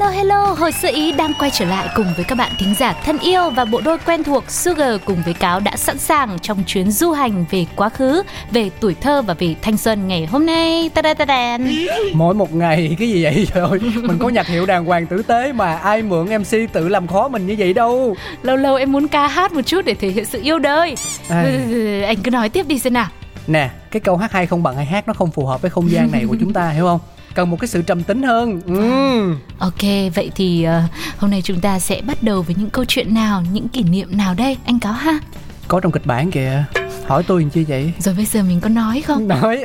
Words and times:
Hello 0.00 0.10
hello, 0.12 0.44
hồi 0.58 0.72
xưa 0.72 0.88
ý 0.92 1.12
đang 1.12 1.32
quay 1.38 1.50
trở 1.50 1.64
lại 1.64 1.88
cùng 1.94 2.06
với 2.16 2.24
các 2.24 2.34
bạn 2.38 2.52
thính 2.58 2.74
giả 2.78 2.92
thân 3.04 3.18
yêu 3.18 3.50
và 3.50 3.64
bộ 3.64 3.80
đôi 3.84 3.98
quen 4.06 4.24
thuộc 4.24 4.50
Sugar 4.50 5.00
cùng 5.04 5.22
với 5.24 5.34
Cáo 5.34 5.60
đã 5.60 5.76
sẵn 5.76 5.98
sàng 5.98 6.38
trong 6.42 6.62
chuyến 6.66 6.90
du 6.90 7.12
hành 7.12 7.44
về 7.50 7.66
quá 7.76 7.88
khứ, 7.88 8.22
về 8.50 8.70
tuổi 8.80 8.94
thơ 9.00 9.22
và 9.22 9.34
về 9.34 9.54
thanh 9.62 9.76
xuân 9.76 10.08
ngày 10.08 10.26
hôm 10.26 10.46
nay. 10.46 10.90
Ta 10.94 11.02
da 11.02 11.14
ta 11.14 11.24
đàn. 11.24 11.72
mỗi 12.14 12.34
một 12.34 12.54
ngày 12.54 12.96
cái 12.98 13.08
gì 13.08 13.24
vậy 13.24 13.46
trời 13.54 13.68
ơi 13.68 13.78
mình 13.80 14.18
có 14.18 14.28
nhạc 14.28 14.46
hiệu 14.46 14.66
đàng 14.66 14.84
hoàng 14.84 15.06
tử 15.06 15.22
tế 15.22 15.52
mà 15.52 15.76
ai 15.76 16.02
mượn 16.02 16.26
mc 16.38 16.72
tự 16.72 16.88
làm 16.88 17.06
khó 17.06 17.28
mình 17.28 17.46
như 17.46 17.54
vậy 17.58 17.72
đâu 17.72 18.16
Lâu 18.42 18.56
lâu 18.56 18.76
em 18.76 18.92
muốn 18.92 19.08
ca 19.08 19.26
hát 19.28 19.52
một 19.52 19.62
chút 19.66 19.84
để 19.84 19.94
thể 19.94 20.08
hiện 20.08 20.24
sự 20.24 20.40
yêu 20.42 20.58
đời. 20.58 20.94
À. 21.28 21.42
Ừ, 21.42 22.00
Anh 22.02 22.16
cứ 22.24 22.30
nói 22.30 22.48
tiếp 22.48 22.66
đi 22.68 22.78
xem 22.78 22.92
nào. 22.92 23.08
nè 23.46 23.70
cái 23.90 24.00
câu 24.00 24.16
hát 24.16 24.32
hay 24.32 24.46
không 24.46 24.62
bằng 24.62 24.76
hay 24.76 24.84
hát 24.84 25.08
nó 25.08 25.14
không 25.14 25.30
phù 25.30 25.46
hợp 25.46 25.62
với 25.62 25.70
không 25.70 25.90
gian 25.90 26.08
này 26.12 26.24
của 26.28 26.36
chúng 26.40 26.52
ta 26.52 26.68
hiểu 26.70 26.84
không 26.84 27.00
cần 27.40 27.50
một 27.50 27.60
cái 27.60 27.68
sự 27.68 27.82
trầm 27.82 28.02
tính 28.02 28.22
hơn 28.22 28.60
ừ. 28.66 29.34
Ok, 29.58 30.12
vậy 30.14 30.30
thì 30.34 30.62
ờ, 30.62 30.82
hôm 31.18 31.30
nay 31.30 31.42
chúng 31.44 31.60
ta 31.60 31.78
sẽ 31.78 32.00
bắt 32.06 32.22
đầu 32.22 32.42
với 32.42 32.54
những 32.58 32.70
câu 32.70 32.84
chuyện 32.84 33.14
nào, 33.14 33.42
những 33.52 33.68
kỷ 33.68 33.82
niệm 33.82 34.08
nào 34.16 34.34
đây, 34.34 34.56
anh 34.66 34.80
Cáo 34.80 34.92
ha? 34.92 35.18
có 35.68 35.80
trong 35.80 35.92
kịch 35.92 36.06
bản 36.06 36.30
kìa 36.30 36.64
hỏi 37.06 37.22
tôi 37.26 37.40
làm 37.40 37.50
chi 37.50 37.64
vậy 37.64 37.92
Rồi 37.98 38.14
bây 38.14 38.24
giờ 38.24 38.42
mình 38.42 38.60
có 38.60 38.68
nói 38.68 39.02
không? 39.06 39.28
nói 39.28 39.60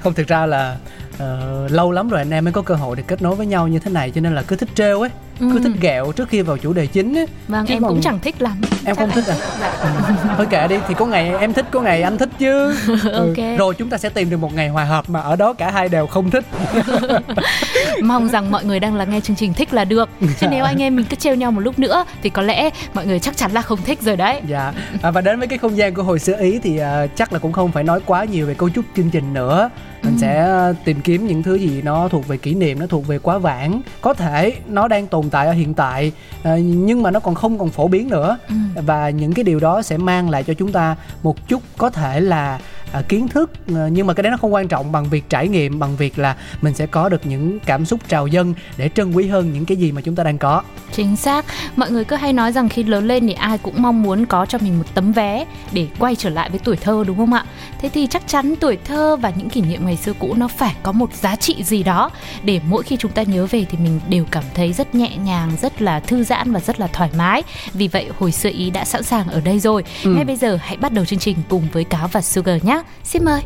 không 0.00 0.14
thực 0.14 0.28
ra 0.28 0.46
là 0.46 0.76
ờ, 1.18 1.68
lâu 1.70 1.90
lắm 1.92 2.08
rồi 2.08 2.20
anh 2.20 2.30
em 2.30 2.44
mới 2.44 2.52
có 2.52 2.62
cơ 2.62 2.74
hội 2.74 2.96
để 2.96 3.02
kết 3.06 3.22
nối 3.22 3.34
với 3.34 3.46
nhau 3.46 3.68
như 3.68 3.78
thế 3.78 3.90
này 3.90 4.10
cho 4.10 4.20
nên 4.20 4.34
là 4.34 4.42
cứ 4.42 4.56
thích 4.56 4.68
trêu 4.74 5.00
ấy 5.00 5.10
cứ 5.40 5.50
Ừ. 5.54 5.60
thích 5.62 5.72
ghẹo 5.80 6.12
trước 6.12 6.28
khi 6.28 6.42
vào 6.42 6.56
chủ 6.58 6.72
đề 6.72 6.86
chính 6.86 7.18
ấy 7.18 7.26
Vâng, 7.48 7.66
Chứ 7.66 7.74
em 7.74 7.82
còn- 7.82 7.90
cũng 7.90 8.00
chẳng 8.00 8.18
thích 8.20 8.42
lắm. 8.42 8.60
em 8.84 8.96
không 8.96 9.10
thích 9.10 9.24
à 9.28 9.36
Ừ. 9.82 9.88
thôi 10.36 10.46
kệ 10.50 10.68
đi 10.68 10.76
thì 10.88 10.94
có 10.94 11.06
ngày 11.06 11.32
em 11.40 11.52
thích 11.52 11.66
có 11.70 11.80
ngày 11.80 12.02
anh 12.02 12.18
thích 12.18 12.28
chứ 12.38 12.74
Ừ. 13.04 13.12
Ok. 13.12 13.58
rồi 13.58 13.74
chúng 13.74 13.88
ta 13.90 13.98
sẽ 13.98 14.08
tìm 14.08 14.30
được 14.30 14.36
một 14.36 14.54
ngày 14.54 14.68
hòa 14.68 14.84
hợp 14.84 15.10
mà 15.10 15.20
ở 15.20 15.36
đó 15.36 15.52
cả 15.52 15.70
hai 15.70 15.88
đều 15.88 16.06
không 16.06 16.30
thích 16.30 16.44
Mong 18.02 18.28
rằng 18.28 18.50
mọi 18.50 18.64
người 18.64 18.80
đang 18.80 18.94
lắng 18.94 19.10
nghe 19.10 19.20
chương 19.20 19.36
trình 19.36 19.54
thích 19.54 19.74
là 19.74 19.84
được 19.84 20.08
Chứ 20.40 20.46
nếu 20.50 20.64
anh 20.64 20.82
em 20.82 20.96
mình 20.96 21.06
cứ 21.10 21.16
trêu 21.16 21.34
nhau 21.34 21.50
một 21.52 21.60
lúc 21.60 21.78
nữa 21.78 22.04
Thì 22.22 22.30
có 22.30 22.42
lẽ 22.42 22.70
mọi 22.94 23.06
người 23.06 23.18
chắc 23.20 23.36
chắn 23.36 23.52
là 23.52 23.62
không 23.62 23.78
thích 23.82 24.02
rồi 24.02 24.16
đấy 24.16 24.40
dạ 24.48 24.72
à, 25.02 25.10
và 25.10 25.20
đến 25.20 25.38
với 25.38 25.48
cái 25.48 25.58
không 25.58 25.76
gian 25.76 25.94
của 25.94 26.02
hồi 26.02 26.18
xưa 26.18 26.36
ý 26.40 26.58
thì 26.62 26.78
à, 26.78 27.06
chắc 27.16 27.32
là 27.32 27.38
cũng 27.38 27.52
không 27.52 27.72
phải 27.72 27.84
nói 27.84 28.00
quá 28.06 28.24
nhiều 28.24 28.46
về 28.46 28.54
cấu 28.54 28.70
trúc 28.70 28.84
chương 28.96 29.10
trình 29.10 29.34
nữa 29.34 29.70
mình 30.04 30.18
sẽ 30.18 30.38
à, 30.40 30.72
tìm 30.84 31.00
kiếm 31.00 31.26
những 31.26 31.42
thứ 31.42 31.54
gì 31.54 31.82
nó 31.82 32.08
thuộc 32.08 32.28
về 32.28 32.36
kỷ 32.36 32.54
niệm 32.54 32.78
nó 32.78 32.86
thuộc 32.86 33.06
về 33.06 33.18
quá 33.18 33.38
vãng 33.38 33.80
có 34.00 34.14
thể 34.14 34.52
nó 34.68 34.88
đang 34.88 35.06
tồn 35.06 35.30
tại 35.30 35.46
ở 35.46 35.52
hiện 35.52 35.74
tại 35.74 36.12
à, 36.42 36.56
nhưng 36.56 37.02
mà 37.02 37.10
nó 37.10 37.20
còn 37.20 37.34
không 37.34 37.58
còn 37.58 37.70
phổ 37.70 37.88
biến 37.88 38.08
nữa 38.08 38.38
Ừ. 38.48 38.54
và 38.86 39.10
những 39.10 39.32
cái 39.32 39.44
điều 39.44 39.60
đó 39.60 39.82
sẽ 39.82 39.96
mang 39.96 40.30
lại 40.30 40.44
cho 40.44 40.54
chúng 40.54 40.72
ta 40.72 40.96
một 41.22 41.48
chút 41.48 41.62
có 41.78 41.90
thể 41.90 42.20
là 42.20 42.58
à, 42.94 43.02
kiến 43.08 43.28
thức 43.28 43.50
à, 43.74 43.88
nhưng 43.92 44.06
mà 44.06 44.14
cái 44.14 44.22
đấy 44.22 44.30
nó 44.30 44.36
không 44.36 44.54
quan 44.54 44.68
trọng 44.68 44.92
bằng 44.92 45.04
việc 45.04 45.30
trải 45.30 45.48
nghiệm 45.48 45.78
bằng 45.78 45.96
việc 45.96 46.18
là 46.18 46.36
mình 46.62 46.74
sẽ 46.74 46.86
có 46.86 47.08
được 47.08 47.26
những 47.26 47.58
cảm 47.66 47.84
xúc 47.84 48.00
trào 48.08 48.26
dâng 48.26 48.54
để 48.76 48.88
trân 48.94 49.12
quý 49.12 49.28
hơn 49.28 49.52
những 49.52 49.64
cái 49.64 49.76
gì 49.76 49.92
mà 49.92 50.00
chúng 50.00 50.14
ta 50.14 50.24
đang 50.24 50.38
có. 50.38 50.62
Chính 50.92 51.16
xác. 51.16 51.44
Mọi 51.76 51.90
người 51.90 52.04
cứ 52.04 52.16
hay 52.16 52.32
nói 52.32 52.52
rằng 52.52 52.68
khi 52.68 52.82
lớn 52.82 53.06
lên 53.06 53.26
thì 53.26 53.32
ai 53.32 53.58
cũng 53.58 53.82
mong 53.82 54.02
muốn 54.02 54.26
có 54.26 54.46
cho 54.46 54.58
mình 54.58 54.78
một 54.78 54.84
tấm 54.94 55.12
vé 55.12 55.44
Để 55.72 55.86
quay 55.98 56.16
trở 56.16 56.30
lại 56.30 56.50
với 56.50 56.60
tuổi 56.64 56.76
thơ 56.76 57.04
đúng 57.06 57.16
không 57.16 57.32
ạ? 57.32 57.44
Thế 57.80 57.88
thì 57.88 58.06
chắc 58.06 58.22
chắn 58.26 58.54
tuổi 58.56 58.78
thơ 58.84 59.16
và 59.16 59.32
những 59.36 59.50
kỷ 59.50 59.60
niệm 59.60 59.86
ngày 59.86 59.96
xưa 59.96 60.12
cũ 60.18 60.34
Nó 60.36 60.48
phải 60.48 60.74
có 60.82 60.92
một 60.92 61.14
giá 61.14 61.36
trị 61.36 61.64
gì 61.64 61.82
đó 61.82 62.10
Để 62.44 62.60
mỗi 62.68 62.82
khi 62.82 62.96
chúng 62.96 63.10
ta 63.10 63.22
nhớ 63.22 63.46
về 63.46 63.66
thì 63.70 63.78
mình 63.78 64.00
đều 64.08 64.24
cảm 64.30 64.44
thấy 64.54 64.72
rất 64.72 64.94
nhẹ 64.94 65.16
nhàng 65.16 65.50
Rất 65.62 65.82
là 65.82 66.00
thư 66.00 66.24
giãn 66.24 66.52
và 66.52 66.60
rất 66.60 66.80
là 66.80 66.86
thoải 66.86 67.10
mái. 67.16 67.42
Vì 67.72 67.88
vậy 67.88 68.08
hồi 68.18 68.32
xưa 68.32 68.50
ý 68.50 68.70
đã 68.70 68.84
sẵn 68.84 69.02
sàng 69.02 69.28
ở 69.28 69.40
đây 69.40 69.58
rồi. 69.58 69.84
Ừ. 70.04 70.10
Ngay 70.14 70.24
bây 70.24 70.36
giờ 70.36 70.58
hãy 70.62 70.76
bắt 70.76 70.92
đầu 70.92 71.04
chương 71.04 71.18
trình 71.18 71.36
cùng 71.48 71.68
với 71.72 71.84
Cáo 71.84 72.08
và 72.08 72.20
Sugar 72.20 72.64
nhé 72.64 72.82
Xin 73.04 73.24
mời. 73.24 73.42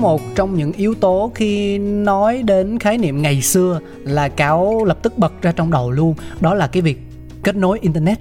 Một 0.00 0.20
trong 0.34 0.54
những 0.54 0.72
yếu 0.72 0.94
tố 0.94 1.32
khi 1.34 1.78
nói 1.78 2.42
đến 2.42 2.78
khái 2.78 2.98
niệm 2.98 3.22
ngày 3.22 3.42
xưa 3.42 3.80
là 4.04 4.28
cáo 4.28 4.84
lập 4.84 4.98
tức 5.02 5.18
bật 5.18 5.42
ra 5.42 5.52
trong 5.52 5.70
đầu 5.70 5.90
luôn 5.90 6.14
đó 6.40 6.54
là 6.54 6.66
cái 6.66 6.82
việc 6.82 7.02
kết 7.42 7.56
nối 7.56 7.78
internet. 7.78 8.18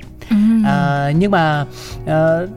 À, 0.65 1.11
nhưng 1.19 1.31
mà 1.31 1.65
ờ, 2.05 2.47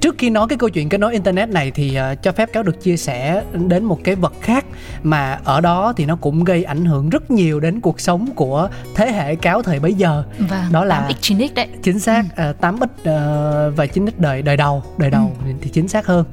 trước 0.00 0.14
khi 0.18 0.30
nói 0.30 0.46
cái 0.48 0.58
câu 0.58 0.68
chuyện 0.68 0.88
kết 0.88 0.98
nối 0.98 1.12
internet 1.12 1.48
này 1.48 1.70
thì 1.70 1.94
ờ, 1.94 2.14
cho 2.14 2.32
phép 2.32 2.52
cáo 2.52 2.62
được 2.62 2.82
chia 2.82 2.96
sẻ 2.96 3.42
đến 3.68 3.84
một 3.84 3.98
cái 4.04 4.14
vật 4.14 4.32
khác 4.40 4.64
mà 5.02 5.38
ở 5.44 5.60
đó 5.60 5.92
thì 5.96 6.06
nó 6.06 6.16
cũng 6.16 6.44
gây 6.44 6.64
ảnh 6.64 6.84
hưởng 6.84 7.10
rất 7.10 7.30
nhiều 7.30 7.60
đến 7.60 7.80
cuộc 7.80 8.00
sống 8.00 8.28
của 8.34 8.68
thế 8.94 9.12
hệ 9.12 9.34
cáo 9.34 9.62
thời 9.62 9.78
bấy 9.80 9.94
giờ. 9.94 10.22
Vâng, 10.38 10.64
đó 10.72 10.84
là- 10.84 11.08
8x 11.08 11.14
9x 11.20 11.48
đấy. 11.54 11.68
chính 11.82 12.00
xác 12.00 12.24
ừ. 12.36 12.52
8 12.60 12.76
x 12.80 13.06
ờ, 13.06 13.72
và 13.76 13.86
9 13.86 14.06
x 14.06 14.12
đời 14.18 14.42
đời 14.42 14.56
đầu 14.56 14.82
đời 14.98 15.10
đầu 15.10 15.32
thì 15.60 15.70
chính 15.70 15.88
xác 15.88 16.06
hơn. 16.06 16.24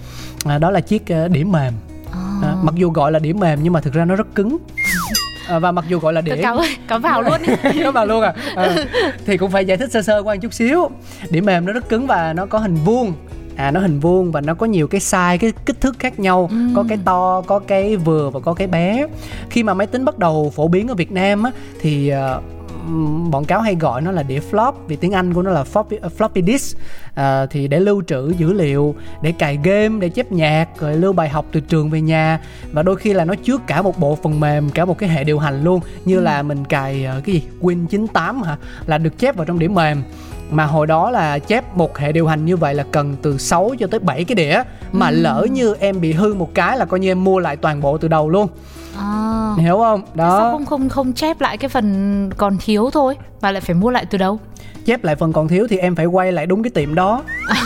À, 0.45 0.57
đó 0.57 0.71
là 0.71 0.79
chiếc 0.79 1.07
ờ, 1.07 1.27
đĩa 1.27 1.43
mềm. 1.43 1.73
À, 2.41 2.55
mặc 2.63 2.75
dù 2.75 2.89
gọi 2.91 3.11
là 3.11 3.19
đĩa 3.19 3.33
mềm 3.33 3.59
nhưng 3.63 3.73
mà 3.73 3.81
thực 3.81 3.93
ra 3.93 4.05
nó 4.05 4.15
rất 4.15 4.35
cứng. 4.35 4.57
À, 5.47 5.59
và 5.59 5.71
mặc 5.71 5.85
dù 5.87 5.99
gọi 5.99 6.13
là 6.13 6.21
đĩa 6.21 6.31
ơi, 6.31 6.77
cáo 6.87 6.99
vào 6.99 7.21
luôn 7.21 7.41
có 7.83 7.91
vào 7.91 8.05
luôn 8.05 8.21
à. 8.21 8.33
à 8.55 8.75
thì 9.25 9.37
cũng 9.37 9.51
phải 9.51 9.65
giải 9.65 9.77
thích 9.77 9.91
sơ 9.91 10.01
sơ 10.01 10.23
qua 10.23 10.35
một 10.35 10.39
chút 10.41 10.53
xíu. 10.53 10.89
Đĩa 11.29 11.41
mềm 11.41 11.65
nó 11.65 11.73
rất 11.73 11.89
cứng 11.89 12.07
và 12.07 12.33
nó 12.33 12.45
có 12.45 12.59
hình 12.59 12.75
vuông. 12.75 13.13
À 13.55 13.71
nó 13.71 13.79
hình 13.79 13.99
vuông 13.99 14.31
và 14.31 14.41
nó 14.41 14.53
có 14.53 14.65
nhiều 14.65 14.87
cái 14.87 15.01
size 15.01 15.37
cái 15.37 15.53
kích 15.65 15.81
thước 15.81 15.99
khác 15.99 16.19
nhau. 16.19 16.47
Ừm. 16.51 16.73
có 16.75 16.85
cái 16.89 16.97
to 17.05 17.41
có 17.47 17.59
cái 17.59 17.95
vừa 17.97 18.29
và 18.29 18.39
có 18.39 18.53
cái 18.53 18.67
bé. 18.67 19.07
Khi 19.49 19.63
mà 19.63 19.73
máy 19.73 19.87
tính 19.87 20.05
bắt 20.05 20.19
đầu 20.19 20.53
phổ 20.55 20.67
biến 20.67 20.87
ở 20.87 20.95
Việt 20.95 21.11
Nam 21.11 21.43
á 21.43 21.51
thì 21.81 22.09
ờ, 22.09 22.33
ừm, 22.35 22.43
bọn 23.29 23.45
cáo 23.45 23.61
hay 23.61 23.75
gọi 23.75 24.01
nó 24.01 24.11
là 24.11 24.23
đĩa 24.23 24.39
flop 24.51 24.73
vì 24.87 24.95
tiếng 24.95 25.11
Anh 25.11 25.33
của 25.33 25.41
nó 25.41 25.51
là 25.51 25.63
floppy, 25.73 25.99
floppy 26.17 26.45
disk. 26.45 26.77
À, 27.15 27.45
thì 27.45 27.67
để 27.67 27.79
lưu 27.79 28.03
trữ 28.07 28.33
dữ 28.37 28.53
liệu 28.53 28.95
để 29.21 29.31
cài 29.31 29.59
game 29.63 29.99
để 29.99 30.09
chép 30.09 30.31
nhạc 30.31 30.67
rồi 30.79 30.95
lưu 30.95 31.13
bài 31.13 31.29
học 31.29 31.45
từ 31.51 31.59
trường 31.59 31.89
về 31.89 32.01
nhà. 32.01 32.39
Và 32.71 32.83
đôi 32.83 32.95
khi 32.95 33.13
là 33.13 33.25
nó 33.25 33.33
chứa 33.43 33.57
cả 33.67 33.81
một 33.81 33.99
bộ 33.99 34.17
phần 34.23 34.39
mềm 34.39 34.69
cả 34.69 34.85
một 34.85 34.97
cái 34.97 35.09
hệ 35.09 35.23
điều 35.23 35.39
hành 35.39 35.63
luôn. 35.63 35.81
Như 36.05 36.19
là 36.19 36.43
mình 36.43 36.65
cài 36.65 37.05
ờ, 37.05 37.21
cái 37.25 37.35
gì? 37.35 37.43
Win 37.61 37.87
98 37.87 38.41
hả? 38.41 38.57
Là 38.85 38.97
được 38.97 39.19
chép 39.19 39.35
vào 39.35 39.45
trong 39.45 39.59
đĩa 39.59 39.67
mềm. 39.67 40.03
Mà 40.51 40.65
hồi 40.65 40.87
đó 40.87 41.11
là 41.11 41.39
chép 41.39 41.77
một 41.77 41.97
hệ 41.97 42.11
điều 42.11 42.27
hành 42.27 42.45
như 42.45 42.57
vậy 42.57 42.75
là 42.75 42.83
cần 42.91 43.15
từ 43.21 43.37
6 43.37 43.71
cho 43.79 43.87
tới 43.87 43.99
7 43.99 44.23
cái 44.23 44.35
đĩa. 44.35 44.63
Mà 44.91 45.11
lỡ 45.11 45.47
như 45.51 45.75
em 45.79 46.01
bị 46.01 46.13
hư 46.13 46.33
một 46.33 46.49
cái 46.53 46.77
là 46.77 46.85
coi 46.85 46.99
như 46.99 47.11
em 47.11 47.23
mua 47.23 47.39
lại 47.39 47.57
toàn 47.57 47.81
bộ 47.81 47.97
từ 47.97 48.07
đầu 48.07 48.29
luôn 48.29 48.47
à, 48.97 49.53
hiểu 49.57 49.77
không? 49.77 50.01
Sao 50.05 50.15
đó. 50.15 50.51
không 50.51 50.65
không 50.65 50.89
không 50.89 51.13
chép 51.13 51.41
lại 51.41 51.57
cái 51.57 51.69
phần 51.69 52.29
còn 52.37 52.57
thiếu 52.65 52.89
thôi? 52.93 53.17
Mà 53.41 53.51
lại 53.51 53.61
phải 53.61 53.75
mua 53.75 53.89
lại 53.89 54.05
từ 54.05 54.17
đâu? 54.17 54.39
chép 54.85 55.03
lại 55.03 55.15
phần 55.15 55.33
còn 55.33 55.47
thiếu 55.47 55.67
thì 55.69 55.77
em 55.77 55.95
phải 55.95 56.05
quay 56.05 56.31
lại 56.31 56.45
đúng 56.45 56.63
cái 56.63 56.69
tiệm 56.69 56.95
đó. 56.95 57.23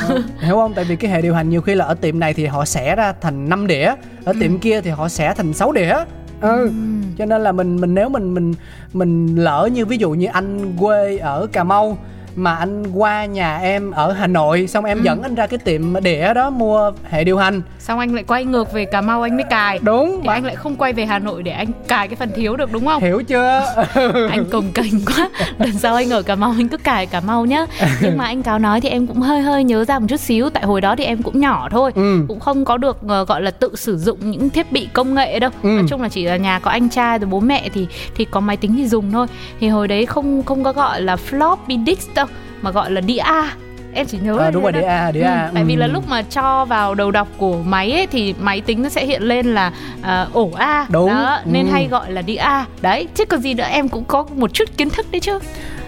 Ờ, 0.09 0.21
hiểu 0.39 0.55
không? 0.55 0.73
Tại 0.73 0.85
vì 0.85 0.95
cái 0.95 1.11
hệ 1.11 1.21
điều 1.21 1.33
hành 1.33 1.49
nhiều 1.49 1.61
khi 1.61 1.75
là 1.75 1.85
ở 1.85 1.93
tiệm 1.93 2.19
này 2.19 2.33
thì 2.33 2.45
họ 2.45 2.65
xẻ 2.65 2.95
ra 2.95 3.13
thành 3.21 3.49
5 3.49 3.67
đĩa 3.67 3.93
ở 4.25 4.33
tiệm 4.39 4.59
kia 4.59 4.81
thì 4.81 4.89
họ 4.89 5.09
xẻ 5.09 5.33
thành 5.37 5.53
6 5.53 5.71
đĩa. 5.71 5.95
Ừ. 6.41 6.71
Cho 7.17 7.25
nên 7.25 7.43
là 7.43 7.51
mình 7.51 7.81
mình 7.81 7.93
nếu 7.93 8.09
mình 8.09 8.33
mình 8.33 8.53
mình 8.93 9.35
lỡ 9.35 9.69
như 9.73 9.85
ví 9.85 9.97
dụ 9.97 10.11
như 10.11 10.27
anh 10.27 10.75
quê 10.79 11.17
ở 11.17 11.47
cà 11.51 11.63
mau 11.63 11.97
mà 12.37 12.55
anh 12.55 12.83
qua 12.93 13.25
nhà 13.25 13.57
em 13.57 13.91
ở 13.91 14.11
hà 14.11 14.27
nội 14.27 14.67
xong 14.67 14.85
em 14.85 14.97
Ừ. 14.97 15.03
dẫn 15.03 15.21
anh 15.21 15.35
ra 15.35 15.47
cái 15.47 15.57
tiệm 15.57 16.03
đĩa 16.03 16.33
đó 16.33 16.49
mua 16.49 16.91
hệ 17.09 17.23
điều 17.23 17.37
hành 17.37 17.61
Xong 17.79 17.99
anh 17.99 18.13
lại 18.15 18.23
quay 18.27 18.45
ngược 18.45 18.73
về 18.73 18.85
Cà 18.85 19.01
Mau 19.01 19.21
anh 19.21 19.35
mới 19.35 19.45
cài. 19.49 19.79
đúng 19.81 20.19
Thì 20.21 20.27
mà 20.27 20.33
anh 20.33 20.45
lại 20.45 20.55
không 20.55 20.75
quay 20.75 20.93
về 20.93 21.05
Hà 21.05 21.19
Nội 21.19 21.43
để 21.43 21.51
anh 21.51 21.67
cài 21.87 22.07
cái 22.07 22.15
phần 22.15 22.29
thiếu 22.35 22.55
được 22.55 22.71
đúng 22.71 22.85
không? 22.85 23.01
hiểu 23.03 23.21
chưa 23.27 23.61
anh 24.31 24.45
cồng 24.51 24.71
kềnh 24.73 25.05
quá 25.05 25.29
lần 25.59 25.71
sau 25.71 25.95
anh 25.95 26.09
ở 26.09 26.21
cà 26.21 26.35
mau 26.35 26.53
anh 26.57 26.67
cứ 26.67 26.77
cài 26.77 27.05
cà 27.05 27.19
mau 27.21 27.45
nhá 27.45 27.65
nhưng 28.01 28.17
mà 28.17 28.25
anh 28.25 28.43
cáo 28.43 28.59
nói 28.59 28.81
thì 28.81 28.89
em 28.89 29.07
cũng 29.07 29.19
hơi 29.21 29.41
hơi 29.41 29.63
nhớ 29.63 29.85
ra 29.85 29.99
một 29.99 30.05
chút 30.09 30.19
xíu 30.19 30.49
tại 30.49 30.63
hồi 30.63 30.81
đó 30.81 30.95
thì 30.95 31.03
em 31.03 31.23
cũng 31.23 31.39
nhỏ 31.39 31.67
thôi 31.71 31.91
Ừ. 31.95 32.25
cũng 32.27 32.39
không 32.39 32.65
có 32.65 32.77
được 32.77 32.97
ờ, 33.07 33.25
gọi 33.25 33.41
là 33.41 33.51
tự 33.51 33.75
sử 33.75 33.97
dụng 33.97 34.31
những 34.31 34.49
thiết 34.49 34.71
bị 34.71 34.87
công 34.93 35.13
nghệ 35.13 35.39
đâu 35.39 35.49
Ừ. 35.63 35.67
nói 35.69 35.83
chung 35.89 36.01
là 36.01 36.09
chỉ 36.09 36.23
là 36.25 36.37
nhà 36.37 36.59
có 36.59 36.71
anh 36.71 36.89
trai 36.89 37.19
rồi 37.19 37.29
bố 37.29 37.39
mẹ 37.39 37.69
thì 37.73 37.87
thì 38.15 38.25
có 38.25 38.39
máy 38.39 38.57
tính 38.57 38.75
thì 38.77 38.87
dùng 38.87 39.11
thôi 39.11 39.27
thì 39.59 39.67
hồi 39.67 39.87
đấy 39.87 40.05
không 40.05 40.43
không 40.43 40.63
có 40.63 40.73
gọi 40.73 41.01
là 41.01 41.15
floppy 41.29 41.85
disk 41.85 42.13
đâu 42.15 42.25
mà 42.61 42.71
gọi 42.71 42.91
là 42.91 43.01
đĩa 43.01 43.17
A 43.17 43.53
em 43.93 44.05
chỉ 44.05 44.17
nhớ 44.21 44.37
à, 44.39 44.51
đúng 44.51 44.63
rồi 44.63 44.71
đĩa. 44.71 44.81
A 44.81 45.11
đĩa 45.11 45.21
Ừ, 45.21 45.25
A 45.25 45.51
tại 45.53 45.63
vì 45.63 45.75
là 45.75 45.85
Ừ. 45.85 45.91
lúc 45.91 46.07
mà 46.07 46.21
cho 46.21 46.65
vào 46.65 46.95
đầu 46.95 47.11
đọc 47.11 47.27
của 47.37 47.57
máy 47.63 47.91
ấy 47.91 48.07
thì 48.07 48.33
máy 48.39 48.61
tính 48.61 48.83
nó 48.83 48.89
sẽ 48.89 49.05
hiện 49.05 49.21
lên 49.23 49.45
là 49.53 49.71
à, 50.01 50.27
ổ 50.33 50.51
A 50.55 50.85
Đúng. 50.89 51.09
đó 51.09 51.39
nên 51.45 51.65
Ừ. 51.67 51.71
hay 51.71 51.87
gọi 51.87 52.11
là 52.11 52.21
đĩa 52.21 52.35
A 52.35 52.65
đấy 52.81 53.07
chứ 53.15 53.25
còn 53.25 53.41
gì 53.41 53.53
nữa 53.53 53.63
em 53.69 53.89
cũng 53.89 54.03
có 54.05 54.25
một 54.35 54.53
chút 54.53 54.65
kiến 54.77 54.89
thức 54.89 55.05
đấy 55.11 55.19
chứ 55.19 55.39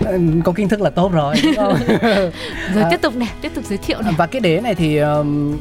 Ừ, 0.06 0.19
có 0.44 0.51
kiến 0.51 0.69
thức 0.69 0.81
là 0.81 0.89
tốt 0.89 1.12
rồi 1.12 1.36
đúng 1.44 1.56
không? 1.56 1.74
rồi 2.74 2.83
À. 2.83 2.88
tiếp 2.92 3.01
tục 3.01 3.15
nè 3.15 3.25
tiếp 3.42 3.51
tục 3.56 3.63
giới 3.69 3.77
thiệu 3.77 3.98
nè 4.06 4.12
và 4.18 4.25
cái 4.25 4.39
đĩa 4.39 4.60
này 4.62 4.75
thì 4.75 4.98
um, 4.98 5.57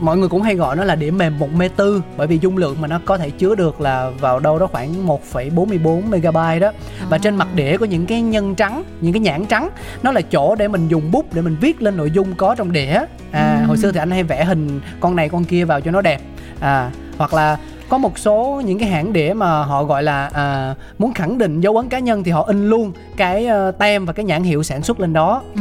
mọi 0.00 0.16
người 0.16 0.28
cũng 0.28 0.42
hay 0.42 0.54
gọi 0.54 0.76
nó 0.76 0.84
là 0.84 0.94
đĩa 0.94 1.10
mềm 1.10 1.38
1 1.38 1.52
mê 1.52 1.68
tư 1.68 2.02
bởi 2.16 2.26
vì 2.26 2.38
dung 2.42 2.56
lượng 2.56 2.76
mà 2.80 2.88
nó 2.88 3.00
có 3.04 3.18
thể 3.18 3.30
chứa 3.30 3.54
được 3.54 3.80
là 3.80 4.10
vào 4.20 4.40
đâu 4.40 4.58
đó 4.58 4.66
khoảng 4.66 5.06
1,44 5.06 6.02
megabyte 6.10 6.60
đó. 6.60 6.72
Và 7.08 7.16
À. 7.16 7.18
trên 7.18 7.36
mặt 7.36 7.48
đĩa 7.54 7.76
có 7.76 7.86
những 7.86 8.06
cái 8.06 8.22
nhân 8.22 8.54
trắng 8.54 8.84
những 9.00 9.12
cái 9.12 9.20
nhãn 9.20 9.46
trắng. 9.46 9.68
Nó 10.02 10.12
là 10.12 10.20
chỗ 10.20 10.54
để 10.54 10.68
mình 10.68 10.88
dùng 10.88 11.10
bút 11.10 11.34
để 11.34 11.42
mình 11.42 11.56
viết 11.60 11.82
lên 11.82 11.96
nội 11.96 12.10
dung 12.10 12.34
có 12.34 12.54
trong 12.54 12.72
đĩa. 12.72 13.04
À 13.32 13.64
hồi 13.66 13.76
xưa 13.76 13.92
thì 13.92 13.98
anh 13.98 14.10
hay 14.10 14.22
vẽ 14.22 14.44
hình 14.44 14.80
con 15.00 15.16
này 15.16 15.28
con 15.28 15.44
kia 15.44 15.64
vào 15.64 15.80
cho 15.80 15.90
nó 15.90 16.00
đẹp. 16.00 16.20
À 16.60 16.90
hoặc 17.18 17.34
là 17.34 17.56
có 17.88 17.98
một 17.98 18.18
số 18.18 18.62
những 18.64 18.78
cái 18.78 18.88
hãng 18.88 19.12
đĩa 19.12 19.32
mà 19.36 19.62
họ 19.64 19.84
gọi 19.84 20.02
là 20.02 20.30
à, 20.34 20.74
muốn 20.98 21.12
khẳng 21.14 21.38
định 21.38 21.60
dấu 21.60 21.76
ấn 21.76 21.88
cá 21.88 21.98
nhân 21.98 22.24
thì 22.24 22.30
họ 22.30 22.42
in 22.42 22.68
luôn 22.70 22.92
cái 23.16 23.46
ờ, 23.46 23.70
tem 23.70 24.04
và 24.06 24.12
cái 24.12 24.24
nhãn 24.24 24.42
hiệu 24.42 24.62
sản 24.62 24.82
xuất 24.82 25.00
lên 25.00 25.12
đó. 25.12 25.42
Ừ. 25.54 25.60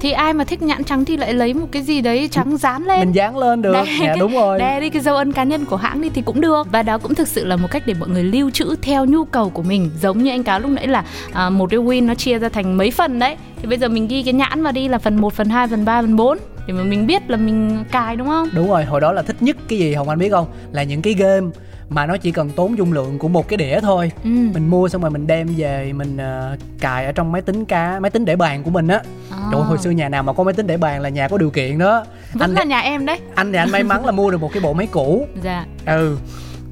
thì 0.00 0.12
ai 0.12 0.32
mà 0.32 0.44
thích 0.44 0.62
nhãn 0.62 0.84
trắng 0.84 1.04
thì 1.04 1.16
lại 1.16 1.32
lấy 1.34 1.54
một 1.54 1.66
cái 1.72 1.82
gì 1.82 2.00
đấy 2.00 2.28
trắng 2.30 2.56
dán 2.56 2.86
lên. 2.86 3.00
Mình 3.00 3.12
dán 3.14 3.36
lên 3.36 3.62
được. 3.62 3.72
Đè 3.72 3.84
dạ 4.00 4.06
cái- 4.06 4.16
đúng 4.18 4.34
rồi. 4.34 4.58
đè 4.58 4.80
đi 4.80 4.90
cái 4.90 5.02
dấu 5.02 5.16
ấn 5.16 5.32
cá 5.32 5.44
nhân 5.44 5.64
của 5.64 5.76
hãng 5.76 6.00
đi 6.02 6.08
thì 6.14 6.22
cũng 6.22 6.40
được. 6.40 6.66
Và 6.72 6.82
đó 6.82 6.98
cũng 6.98 7.14
thực 7.14 7.28
sự 7.28 7.44
là 7.44 7.56
một 7.56 7.68
cách 7.70 7.82
để 7.86 7.94
mọi 8.00 8.08
người 8.08 8.22
lưu 8.22 8.50
trữ 8.50 8.74
theo 8.82 9.04
nhu 9.04 9.24
cầu 9.24 9.50
của 9.50 9.62
mình. 9.62 9.90
Giống 10.00 10.22
như 10.22 10.30
anh 10.30 10.42
cáo 10.42 10.60
lúc 10.60 10.70
nãy 10.70 10.86
là 10.86 11.04
à, 11.32 11.50
một 11.50 11.70
cái 11.70 11.80
win 11.80 12.06
nó 12.06 12.14
chia 12.14 12.38
ra 12.38 12.48
thành 12.48 12.76
mấy 12.76 12.90
phần 12.90 13.18
đấy. 13.18 13.36
Thì 13.62 13.68
bây 13.68 13.78
giờ 13.78 13.88
mình 13.88 14.08
ghi 14.08 14.22
cái 14.22 14.34
nhãn 14.34 14.62
vào 14.62 14.72
đi 14.72 14.88
là 14.88 14.98
phần 14.98 15.16
1, 15.16 15.32
phần 15.32 15.48
2, 15.48 15.66
phần 15.68 15.84
3, 15.84 16.02
phần 16.02 16.16
4 16.16 16.38
để 16.66 16.74
mà 16.74 16.82
mình 16.82 17.06
biết 17.06 17.30
là 17.30 17.36
mình 17.36 17.84
cài 17.90 18.16
đúng 18.16 18.28
không? 18.28 18.48
Đúng 18.54 18.68
rồi, 18.68 18.84
hồi 18.84 19.00
đó 19.00 19.12
là 19.12 19.22
thích 19.22 19.36
nhất 19.40 19.56
cái 19.68 19.78
gì 19.78 19.94
Hồng 19.94 20.08
Anh 20.08 20.18
biết 20.18 20.30
không? 20.30 20.46
Là 20.72 20.82
những 20.82 21.02
cái 21.02 21.14
game 21.14 21.46
mà 21.88 22.06
nó 22.06 22.16
chỉ 22.16 22.30
cần 22.30 22.50
tốn 22.50 22.78
dung 22.78 22.92
lượng 22.92 23.18
của 23.18 23.28
một 23.28 23.48
cái 23.48 23.56
đĩa 23.56 23.80
thôi. 23.80 24.12
Ừ. 24.24 24.30
mình 24.30 24.70
mua 24.70 24.88
xong 24.88 25.02
rồi 25.02 25.10
mình 25.10 25.26
đem 25.26 25.48
về 25.56 25.92
mình 25.92 26.16
ờ, 26.16 26.56
cài 26.80 27.06
ở 27.06 27.12
trong 27.12 27.32
máy 27.32 27.42
tính 27.42 27.64
cá 27.64 28.00
máy 28.00 28.10
tính 28.10 28.24
để 28.24 28.36
bàn 28.36 28.62
của 28.62 28.70
mình 28.70 28.88
á. 28.88 29.00
À. 29.30 29.38
Trời 29.52 29.62
hồi 29.62 29.78
xưa 29.78 29.90
nhà 29.90 30.08
nào 30.08 30.22
mà 30.22 30.32
có 30.32 30.44
máy 30.44 30.54
tính 30.54 30.66
để 30.66 30.76
bàn 30.76 31.00
là 31.00 31.08
nhà 31.08 31.28
có 31.28 31.38
điều 31.38 31.50
kiện 31.50 31.78
đó. 31.78 32.04
Vẫn 32.32 32.40
anh 32.40 32.54
là 32.54 32.62
thì, 32.62 32.68
nhà 32.68 32.80
em 32.80 33.06
đấy. 33.06 33.20
anh 33.34 33.52
thì 33.52 33.58
anh 33.58 33.70
may 33.70 33.82
mắn 33.82 34.04
là 34.04 34.12
mua 34.12 34.30
được 34.30 34.40
một 34.40 34.50
cái 34.52 34.62
bộ 34.62 34.72
máy 34.72 34.86
cũ. 34.86 35.26
Dạ. 35.42 35.66
Ừ 35.86 36.16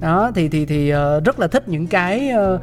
đó 0.03 0.31
thì 0.35 0.49
thì 0.49 0.67
thì 0.67 0.89
ờ, 0.91 1.21
rất 1.21 1.39
là 1.41 1.47
thích 1.47 1.69
những 1.69 1.87
cái 1.87 2.29
ờ, 2.31 2.59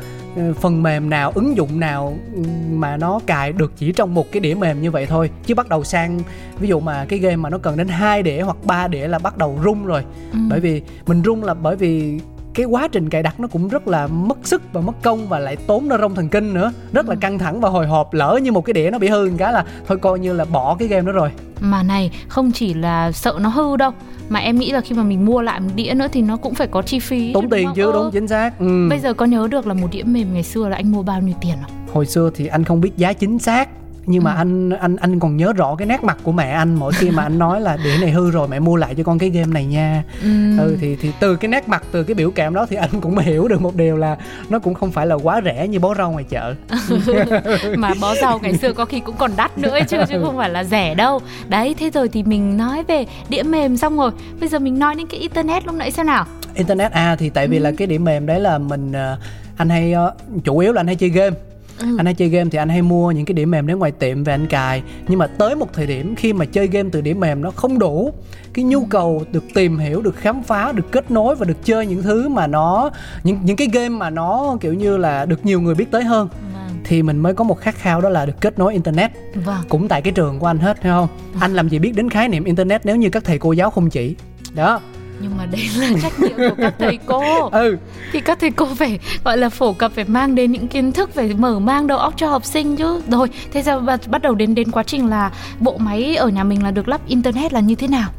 phần 0.60 0.84
mềm 0.84 1.10
nào 1.10 1.32
ứng 1.36 1.58
dụng 1.58 1.80
nào 1.80 2.18
ừ, 2.36 2.42
mà 2.72 2.98
nó 2.98 3.20
cài 3.26 3.52
được 3.52 3.72
chỉ 3.78 3.92
trong 3.92 4.14
một 4.14 4.32
cái 4.32 4.40
đĩa 4.40 4.54
mềm 4.56 4.82
như 4.82 4.92
vậy 4.92 5.06
thôi 5.06 5.30
chứ 5.46 5.56
bắt 5.56 5.70
đầu 5.70 5.84
sang 5.84 6.20
ví 6.60 6.68
dụ 6.68 6.80
mà 6.80 7.06
cái 7.10 7.20
game 7.20 7.36
mà 7.36 7.50
nó 7.50 7.58
cần 7.58 7.78
đến 7.78 7.88
hai 7.88 8.24
đĩa 8.24 8.42
hoặc 8.42 8.58
ba 8.64 8.88
đĩa 8.88 9.08
là 9.08 9.20
bắt 9.20 9.38
đầu 9.38 9.60
rung 9.64 9.86
rồi 9.86 10.04
ừ. 10.32 10.40
bởi 10.50 10.60
vì 10.60 10.82
mình 11.08 11.22
rung 11.26 11.44
là 11.44 11.54
bởi 11.54 11.76
vì 11.76 12.20
cái 12.54 12.66
quá 12.66 12.88
trình 12.88 13.10
cài 13.10 13.24
đặt 13.24 13.40
nó 13.40 13.48
cũng 13.48 13.68
rất 13.68 13.88
là 13.88 14.08
mất 14.08 14.38
sức 14.44 14.62
và 14.74 14.82
mất 14.82 14.94
công 15.04 15.28
và 15.28 15.40
lại 15.40 15.56
tốn 15.56 15.88
neuron 15.90 16.16
thần 16.16 16.30
kinh 16.30 16.54
nữa 16.54 16.72
rất 16.94 17.08
là 17.10 17.16
Ừ. 17.16 17.20
căng 17.22 17.40
thẳng 17.40 17.62
và 17.62 17.70
hồi 17.70 17.88
hộp 17.88 18.14
lỡ 18.14 18.40
như 18.44 18.52
một 18.52 18.66
cái 18.66 18.74
đĩa 18.74 18.90
nó 18.92 18.98
bị 19.00 19.08
hư 19.08 19.32
cái 19.38 19.54
là 19.54 19.66
thôi 19.88 19.98
coi 19.98 20.20
như 20.20 20.34
là 20.34 20.46
bỏ 20.46 20.76
cái 20.80 20.88
game 20.88 21.06
đó 21.06 21.12
rồi 21.12 21.30
mà 21.60 21.84
này 21.84 22.12
không 22.28 22.52
chỉ 22.52 22.74
là 22.74 23.12
sợ 23.12 23.34
nó 23.42 23.50
hư 23.50 23.78
đâu 23.78 23.92
mà 24.30 24.40
em 24.40 24.60
nghĩ 24.60 24.72
là 24.72 24.82
khi 24.82 24.96
mà 24.96 25.04
mình 25.04 25.26
mua 25.26 25.42
lại 25.42 25.60
một 25.60 25.70
đĩa 25.76 25.94
nữa 25.96 26.08
thì 26.12 26.22
nó 26.22 26.38
cũng 26.38 26.54
phải 26.54 26.68
có 26.68 26.82
chi 26.82 27.00
phí 27.00 27.34
tốn 27.34 27.50
tiền 27.50 27.70
chứ 27.76 27.84
Ừ. 27.86 27.92
đúng 27.94 28.12
chính 28.12 28.28
xác 28.28 28.60
ừ. 28.60 28.88
Bây 28.90 29.00
giờ 29.00 29.14
có 29.14 29.26
nhớ 29.26 29.48
được 29.52 29.68
là 29.68 29.74
một 29.74 29.88
đĩa 29.92 30.04
mềm 30.04 30.34
ngày 30.34 30.44
xưa 30.44 30.70
là 30.70 30.76
anh 30.76 30.92
mua 30.92 31.04
bao 31.04 31.22
nhiêu 31.22 31.36
tiền 31.42 31.56
không? 31.62 31.72
hồi 31.94 32.06
xưa 32.06 32.32
thì 32.36 32.48
anh 32.48 32.64
không 32.64 32.82
biết 32.82 32.98
giá 32.98 33.14
chính 33.14 33.40
xác 33.40 33.70
nhưng 34.12 34.24
mà 34.24 34.32
Ừ. 34.32 34.38
anh 34.38 34.70
anh 34.70 34.96
anh 34.96 35.20
còn 35.20 35.38
nhớ 35.38 35.54
rõ 35.54 35.76
cái 35.76 35.88
nét 35.88 36.04
mặt 36.04 36.18
của 36.24 36.32
mẹ 36.32 36.50
anh 36.52 36.76
mỗi 36.76 36.94
khi 36.94 37.10
mà 37.12 37.24
anh 37.24 37.40
nói 37.40 37.62
là 37.62 37.78
đĩa 37.84 37.98
này 38.02 38.12
hư 38.12 38.32
rồi 38.32 38.48
mẹ 38.48 38.60
mua 38.60 38.76
lại 38.76 38.96
cho 38.96 39.04
con 39.04 39.20
cái 39.20 39.30
game 39.30 39.54
này 39.54 39.66
nha 39.66 40.04
Ừm. 40.24 40.58
ừ 40.58 40.78
thì 40.82 40.96
thì 40.96 41.12
từ 41.20 41.36
cái 41.36 41.50
nét 41.50 41.68
mặt 41.70 41.84
từ 41.92 42.04
cái 42.04 42.16
biểu 42.16 42.32
cảm 42.32 42.54
đó 42.54 42.66
thì 42.70 42.76
anh 42.76 42.90
cũng 43.02 43.18
hiểu 43.18 43.48
được 43.48 43.62
một 43.62 43.76
điều 43.76 43.98
là 43.98 44.18
nó 44.50 44.60
cũng 44.60 44.74
không 44.74 44.92
phải 44.92 45.08
là 45.08 45.16
quá 45.16 45.42
rẻ 45.46 45.68
như 45.68 45.80
bó 45.80 45.96
rau 45.96 46.12
ngoài 46.12 46.24
chợ 46.30 46.54
mà 47.78 47.94
bó 48.02 48.16
rau 48.16 48.40
ngày 48.40 48.58
xưa 48.58 48.74
có 48.74 48.86
khi 48.86 49.00
cũng 49.00 49.16
còn 49.18 49.32
đắt 49.38 49.58
nữa 49.58 49.70
ấy 49.70 49.84
chứ 49.84 49.98
chứ 50.10 50.16
không 50.24 50.38
phải 50.38 50.50
là 50.50 50.64
rẻ 50.64 50.96
đâu. 50.96 51.20
Đấy, 51.50 51.76
thế 51.80 51.90
rồi 51.90 52.10
thì 52.10 52.24
mình 52.24 52.58
nói 52.58 52.84
về 52.84 53.06
đĩa 53.30 53.44
mềm 53.44 53.78
xong 53.78 53.98
rồi, 53.98 54.12
bây 54.40 54.50
giờ 54.50 54.60
mình 54.60 54.80
nói 54.80 54.96
đến 54.96 55.08
cái 55.08 55.20
internet 55.20 55.66
lúc 55.66 55.76
nãy 55.76 55.92
xem 55.92 56.06
nào. 56.06 56.26
internet 56.54 56.92
à 56.92 57.16
thì 57.20 57.30
tại 57.30 57.48
vì 57.48 57.58
Ừ. 57.58 57.62
là 57.64 57.72
cái 57.78 57.88
điểm 57.88 58.04
mềm 58.04 58.26
đấy 58.26 58.40
là 58.40 58.58
mình 58.58 58.92
ờ, 58.92 59.18
anh 59.58 59.70
hay 59.70 59.94
ờ, 59.94 60.14
chủ 60.44 60.58
yếu 60.58 60.74
là 60.74 60.80
anh 60.80 60.88
hay 60.88 60.96
chơi 60.96 61.10
game 61.10 61.36
Ừ. 61.80 61.88
anh 61.98 62.06
hay 62.06 62.14
chơi 62.14 62.30
game 62.30 62.50
thì 62.50 62.58
anh 62.58 62.70
hay 62.70 62.82
mua 62.82 63.12
những 63.12 63.26
cái 63.26 63.34
điểm 63.34 63.52
mềm 63.52 63.68
đến 63.68 63.80
ngoài 63.80 63.92
tiệm 63.92 64.24
về 64.24 64.34
anh 64.34 64.48
cài 64.48 64.84
nhưng 65.08 65.20
mà 65.20 65.28
tới 65.28 65.56
một 65.56 65.74
thời 65.74 65.88
điểm 65.88 66.16
khi 66.16 66.34
mà 66.34 66.46
chơi 66.46 66.68
game 66.68 66.90
từ 66.92 67.02
điểm 67.02 67.20
mềm 67.20 67.42
nó 67.42 67.52
không 67.52 67.80
đủ 67.80 68.14
cái 68.54 68.66
nhu 68.66 68.86
cầu 68.86 69.24
được 69.32 69.44
tìm 69.54 69.78
hiểu 69.78 70.02
được 70.02 70.16
khám 70.16 70.44
phá 70.44 70.72
được 70.72 70.92
kết 70.92 71.12
nối 71.12 71.36
và 71.36 71.46
được 71.46 71.58
chơi 71.66 71.86
những 71.86 72.04
thứ 72.04 72.30
mà 72.30 72.48
nó 72.48 72.90
những 73.24 73.40
những 73.44 73.56
cái 73.58 73.68
game 73.74 73.90
mà 73.90 74.10
nó 74.10 74.58
kiểu 74.62 74.74
như 74.74 74.98
là 74.98 75.26
được 75.26 75.46
nhiều 75.46 75.62
người 75.62 75.76
biết 75.76 75.92
tới 75.92 76.04
hơn 76.04 76.28
Vâng. 76.54 76.78
thì 76.84 77.04
mình 77.04 77.18
mới 77.18 77.34
có 77.34 77.44
một 77.44 77.60
khát 77.62 77.76
khao 77.76 78.02
đó 78.02 78.10
là 78.10 78.26
được 78.26 78.42
kết 78.42 78.60
nối 78.60 78.74
internet 78.74 79.12
Vâng. 79.46 79.62
cũng 79.70 79.88
tại 79.88 80.02
cái 80.02 80.14
trường 80.14 80.40
của 80.40 80.48
anh 80.48 80.58
hết 80.60 80.78
thấy 80.82 80.92
không 80.92 81.08
anh 81.40 81.54
làm 81.54 81.70
gì 81.70 81.80
biết 81.80 81.92
đến 81.96 82.10
khái 82.10 82.28
niệm 82.28 82.44
internet 82.44 82.86
nếu 82.86 82.96
như 82.96 83.10
các 83.10 83.24
thầy 83.24 83.40
cô 83.40 83.52
giáo 83.52 83.70
không 83.70 83.90
chỉ 83.90 84.16
đó 84.56 84.82
Nhưng 85.22 85.38
mà 85.38 85.46
đây 85.46 85.62
là 85.78 85.90
trách 86.02 86.20
nhiệm 86.20 86.38
của 86.38 86.56
các 86.58 86.74
thầy 86.80 87.00
cô. 87.06 87.50
ừ 87.52 87.78
Thì 88.12 88.22
các 88.22 88.38
thầy 88.42 88.52
cô 88.52 88.66
phải 88.76 89.00
gọi 89.24 89.38
là 89.38 89.50
phổ 89.50 89.74
cập 89.74 89.92
phải 89.92 90.06
mang 90.06 90.36
đến 90.36 90.52
những 90.52 90.68
kiến 90.68 90.92
thức 90.92 91.10
phải 91.14 91.34
mở 91.34 91.60
mang 91.60 91.88
đầu 91.88 91.98
óc 91.98 92.14
cho 92.18 92.28
học 92.28 92.46
sinh 92.46 92.76
chứ. 92.76 93.02
Rồi, 93.12 93.28
thế 93.54 93.62
giờ 93.62 93.80
bắt 94.08 94.22
đầu 94.22 94.36
đến 94.36 94.56
đến 94.56 94.72
quá 94.72 94.84
trình 94.84 95.10
là 95.10 95.32
bộ 95.60 95.78
máy 95.78 96.16
ở 96.16 96.28
nhà 96.28 96.44
mình 96.44 96.64
là 96.64 96.72
được 96.72 96.88
lắp 96.88 97.02
internet 97.08 97.54
là 97.54 97.60
như 97.60 97.76
thế 97.76 97.88
nào? 97.88 98.10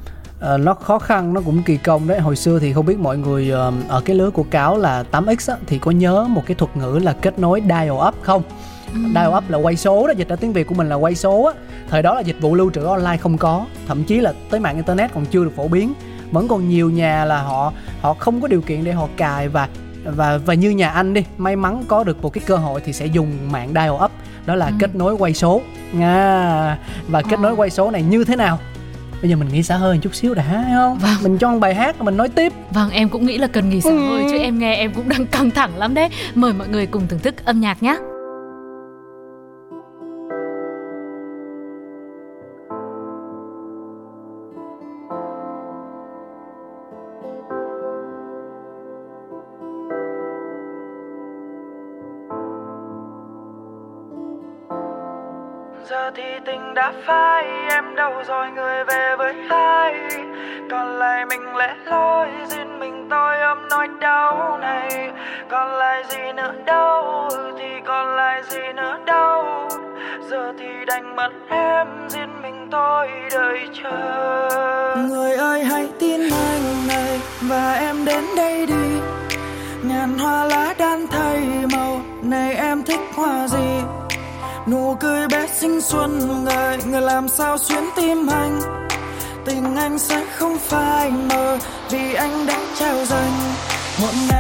Ờ, 0.40 0.58
nó 0.58 0.74
khó 0.74 0.98
khăn 0.98 1.34
nó 1.34 1.40
cũng 1.40 1.62
kỳ 1.62 1.76
công 1.76 2.08
đấy 2.08 2.20
hồi 2.20 2.36
xưa 2.36 2.58
thì 2.58 2.72
không 2.72 2.86
biết 2.86 2.98
mọi 2.98 3.18
người 3.18 3.50
ờ, 3.50 3.72
ở 3.88 4.00
cái 4.00 4.16
lứa 4.16 4.30
của 4.30 4.42
cáo 4.42 4.78
là 4.78 5.04
8x 5.12 5.52
á, 5.52 5.58
thì 5.66 5.78
có 5.78 5.90
nhớ 5.90 6.26
một 6.28 6.42
cái 6.46 6.54
thuật 6.54 6.76
ngữ 6.76 7.00
là 7.02 7.12
kết 7.12 7.38
nối 7.38 7.62
dial 7.64 7.90
up 8.08 8.14
không 8.22 8.42
Ừm. 8.92 9.14
dial 9.14 9.34
up 9.36 9.50
là 9.50 9.58
quay 9.58 9.76
số 9.76 10.06
đó 10.06 10.12
dịch 10.16 10.28
ra 10.28 10.36
tiếng 10.36 10.52
việt 10.52 10.66
của 10.66 10.74
mình 10.74 10.88
là 10.88 10.96
quay 10.96 11.14
số 11.14 11.42
á 11.44 11.52
thời 11.90 12.02
đó 12.02 12.14
là 12.14 12.20
dịch 12.20 12.40
vụ 12.40 12.54
lưu 12.54 12.70
trữ 12.70 12.84
online 12.84 13.16
không 13.16 13.38
có 13.38 13.66
thậm 13.88 14.04
chí 14.04 14.20
là 14.20 14.32
tới 14.50 14.60
mạng 14.60 14.76
internet 14.76 15.14
còn 15.14 15.26
chưa 15.26 15.44
được 15.44 15.52
phổ 15.56 15.68
biến 15.68 15.92
vẫn 16.32 16.48
còn 16.48 16.68
nhiều 16.68 16.90
nhà 16.90 17.24
là 17.24 17.42
họ 17.42 17.72
họ 18.00 18.14
không 18.14 18.40
có 18.40 18.48
điều 18.48 18.60
kiện 18.60 18.84
để 18.84 18.92
họ 18.92 19.08
cài 19.16 19.48
và 19.48 19.68
và 20.04 20.38
và 20.46 20.54
như 20.54 20.70
nhà 20.70 20.90
anh 20.90 21.14
đi 21.14 21.24
may 21.38 21.56
mắn 21.56 21.84
có 21.88 22.04
được 22.04 22.22
một 22.22 22.32
cái 22.32 22.44
cơ 22.46 22.56
hội 22.56 22.80
thì 22.84 22.92
sẽ 22.92 23.06
dùng 23.06 23.52
mạng 23.52 23.68
dial 23.74 23.90
up 24.04 24.10
đó 24.46 24.54
là 24.54 24.66
Ừ. 24.66 24.72
kết 24.78 24.94
nối 24.94 25.14
quay 25.14 25.34
số 25.34 25.60
à, 26.00 26.78
và 27.08 27.22
kết 27.22 27.36
Ờ. 27.36 27.42
nối 27.42 27.52
quay 27.54 27.70
số 27.70 27.90
này 27.90 28.02
như 28.02 28.24
thế 28.24 28.36
nào 28.36 28.58
bây 29.22 29.30
giờ 29.30 29.36
mình 29.36 29.48
nghĩ 29.52 29.62
xa 29.62 29.76
hơi 29.76 29.94
một 29.94 30.00
chút 30.02 30.14
xíu 30.14 30.34
đã 30.34 30.42
hay 30.42 30.64
không 30.74 30.98
Vâng. 30.98 31.14
mình 31.22 31.38
cho 31.38 31.50
một 31.52 31.58
bài 31.58 31.74
hát 31.74 32.00
mình 32.00 32.16
nói 32.16 32.28
tiếp 32.28 32.52
Vâng, 32.70 32.90
em 32.90 33.08
cũng 33.08 33.26
nghĩ 33.26 33.38
là 33.38 33.46
cần 33.46 33.68
nghỉ 33.70 33.80
xả 33.80 33.90
Ừ. 33.90 33.98
hơi 34.08 34.24
chứ 34.30 34.38
em 34.38 34.58
nghe 34.58 34.74
em 34.74 34.92
cũng 34.92 35.08
đang 35.08 35.26
căng 35.26 35.50
thẳng 35.50 35.76
lắm 35.76 35.94
đấy. 35.94 36.08
Mời 36.34 36.52
mọi 36.52 36.68
người 36.68 36.86
cùng 36.86 37.06
thưởng 37.08 37.18
thức 37.20 37.44
âm 37.44 37.60
nhạc 37.60 37.82
nhé. 37.82 37.96
Đành 70.90 71.16
mất 71.16 71.30
em 71.50 71.86
riêng 72.08 72.42
mình 72.42 72.68
tôi 72.70 73.08
đợi 73.32 73.58
chờ. 73.82 74.96
Người 75.08 75.32
ơi, 75.32 75.64
hãy 75.64 75.88
tin 75.98 76.20
anh 76.30 76.88
này, 76.88 77.20
và 77.40 77.72
em 77.72 78.04
đến 78.04 78.24
đây 78.36 78.66
đi. 78.66 79.00
Ngàn 79.82 80.18
hoa 80.18 80.44
lá 80.44 80.74
đan 80.78 81.06
thay 81.06 81.40
màu, 81.72 82.00
này 82.22 82.54
em 82.54 82.82
thích 82.82 83.00
hoa 83.14 83.48
gì? 83.48 83.80
Nụ 84.66 84.96
cười 85.00 85.28
bé 85.28 85.46
xinh 85.46 85.80
xuân 85.80 86.44
ngời, 86.44 86.78
người 86.86 87.00
làm 87.00 87.28
sao 87.28 87.58
xuyến 87.58 87.84
tim 87.96 88.26
anh? 88.26 88.60
Tình 89.44 89.76
anh 89.76 89.98
sẽ 89.98 90.24
không 90.36 90.58
phai 90.58 91.10
mờ, 91.10 91.58
vì 91.90 92.14
anh 92.14 92.46
đã 92.46 92.58
trao 92.78 93.04
dành 93.04 93.32
một 94.00 94.12
ngày 94.30 94.30
một 94.30 94.30
ngày 94.30 94.39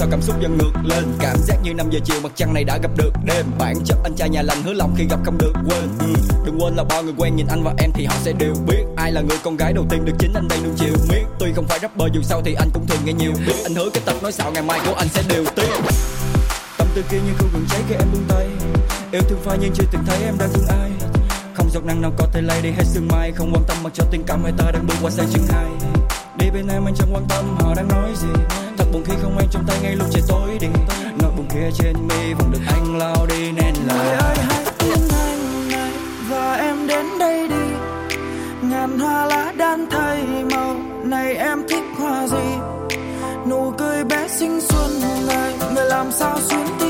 sao 0.00 0.08
cảm 0.10 0.22
xúc 0.22 0.36
dần 0.40 0.58
ngược 0.58 0.72
lên? 0.84 1.04
Cảm 1.20 1.36
giác 1.46 1.56
như 1.62 1.74
5 1.74 1.90
giờ 1.90 2.00
chiều 2.04 2.16
mặt 2.22 2.32
trăng 2.36 2.54
này 2.54 2.64
đã 2.64 2.78
gặp 2.82 2.90
được 2.96 3.10
đêm. 3.24 3.46
Bạn 3.58 3.74
chấp 3.84 3.98
anh 4.04 4.14
trai 4.16 4.28
nhà 4.28 4.42
lành 4.42 4.62
hứa 4.62 4.72
lòng 4.72 4.94
khi 4.98 5.04
gặp 5.10 5.20
không 5.24 5.38
được 5.38 5.52
quên. 5.54 5.88
Ừ. 5.98 6.06
đừng 6.44 6.58
quên 6.62 6.74
là 6.74 6.84
bao 6.84 7.02
người 7.02 7.14
quen 7.16 7.36
nhìn 7.36 7.46
anh 7.46 7.62
và 7.62 7.74
em 7.78 7.90
thì 7.94 8.04
họ 8.04 8.14
sẽ 8.22 8.32
đều 8.32 8.54
biết. 8.66 8.84
Ai 8.96 9.12
là 9.12 9.20
người 9.20 9.36
con 9.44 9.56
gái 9.56 9.72
đầu 9.72 9.86
tiên 9.90 10.04
được 10.04 10.12
chính 10.18 10.34
anh 10.34 10.48
đây 10.48 10.58
nuông 10.64 10.74
chiều 10.76 10.94
miết. 11.08 11.22
Tuy 11.38 11.52
không 11.52 11.66
phải 11.68 11.78
rapper 11.82 12.12
dù 12.12 12.22
sao 12.22 12.42
thì 12.44 12.54
anh 12.54 12.68
cũng 12.74 12.86
thường 12.86 12.98
nghe 13.04 13.12
nhiều 13.12 13.32
biết 13.46 13.54
anh 13.64 13.74
hứa 13.74 13.90
cái 13.94 14.02
tập 14.06 14.16
nói 14.22 14.32
xạo 14.32 14.52
ngày 14.52 14.62
mai 14.62 14.80
của 14.86 14.94
anh 14.94 15.08
sẽ 15.08 15.22
đều 15.28 15.44
tiếc. 15.56 15.70
Tâm 16.78 16.88
tư 16.94 17.02
kia 17.10 17.18
như 17.26 17.32
không 17.38 17.48
gần 17.52 17.64
cháy 17.70 17.80
khi 17.88 17.94
em 17.94 18.08
buông 18.12 18.24
tay. 18.28 18.46
Yêu 19.12 19.22
thương 19.28 19.38
phai 19.44 19.58
nhưng 19.60 19.72
chưa 19.74 19.84
từng 19.92 20.02
thấy 20.06 20.18
em 20.24 20.34
đang 20.38 20.52
thương 20.52 20.66
ai. 20.68 20.90
Không 21.54 21.70
giọt 21.70 21.84
nắng 21.84 22.02
nào 22.02 22.12
có 22.18 22.26
thể 22.32 22.42
lay 22.42 22.62
đi 22.62 22.70
hết 22.70 22.84
sương 22.84 23.08
mai. 23.08 23.32
Không 23.32 23.52
quan 23.54 23.64
tâm 23.68 23.76
mặc 23.82 23.92
cho 23.94 24.04
tình 24.10 24.22
cảm 24.26 24.42
hai 24.42 24.52
ta 24.58 24.70
đang 24.70 24.86
bước 24.86 24.94
qua 25.02 25.10
sang 25.10 25.26
chương 25.32 25.46
hai. 25.48 25.66
Đi 26.38 26.50
bên 26.50 26.68
em 26.68 26.84
anh 26.84 26.94
chẳng 26.94 27.08
quan 27.12 27.24
tâm 27.28 27.56
họ 27.58 27.74
đang 27.74 27.88
nói 27.88 28.10
gì 28.16 28.28
buồn 28.92 29.04
khi 29.04 29.12
không 29.22 29.38
anh 29.38 29.48
trong 29.50 29.64
tay 29.66 29.78
ngay 29.82 29.96
lúc 29.96 30.06
trời 30.12 30.22
tối 30.28 30.58
đi 30.60 30.68
nỗi 31.22 31.30
buồn 31.36 31.46
kia 31.54 31.70
trên 31.74 32.08
mi 32.08 32.34
vẫn 32.34 32.50
được 32.52 32.60
anh 32.66 32.96
lao 32.98 33.26
đi 33.26 33.52
nên 33.52 33.74
người 33.74 34.04
là 34.04 34.18
ơi, 34.18 34.36
hãy 34.48 34.64
tin 34.78 35.08
anh 35.10 35.68
này 35.68 35.92
và 36.28 36.54
em 36.54 36.86
đến 36.86 37.06
đây 37.18 37.48
đi. 37.48 37.74
Ngàn 38.62 38.98
hoa 38.98 39.26
lá 39.26 39.52
đan 39.56 39.86
thay 39.90 40.24
màu, 40.50 40.76
này 41.04 41.34
em 41.34 41.62
thích 41.68 41.84
hoa 41.98 42.26
gì? 42.26 42.58
Nụ 43.50 43.72
cười 43.78 44.04
bé 44.04 44.28
xinh 44.28 44.60
xuân 44.60 44.90
này, 45.28 45.54
người 45.74 45.84
làm 45.84 46.12
sao 46.12 46.38
xuyến 46.40 46.66
tim 46.80 46.89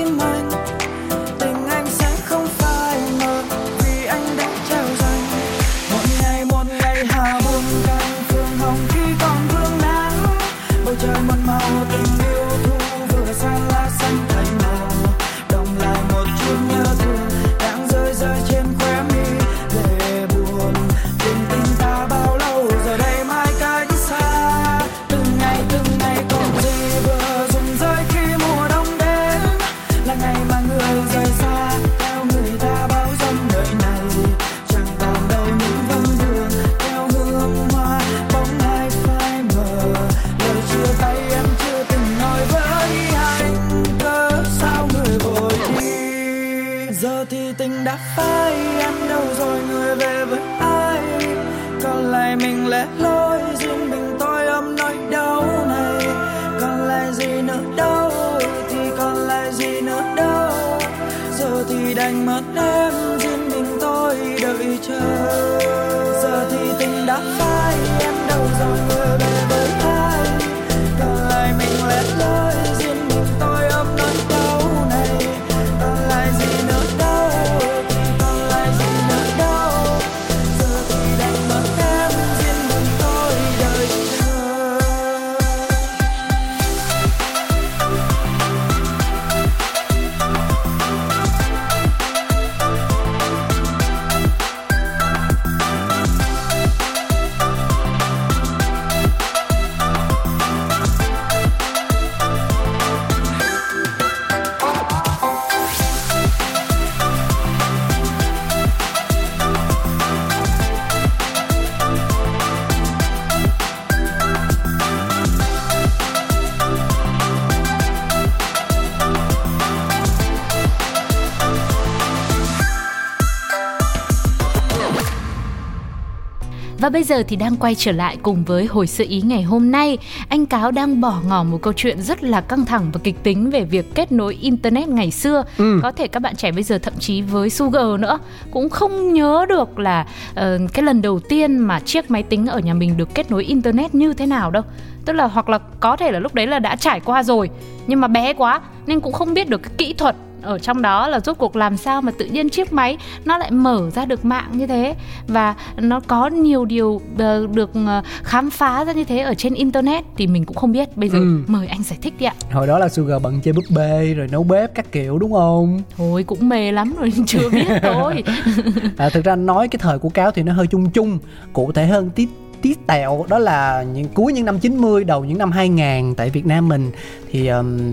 bây 126.91 127.05
giờ 127.05 127.23
thì 127.29 127.37
đang 127.37 127.57
quay 127.57 127.75
trở 127.75 127.93
lại 127.93 128.17
cùng 128.23 128.45
với 128.45 128.67
hồi 128.67 128.87
sự 128.87 129.05
ý 129.09 129.21
ngày 129.21 129.43
hôm 129.43 129.71
nay. 129.71 129.99
Anh 130.29 130.47
Cáo 130.47 130.71
đang 130.71 131.01
bỏ 131.01 131.21
ngỏ 131.29 131.45
một 131.45 131.63
câu 131.63 131.73
chuyện 131.73 132.03
rất 132.03 132.23
là 132.23 132.41
căng 132.41 132.65
thẳng 132.65 132.91
và 132.93 133.01
kịch 133.05 133.23
tính 133.23 133.51
về 133.51 133.65
việc 133.65 133.95
kết 133.95 134.13
nối 134.13 134.35
internet 134.41 134.89
ngày 134.89 135.11
xưa. 135.11 135.45
Ừ. 135.59 135.81
Có 135.83 135.93
thể 135.93 136.09
các 136.09 136.21
bạn 136.21 136.37
trẻ 136.37 136.53
bây 136.53 136.63
giờ 136.63 136.79
thậm 136.79 136.95
chí 136.99 137.23
với 137.23 137.51
Sugar 137.51 138.01
nữa 138.01 138.19
cũng 138.51 138.69
không 138.69 139.13
nhớ 139.13 139.47
được 139.49 139.79
là 139.79 140.07
ờ, 140.35 140.59
cái 140.73 140.85
lần 140.85 141.03
đầu 141.03 141.21
tiên 141.21 141.59
mà 141.59 141.81
chiếc 141.81 142.11
máy 142.11 142.23
tính 142.23 142.47
ở 142.47 142.59
nhà 142.59 142.75
mình 142.75 142.97
được 142.97 143.15
kết 143.15 143.31
nối 143.31 143.45
internet 143.45 143.95
như 143.95 144.13
thế 144.13 144.27
nào 144.27 144.51
đâu. 144.51 144.63
Tức 145.05 145.13
là 145.13 145.25
hoặc 145.25 145.49
là 145.49 145.59
có 145.81 145.97
thể 145.97 146.13
là 146.13 146.19
lúc 146.19 146.35
đấy 146.35 146.47
là 146.47 146.59
đã 146.59 146.77
trải 146.77 147.01
qua 147.01 147.23
rồi 147.23 147.51
nhưng 147.87 148.01
mà 148.01 148.09
bé 148.09 148.33
quá 148.33 148.61
nên 148.87 149.01
cũng 149.01 149.13
không 149.13 149.35
biết 149.35 149.49
được 149.49 149.63
cái 149.63 149.73
kỹ 149.79 149.93
thuật 149.93 150.17
ở 150.43 150.59
trong 150.59 150.83
đó 150.83 151.09
là 151.09 151.21
rốt 151.21 151.39
cuộc 151.39 151.57
làm 151.57 151.77
sao 151.77 152.03
mà 152.03 152.13
tự 152.19 152.25
nhiên 152.27 152.49
chiếc 152.49 152.73
máy 152.73 152.97
nó 153.25 153.39
lại 153.39 153.51
mở 153.51 153.91
ra 153.95 154.05
được 154.05 154.25
mạng 154.25 154.49
như 154.53 154.67
thế? 154.67 154.95
Và 155.29 155.55
nó 155.77 156.01
có 156.01 156.27
nhiều 156.27 156.65
điều 156.65 157.01
ờ, 157.19 157.47
được 157.55 157.71
ờ, 157.87 158.03
khám 158.23 158.51
phá 158.51 158.85
ra 158.85 158.93
như 158.93 159.05
thế 159.05 159.19
ở 159.19 159.35
trên 159.35 159.55
internet 159.55 160.05
thì 160.17 160.27
mình 160.27 160.45
cũng 160.45 160.57
không 160.57 160.73
biết. 160.73 160.97
Bây 160.97 161.09
giờ 161.09 161.19
Ừ. 161.19 161.39
mời 161.47 161.67
anh 161.67 161.83
giải 161.83 161.99
thích 162.03 162.15
đi 162.19 162.27
ạ. 162.27 162.35
Hồi 162.53 162.67
đó 162.67 162.79
là 162.79 162.89
sugar 162.89 163.23
bận 163.23 163.41
chơi 163.41 163.53
búp 163.55 163.65
bê 163.71 164.15
rồi 164.15 164.29
nấu 164.33 164.43
bếp 164.45 164.75
các 164.75 164.93
kiểu 164.93 165.19
đúng 165.19 165.33
không? 165.33 165.83
Thôi 165.97 166.23
cũng 166.25 166.49
mê 166.49 166.73
lắm 166.73 166.95
rồi 166.99 167.13
chưa 167.27 167.49
biết 167.51 167.67
thôi. 167.83 168.25
À, 168.97 169.09
thực 169.09 169.25
ra 169.25 169.37
nói 169.37 169.69
cái 169.69 169.79
thời 169.83 169.99
của 169.99 170.09
cáo 170.09 170.31
thì 170.31 170.43
nó 170.43 170.53
hơi 170.53 170.67
chung 170.67 170.91
chung 170.91 171.19
cụ 171.53 171.73
thể 171.73 171.87
hơn 171.87 172.11
tí 172.11 172.27
tí 172.63 172.75
tẹo 172.87 173.25
đó 173.29 173.39
là 173.39 173.83
những 173.95 174.09
cuối 174.15 174.33
những 174.33 174.45
năm 174.45 174.59
90 174.59 175.05
đầu 175.05 175.25
những 175.25 175.39
năm 175.39 175.51
2000 175.53 176.15
tại 176.15 176.31
Việt 176.31 176.47
Nam 176.47 176.69
mình. 176.69 176.91
Thì 177.31 177.47
um, 177.49 177.93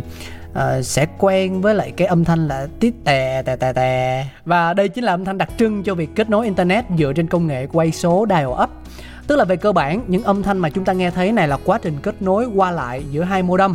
ờ, 0.58 0.82
sẽ 0.82 1.06
quen 1.18 1.62
với 1.62 1.76
lại 1.76 1.92
cái 1.98 2.08
âm 2.08 2.26
thanh 2.26 2.48
là 2.48 2.68
tít 2.80 2.94
tè 3.04 3.42
tè 3.46 3.56
tè 3.56 3.74
tè. 3.74 4.26
Và 4.46 4.74
đây 4.74 4.90
chính 4.90 5.04
là 5.04 5.14
âm 5.14 5.26
thanh 5.26 5.38
đặc 5.38 5.50
trưng 5.58 5.84
cho 5.84 5.96
việc 5.96 6.10
kết 6.16 6.30
nối 6.30 6.46
internet 6.46 6.86
dựa 6.98 7.14
trên 7.14 7.28
công 7.28 7.48
nghệ 7.48 7.68
quay 7.74 7.92
số 7.92 8.26
dial 8.30 8.48
up. 8.48 8.70
Tức 9.28 9.36
là 9.36 9.46
về 9.46 9.56
cơ 9.56 9.72
bản 9.72 10.02
những 10.08 10.24
âm 10.24 10.44
thanh 10.44 10.58
mà 10.58 10.70
chúng 10.70 10.86
ta 10.86 10.94
nghe 10.94 11.12
thấy 11.12 11.32
này 11.32 11.48
là 11.48 11.58
quá 11.66 11.80
trình 11.82 11.98
kết 12.02 12.22
nối 12.22 12.46
qua 12.56 12.72
lại 12.72 13.04
giữa 13.12 13.24
hai 13.24 13.44
modem 13.44 13.74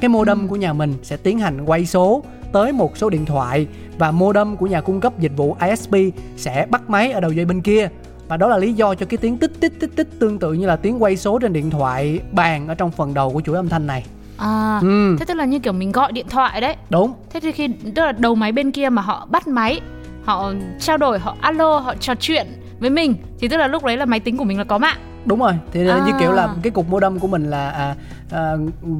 cái 0.00 0.08
modem 0.08 0.48
của 0.48 0.56
nhà 0.56 0.72
mình 0.72 0.94
sẽ 1.02 1.16
tiến 1.16 1.38
hành 1.38 1.64
quay 1.64 1.86
số 1.86 2.22
tới 2.52 2.72
một 2.72 2.96
số 2.96 3.10
điện 3.10 3.24
thoại 3.24 3.66
và 3.98 4.10
modem 4.10 4.56
của 4.56 4.66
nhà 4.66 4.80
cung 4.80 5.00
cấp 5.00 5.18
dịch 5.18 5.32
vụ 5.36 5.56
ISP 5.68 5.94
sẽ 6.36 6.66
bắt 6.70 6.90
máy 6.90 7.12
ở 7.12 7.20
đầu 7.20 7.32
dây 7.32 7.44
bên 7.44 7.60
kia. 7.60 7.88
Và 8.28 8.36
đó 8.36 8.48
là 8.48 8.58
lý 8.58 8.72
do 8.72 8.94
cho 8.94 9.06
cái 9.06 9.18
tiếng 9.18 9.38
tích 9.38 9.52
tích 9.60 9.72
tích 9.80 9.96
tích 9.96 10.08
tương 10.18 10.38
tự 10.38 10.52
như 10.52 10.66
là 10.66 10.76
tiếng 10.76 11.02
quay 11.02 11.16
số 11.16 11.38
trên 11.38 11.52
điện 11.52 11.70
thoại 11.70 12.20
bàn 12.32 12.68
ở 12.68 12.74
trong 12.74 12.90
phần 12.90 13.14
đầu 13.14 13.32
của 13.32 13.40
chuỗi 13.40 13.56
âm 13.56 13.68
thanh 13.68 13.86
này. 13.86 14.04
À 14.38 14.78
Ừ, 14.82 15.16
thế 15.18 15.24
tức 15.24 15.34
là 15.34 15.44
như 15.44 15.58
kiểu 15.58 15.72
mình 15.72 15.92
gọi 15.92 16.12
điện 16.12 16.26
thoại 16.30 16.60
đấy. 16.60 16.76
Đúng. 16.90 17.12
thế 17.30 17.40
thì 17.40 17.52
khi 17.52 17.68
tức 17.94 18.02
là 18.04 18.12
đầu 18.12 18.34
máy 18.34 18.52
bên 18.52 18.70
kia 18.70 18.88
mà 18.88 19.02
họ 19.02 19.26
bắt 19.30 19.48
máy 19.48 19.80
họ 20.24 20.52
trao 20.80 20.96
đổi 20.96 21.18
họ 21.18 21.36
alo 21.40 21.78
họ 21.78 21.94
trò 22.00 22.14
chuyện 22.20 22.46
với 22.80 22.90
mình 22.90 23.14
thì 23.40 23.48
tức 23.48 23.56
là 23.56 23.66
lúc 23.66 23.84
đấy 23.84 23.96
là 23.96 24.04
máy 24.04 24.20
tính 24.20 24.36
của 24.36 24.44
mình 24.44 24.58
là 24.58 24.64
có 24.64 24.78
mạng. 24.78 24.96
Đúng 25.24 25.40
rồi, 25.40 25.52
thì 25.72 25.88
À. 25.88 26.02
như 26.06 26.12
kiểu 26.20 26.32
là 26.32 26.48
cái 26.62 26.70
cục 26.70 26.88
modem 26.88 27.18
của 27.18 27.28
mình 27.28 27.50
là 27.50 27.70
à, 27.70 27.94
à, 28.30 28.52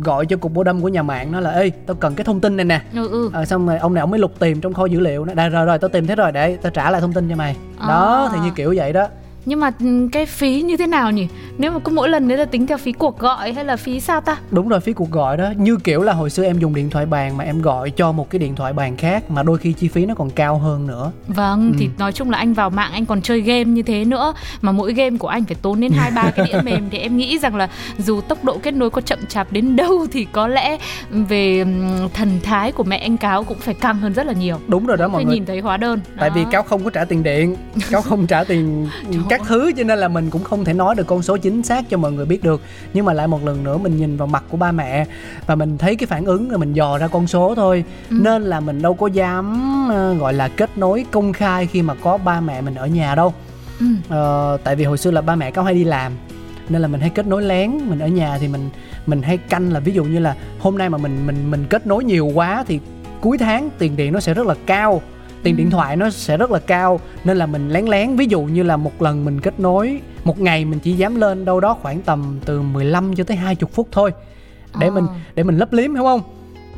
gọi 0.04 0.26
cho 0.26 0.36
cục 0.36 0.52
modem 0.52 0.80
của 0.80 0.88
nhà 0.88 1.02
mạng 1.02 1.32
nó 1.32 1.40
là 1.40 1.50
ê 1.50 1.70
tao 1.70 1.94
cần 1.94 2.14
cái 2.14 2.24
thông 2.24 2.40
tin 2.40 2.56
này 2.56 2.64
nè. 2.64 2.80
Ừ 2.94 3.08
ừ. 3.08 3.30
À, 3.34 3.44
xong 3.44 3.66
rồi 3.66 3.78
ông 3.78 3.94
này 3.94 4.00
ông 4.00 4.10
mới 4.10 4.20
lục 4.20 4.38
tìm 4.38 4.60
trong 4.60 4.74
kho 4.74 4.86
dữ 4.86 5.00
liệu 5.00 5.24
nó 5.24 5.34
đây 5.34 5.48
rồi 5.48 5.66
rồi 5.66 5.78
tao 5.78 5.88
tìm 5.88 6.06
thấy 6.06 6.16
rồi 6.16 6.32
để 6.32 6.56
tao 6.56 6.70
trả 6.70 6.90
lại 6.90 7.00
thông 7.00 7.12
tin 7.12 7.28
cho 7.28 7.36
mày. 7.36 7.56
Đó 7.88 8.24
À. 8.24 8.28
thì 8.32 8.38
như 8.40 8.50
kiểu 8.56 8.74
vậy 8.76 8.92
đó 8.92 9.06
nhưng 9.46 9.60
mà 9.60 9.70
ừ, 9.80 10.08
cái 10.12 10.26
phí 10.26 10.62
như 10.62 10.76
thế 10.76 10.86
nào 10.86 11.10
nhỉ? 11.10 11.28
Nếu 11.58 11.72
mà 11.72 11.78
cứ 11.78 11.92
mỗi 11.92 12.08
lần 12.08 12.28
đấy 12.28 12.38
là 12.38 12.44
tính 12.44 12.66
theo 12.66 12.78
phí 12.78 12.92
cuộc 12.92 13.18
gọi 13.18 13.52
hay 13.52 13.64
là 13.64 13.76
phí 13.76 14.00
sao 14.00 14.20
ta? 14.20 14.36
Đúng 14.50 14.68
rồi 14.68 14.80
phí 14.80 14.92
cuộc 14.92 15.10
gọi 15.10 15.36
đó. 15.36 15.52
Như 15.56 15.76
kiểu 15.84 16.02
là 16.02 16.12
hồi 16.12 16.30
xưa 16.30 16.44
em 16.44 16.58
dùng 16.58 16.74
điện 16.74 16.90
thoại 16.90 17.06
bàn 17.06 17.36
mà 17.36 17.44
em 17.44 17.62
gọi 17.62 17.90
cho 17.90 18.12
một 18.12 18.30
cái 18.30 18.38
điện 18.38 18.54
thoại 18.56 18.72
bàn 18.72 18.96
khác 18.96 19.30
mà 19.30 19.42
đôi 19.42 19.58
khi 19.58 19.72
chi 19.72 19.88
phí 19.88 20.06
nó 20.06 20.14
còn 20.14 20.30
cao 20.30 20.58
hơn 20.58 20.86
nữa. 20.86 21.12
Vâng 21.28 21.72
thì 21.78 21.88
nói 21.98 22.12
chung 22.12 22.30
là 22.30 22.38
anh 22.38 22.54
vào 22.54 22.70
mạng 22.70 22.92
anh 22.92 23.06
còn 23.06 23.22
chơi 23.22 23.40
game 23.40 23.64
như 23.64 23.82
thế 23.82 24.04
nữa. 24.04 24.34
Mà 24.60 24.72
mỗi 24.72 24.92
game 24.92 25.16
của 25.18 25.28
anh 25.28 25.44
phải 25.44 25.56
tốn 25.62 25.80
đến 25.80 25.92
hai 25.92 26.10
ba 26.10 26.30
cái 26.30 26.46
đĩa 26.52 26.60
mềm 26.64 26.88
thì 26.90 26.98
em 26.98 27.16
nghĩ 27.16 27.38
rằng 27.38 27.56
là 27.56 27.68
dù 27.98 28.20
tốc 28.20 28.44
độ 28.44 28.58
kết 28.62 28.74
nối 28.74 28.90
có 28.90 29.00
chậm 29.00 29.18
chạp 29.28 29.52
đến 29.52 29.76
đâu 29.76 30.06
thì 30.12 30.26
có 30.32 30.48
lẽ 30.48 30.78
về 31.10 31.58
ừm, 31.58 32.08
thần 32.14 32.40
thái 32.42 32.72
của 32.72 32.84
mẹ 32.84 32.96
anh 32.98 33.16
cáo 33.16 33.44
cũng 33.44 33.58
phải 33.58 33.74
căng 33.74 33.98
hơn 33.98 34.12
rất 34.12 34.26
là 34.26 34.32
nhiều. 34.32 34.56
Đúng 34.68 34.86
rồi 34.86 34.96
đó 34.96 35.08
mọi 35.08 35.24
người. 35.24 35.34
nhìn 35.34 35.46
thấy 35.46 35.60
hóa 35.60 35.76
đơn. 35.76 36.00
Tại 36.18 36.30
vì 36.30 36.44
Đó. 36.44 36.50
cáo 36.50 36.62
không 36.62 36.84
có 36.84 36.90
trả 36.90 37.04
tiền 37.04 37.22
điện. 37.22 37.56
Cáo 37.90 38.02
không 38.02 38.26
trả 38.26 38.44
tiền 38.44 38.88
các 39.28 39.35
thứ 39.46 39.72
cho 39.76 39.84
nên 39.84 39.98
là 39.98 40.08
mình 40.08 40.30
cũng 40.30 40.44
không 40.44 40.64
thể 40.64 40.72
nói 40.72 40.94
được 40.94 41.06
con 41.06 41.22
số 41.22 41.36
chính 41.36 41.62
xác 41.62 41.90
cho 41.90 41.98
mọi 41.98 42.12
người 42.12 42.26
biết 42.26 42.42
được. 42.42 42.60
Nhưng 42.94 43.04
mà 43.04 43.12
lại 43.12 43.26
một 43.26 43.44
lần 43.44 43.64
nữa 43.64 43.78
mình 43.78 43.96
nhìn 43.96 44.16
vào 44.16 44.26
mặt 44.28 44.44
của 44.50 44.56
ba 44.56 44.72
mẹ 44.72 45.06
và 45.46 45.54
mình 45.54 45.78
thấy 45.78 45.96
cái 45.96 46.06
phản 46.06 46.24
ứng 46.24 46.48
rồi 46.48 46.58
mình 46.58 46.72
dò 46.72 46.98
ra 46.98 47.08
con 47.08 47.26
số 47.26 47.54
thôi. 47.54 47.84
Ừ. 48.10 48.16
nên 48.20 48.42
là 48.42 48.60
mình 48.60 48.82
đâu 48.82 48.94
có 48.94 49.06
dám 49.06 49.60
ờ, 49.90 50.14
gọi 50.14 50.32
là 50.32 50.48
kết 50.48 50.78
nối 50.78 51.06
công 51.10 51.32
khai 51.32 51.66
khi 51.66 51.82
mà 51.82 51.94
có 51.94 52.16
ba 52.16 52.40
mẹ 52.40 52.60
mình 52.60 52.74
ở 52.74 52.86
nhà 52.86 53.14
đâu. 53.14 53.34
Ừ. 53.80 53.86
Ờ, 54.08 54.58
tại 54.64 54.76
vì 54.76 54.84
hồi 54.84 54.98
xưa 54.98 55.10
là 55.10 55.20
ba 55.20 55.34
mẹ 55.36 55.50
cáo 55.50 55.64
hay 55.64 55.74
đi 55.74 55.84
làm 55.84 56.12
nên 56.68 56.82
là 56.82 56.88
mình 56.88 57.00
hay 57.00 57.10
kết 57.10 57.26
nối 57.26 57.42
lén. 57.42 57.70
Mình 57.84 57.98
ở 57.98 58.08
nhà 58.08 58.38
thì 58.40 58.48
mình 58.48 58.70
mình 59.06 59.22
hay 59.22 59.36
canh 59.36 59.72
là 59.72 59.80
ví 59.80 59.92
dụ 59.92 60.04
như 60.04 60.18
là 60.18 60.34
hôm 60.58 60.78
nay 60.78 60.88
mà 60.90 60.98
mình 60.98 61.26
mình 61.26 61.50
mình 61.50 61.64
kết 61.70 61.86
nối 61.86 62.04
nhiều 62.04 62.26
quá 62.26 62.64
thì 62.68 62.80
cuối 63.20 63.38
tháng 63.38 63.70
tiền 63.78 63.96
điện 63.96 64.12
nó 64.12 64.20
sẽ 64.20 64.34
rất 64.34 64.46
là 64.46 64.54
cao 64.66 65.02
tiền 65.46 65.56
điện 65.56 65.70
thoại 65.70 65.96
nó 65.96 66.10
sẽ 66.10 66.36
rất 66.36 66.50
là 66.50 66.58
cao 66.58 67.00
nên 67.24 67.36
là 67.36 67.46
mình 67.46 67.68
lén 67.68 67.84
lén 67.86 68.16
ví 68.16 68.26
dụ 68.26 68.42
như 68.42 68.62
là 68.62 68.76
một 68.76 69.02
lần 69.02 69.24
mình 69.24 69.40
kết 69.40 69.60
nối 69.60 70.00
một 70.24 70.40
ngày 70.40 70.64
mình 70.64 70.78
chỉ 70.78 70.92
dám 70.92 71.16
lên 71.16 71.44
đâu 71.44 71.60
đó 71.60 71.76
khoảng 71.82 72.00
tầm 72.00 72.38
từ 72.44 72.62
15 72.62 73.14
cho 73.14 73.24
tới 73.24 73.36
20 73.36 73.70
phút 73.72 73.88
thôi. 73.92 74.12
Để 74.80 74.86
Ờ. 74.86 74.92
mình 74.92 75.06
để 75.34 75.42
mình 75.42 75.56
lấp 75.56 75.72
liếm 75.72 75.94
hiểu 75.94 76.02
không? 76.04 76.20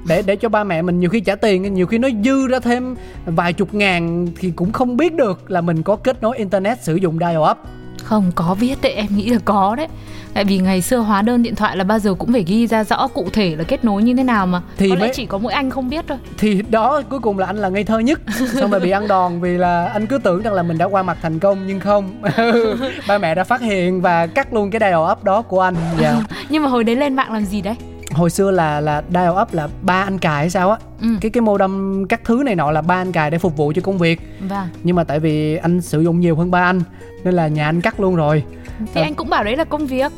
Để 0.08 0.22
để 0.22 0.36
cho 0.36 0.48
ba 0.48 0.64
mẹ 0.64 0.82
mình 0.82 1.00
nhiều 1.00 1.10
khi 1.10 1.20
trả 1.20 1.34
tiền 1.34 1.74
nhiều 1.74 1.86
khi 1.86 1.98
nó 1.98 2.08
dư 2.24 2.48
ra 2.48 2.60
thêm 2.60 2.94
vài 3.26 3.52
chục 3.52 3.74
ngàn 3.74 4.26
thì 4.38 4.50
cũng 4.50 4.72
không 4.72 4.96
biết 4.96 5.14
được 5.14 5.50
là 5.50 5.60
mình 5.60 5.82
có 5.82 5.96
kết 5.96 6.22
nối 6.22 6.36
internet 6.36 6.82
sử 6.82 6.96
dụng 6.96 7.18
dial 7.18 7.36
up 7.50 7.58
Không 8.04 8.32
có 8.34 8.56
viết 8.60 8.78
đấy 8.82 8.92
em 8.92 9.06
nghĩ 9.16 9.28
là 9.28 9.38
có 9.44 9.74
đấy. 9.76 9.88
Tại 10.34 10.44
vì 10.44 10.58
ngày 10.58 10.82
xưa 10.82 10.96
hóa 10.96 11.22
đơn 11.22 11.42
điện 11.42 11.54
thoại 11.54 11.76
là 11.76 11.84
bao 11.84 11.98
giờ 11.98 12.14
cũng 12.14 12.32
phải 12.32 12.44
ghi 12.46 12.66
ra 12.66 12.84
rõ 12.84 13.06
cụ 13.06 13.28
thể 13.32 13.56
là 13.56 13.64
kết 13.64 13.84
nối 13.84 14.02
như 14.02 14.14
thế 14.16 14.22
nào 14.22 14.46
mà. 14.46 14.62
Thì 14.76 14.90
Có 14.90 14.96
lẽ 14.96 15.10
chỉ 15.14 15.26
có 15.26 15.38
mỗi 15.38 15.52
anh 15.52 15.70
không 15.70 15.88
biết 15.88 16.04
thôi. 16.08 16.18
Thì 16.38 16.62
đó 16.70 17.02
cuối 17.10 17.20
cùng 17.20 17.38
là 17.38 17.46
anh 17.46 17.56
là 17.56 17.68
ngây 17.68 17.84
thơ 17.84 17.98
nhất. 17.98 18.20
Xong 18.52 18.70
rồi 18.70 18.80
bị 18.80 18.90
ăn 18.90 19.08
đòn 19.08 19.40
vì 19.40 19.58
là 19.58 19.86
anh 19.86 20.06
cứ 20.06 20.18
tưởng 20.18 20.42
rằng 20.42 20.54
là 20.54 20.62
mình 20.62 20.78
đã 20.78 20.86
qua 20.86 21.02
mặt 21.02 21.18
thành 21.22 21.38
công 21.38 21.66
nhưng 21.66 21.80
không. 21.80 22.22
Ba 23.08 23.18
mẹ 23.18 23.34
đã 23.34 23.44
phát 23.44 23.60
hiện 23.60 24.00
và 24.00 24.26
cắt 24.26 24.52
luôn 24.52 24.70
cái 24.70 24.80
dial 24.80 25.12
up 25.12 25.24
đó 25.24 25.42
của 25.42 25.60
anh. 25.60 25.74
Dạ. 26.00 26.16
Nhưng 26.48 26.62
mà 26.62 26.68
hồi 26.68 26.84
đấy 26.84 26.96
lên 26.96 27.16
mạng 27.16 27.32
làm 27.32 27.44
gì 27.44 27.60
đấy 27.60 27.76
hồi 28.18 28.30
xưa 28.30 28.50
là 28.50 28.80
là 28.80 29.02
dial 29.10 29.30
up 29.42 29.54
là 29.54 29.68
ba 29.82 30.02
anh 30.02 30.18
cài 30.18 30.34
hay 30.36 30.50
sao 30.50 30.70
á. 30.70 30.78
Ừ. 31.00 31.08
cái 31.20 31.30
cái 31.30 31.40
modem 31.40 32.04
các 32.08 32.20
thứ 32.24 32.42
này 32.44 32.54
nọ 32.56 32.70
là 32.70 32.82
ba 32.82 32.94
anh 32.94 33.12
cài 33.12 33.30
để 33.30 33.38
phục 33.38 33.56
vụ 33.56 33.72
cho 33.76 33.82
công 33.82 33.98
việc. 33.98 34.20
Vâng. 34.40 34.68
Nhưng 34.82 34.96
mà 34.96 35.04
tại 35.04 35.20
vì 35.20 35.56
anh 35.56 35.80
sử 35.80 36.00
dụng 36.00 36.20
nhiều 36.20 36.36
hơn 36.36 36.50
ba 36.50 36.64
anh 36.64 36.82
nên 37.24 37.34
là 37.34 37.48
nhà 37.48 37.66
anh 37.66 37.80
cắt 37.80 38.00
luôn 38.00 38.16
rồi. 38.16 38.42
Thì 38.78 39.00
Ờ. 39.00 39.02
anh 39.02 39.14
cũng 39.14 39.28
bảo 39.30 39.44
đấy 39.44 39.56
là 39.56 39.64
công 39.64 39.86
việc 39.86 40.12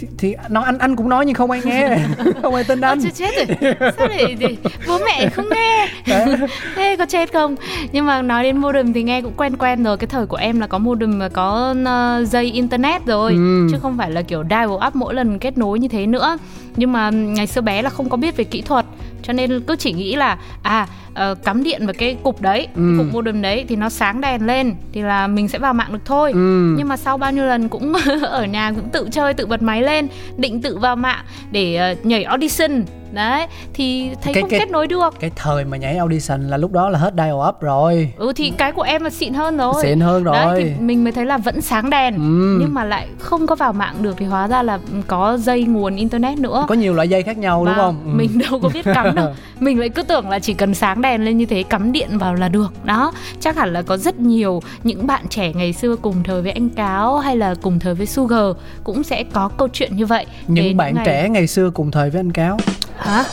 thì, 0.00 0.08
thì 0.18 0.34
nó 0.48 0.62
anh 0.62 0.78
anh 0.78 0.96
cũng 0.96 1.08
nói 1.08 1.26
nhưng 1.26 1.34
không 1.34 1.50
ai 1.50 1.60
nghe. 1.64 1.98
Không 2.42 2.54
ai 2.54 2.64
tin 2.64 2.80
anh. 2.80 3.00
Chết 3.02 3.10
chết 3.14 3.48
rồi. 3.60 3.74
Sao 3.98 4.08
để, 4.08 4.34
để 4.38 4.56
bố 4.88 4.98
mẹ 4.98 5.28
không 5.28 5.44
nghe? 5.50 5.88
Thế 6.76 6.96
có 6.98 7.06
chết 7.06 7.32
không? 7.32 7.56
Nhưng 7.92 8.06
mà 8.06 8.22
nói 8.22 8.42
đến 8.42 8.56
modem 8.56 8.92
thì 8.92 9.02
nghe 9.02 9.22
cũng 9.22 9.32
quen 9.36 9.56
quen 9.56 9.84
rồi. 9.84 9.96
Cái 9.96 10.06
thời 10.06 10.26
của 10.26 10.36
em 10.36 10.60
là 10.60 10.66
có 10.66 10.78
modem 10.78 11.18
mà 11.18 11.28
có 11.28 11.74
ờ, 11.84 12.24
dây 12.24 12.44
internet 12.44 13.06
rồi. 13.06 13.32
Ừ. 13.32 13.68
Chứ 13.70 13.78
không 13.82 13.98
phải 13.98 14.10
là 14.10 14.22
kiểu 14.22 14.44
dial 14.50 14.70
up 14.86 14.96
mỗi 14.96 15.14
lần 15.14 15.38
kết 15.38 15.58
nối 15.58 15.78
như 15.78 15.88
thế 15.88 16.06
nữa. 16.06 16.38
Nhưng 16.76 16.92
mà 16.92 17.10
ngày 17.10 17.46
xưa 17.46 17.60
bé 17.60 17.82
là 17.82 17.90
không 17.90 18.08
có 18.08 18.16
biết 18.16 18.36
về 18.36 18.44
kỹ 18.44 18.62
thuật 18.62 18.86
Cho 19.22 19.32
nên 19.32 19.60
cứ 19.60 19.76
chỉ 19.76 19.92
nghĩ 19.92 20.16
là 20.16 20.38
À 20.62 20.86
ờ, 21.14 21.34
cắm 21.44 21.62
điện 21.62 21.86
vào 21.86 21.94
cái 21.98 22.16
cục 22.22 22.40
đấy 22.42 22.66
Ừ. 22.76 22.94
cái 22.98 23.06
Cục 23.06 23.14
modem 23.14 23.42
đấy 23.42 23.64
thì 23.68 23.76
nó 23.76 23.88
sáng 23.88 24.20
đèn 24.20 24.46
lên 24.46 24.74
Thì 24.92 25.02
là 25.02 25.26
mình 25.26 25.48
sẽ 25.48 25.58
vào 25.58 25.74
mạng 25.74 25.92
được 25.92 25.98
thôi 26.04 26.30
ừ. 26.32 26.74
nhưng 26.78 26.88
mà 26.88 26.96
sau 26.96 27.18
bao 27.18 27.32
nhiêu 27.32 27.44
lần 27.44 27.68
cũng 27.68 27.92
ở 28.22 28.44
nhà 28.44 28.72
cũng 28.76 28.88
tự 28.92 29.08
chơi 29.12 29.34
tự 29.34 29.46
bật 29.46 29.62
máy 29.62 29.82
lên 29.82 30.08
định 30.36 30.62
tự 30.62 30.78
vào 30.78 30.96
mạng 30.96 31.24
để 31.52 31.76
ờ, 31.76 31.94
nhảy 32.02 32.24
audition 32.24 32.84
đấy 33.12 33.46
thì 33.74 34.10
thấy 34.22 34.34
Cái- 34.34 34.42
không 34.42 34.50
cái- 34.50 34.60
kết 34.60 34.70
nối 34.70 34.86
được. 34.86 35.14
cái 35.20 35.30
thời 35.36 35.64
mà 35.64 35.76
nhảy 35.76 35.96
audition 35.96 36.48
là 36.48 36.56
lúc 36.56 36.72
đó 36.72 36.88
là 36.88 36.98
hết 36.98 37.12
dial 37.16 37.34
up 37.48 37.60
rồi. 37.60 38.12
Ừ 38.16 38.32
thì 38.36 38.52
cái 38.58 38.72
của 38.72 38.82
em 38.82 39.02
là 39.04 39.10
xịn 39.10 39.34
hơn 39.34 39.56
rồi. 39.56 39.74
Xịn 39.82 40.00
hơn 40.00 40.24
rồi 40.24 40.34
đấy 40.36 40.62
thì 40.64 40.80
mình 40.80 41.04
mới 41.04 41.12
thấy 41.12 41.26
là 41.26 41.38
vẫn 41.38 41.60
sáng 41.60 41.90
đèn 41.90 42.14
Ừ. 42.14 42.58
nhưng 42.60 42.74
mà 42.74 42.84
lại 42.84 43.08
không 43.18 43.46
có 43.46 43.54
vào 43.54 43.72
mạng 43.72 43.94
được 44.00 44.14
thì 44.18 44.26
hóa 44.26 44.48
ra 44.48 44.62
là 44.62 44.78
có 45.06 45.36
dây 45.36 45.62
nguồn 45.64 45.96
internet 45.96 46.38
nữa. 46.38 46.64
Có 46.68 46.74
nhiều 46.74 46.94
loại 46.94 47.08
dây 47.08 47.22
khác 47.22 47.38
nhau 47.38 47.64
đúng 47.64 47.74
Và 47.74 47.82
không? 47.82 48.00
Ừ. 48.04 48.10
mình 48.14 48.38
đâu 48.50 48.60
có 48.62 48.68
biết 48.74 48.84
cắm 48.84 49.14
đâu. 49.14 49.28
Mình 49.60 49.78
lại 49.80 49.88
cứ 49.88 50.02
tưởng 50.02 50.28
là 50.28 50.38
chỉ 50.38 50.54
cần 50.54 50.74
sáng 50.74 51.02
đèn 51.02 51.24
lên 51.24 51.38
như 51.38 51.46
thế 51.46 51.62
cắm 51.62 51.92
điện 51.92 52.18
vào 52.18 52.34
là 52.34 52.48
được. 52.48 52.72
Đó 52.84 53.12
chắc 53.40 53.56
hẳn 53.56 53.72
là 53.72 53.82
có 53.82 53.96
rất 53.96 54.18
nhiều 54.20 54.62
những 54.84 55.06
bạn 55.06 55.24
trẻ 55.30 55.52
ngày 55.54 55.72
xưa 55.72 55.96
cùng 55.96 56.22
thời 56.24 56.42
với 56.42 56.52
anh 56.52 56.68
cáo 56.68 57.18
hay 57.18 57.36
là 57.36 57.54
cùng 57.62 57.78
thời 57.78 57.94
với 57.94 58.06
sugar 58.06 58.56
cũng 58.84 59.02
sẽ 59.02 59.24
có 59.32 59.48
câu 59.48 59.68
chuyện 59.72 59.96
như 59.96 60.06
vậy. 60.06 60.26
Những 60.46 60.64
Đến 60.64 60.76
bạn 60.76 60.94
ngày- 60.94 61.06
trẻ 61.06 61.28
ngày 61.28 61.46
xưa 61.46 61.70
cùng 61.70 61.90
thời 61.90 62.10
với 62.10 62.20
anh 62.20 62.32
cáo 62.32 62.58
hả 63.00 63.24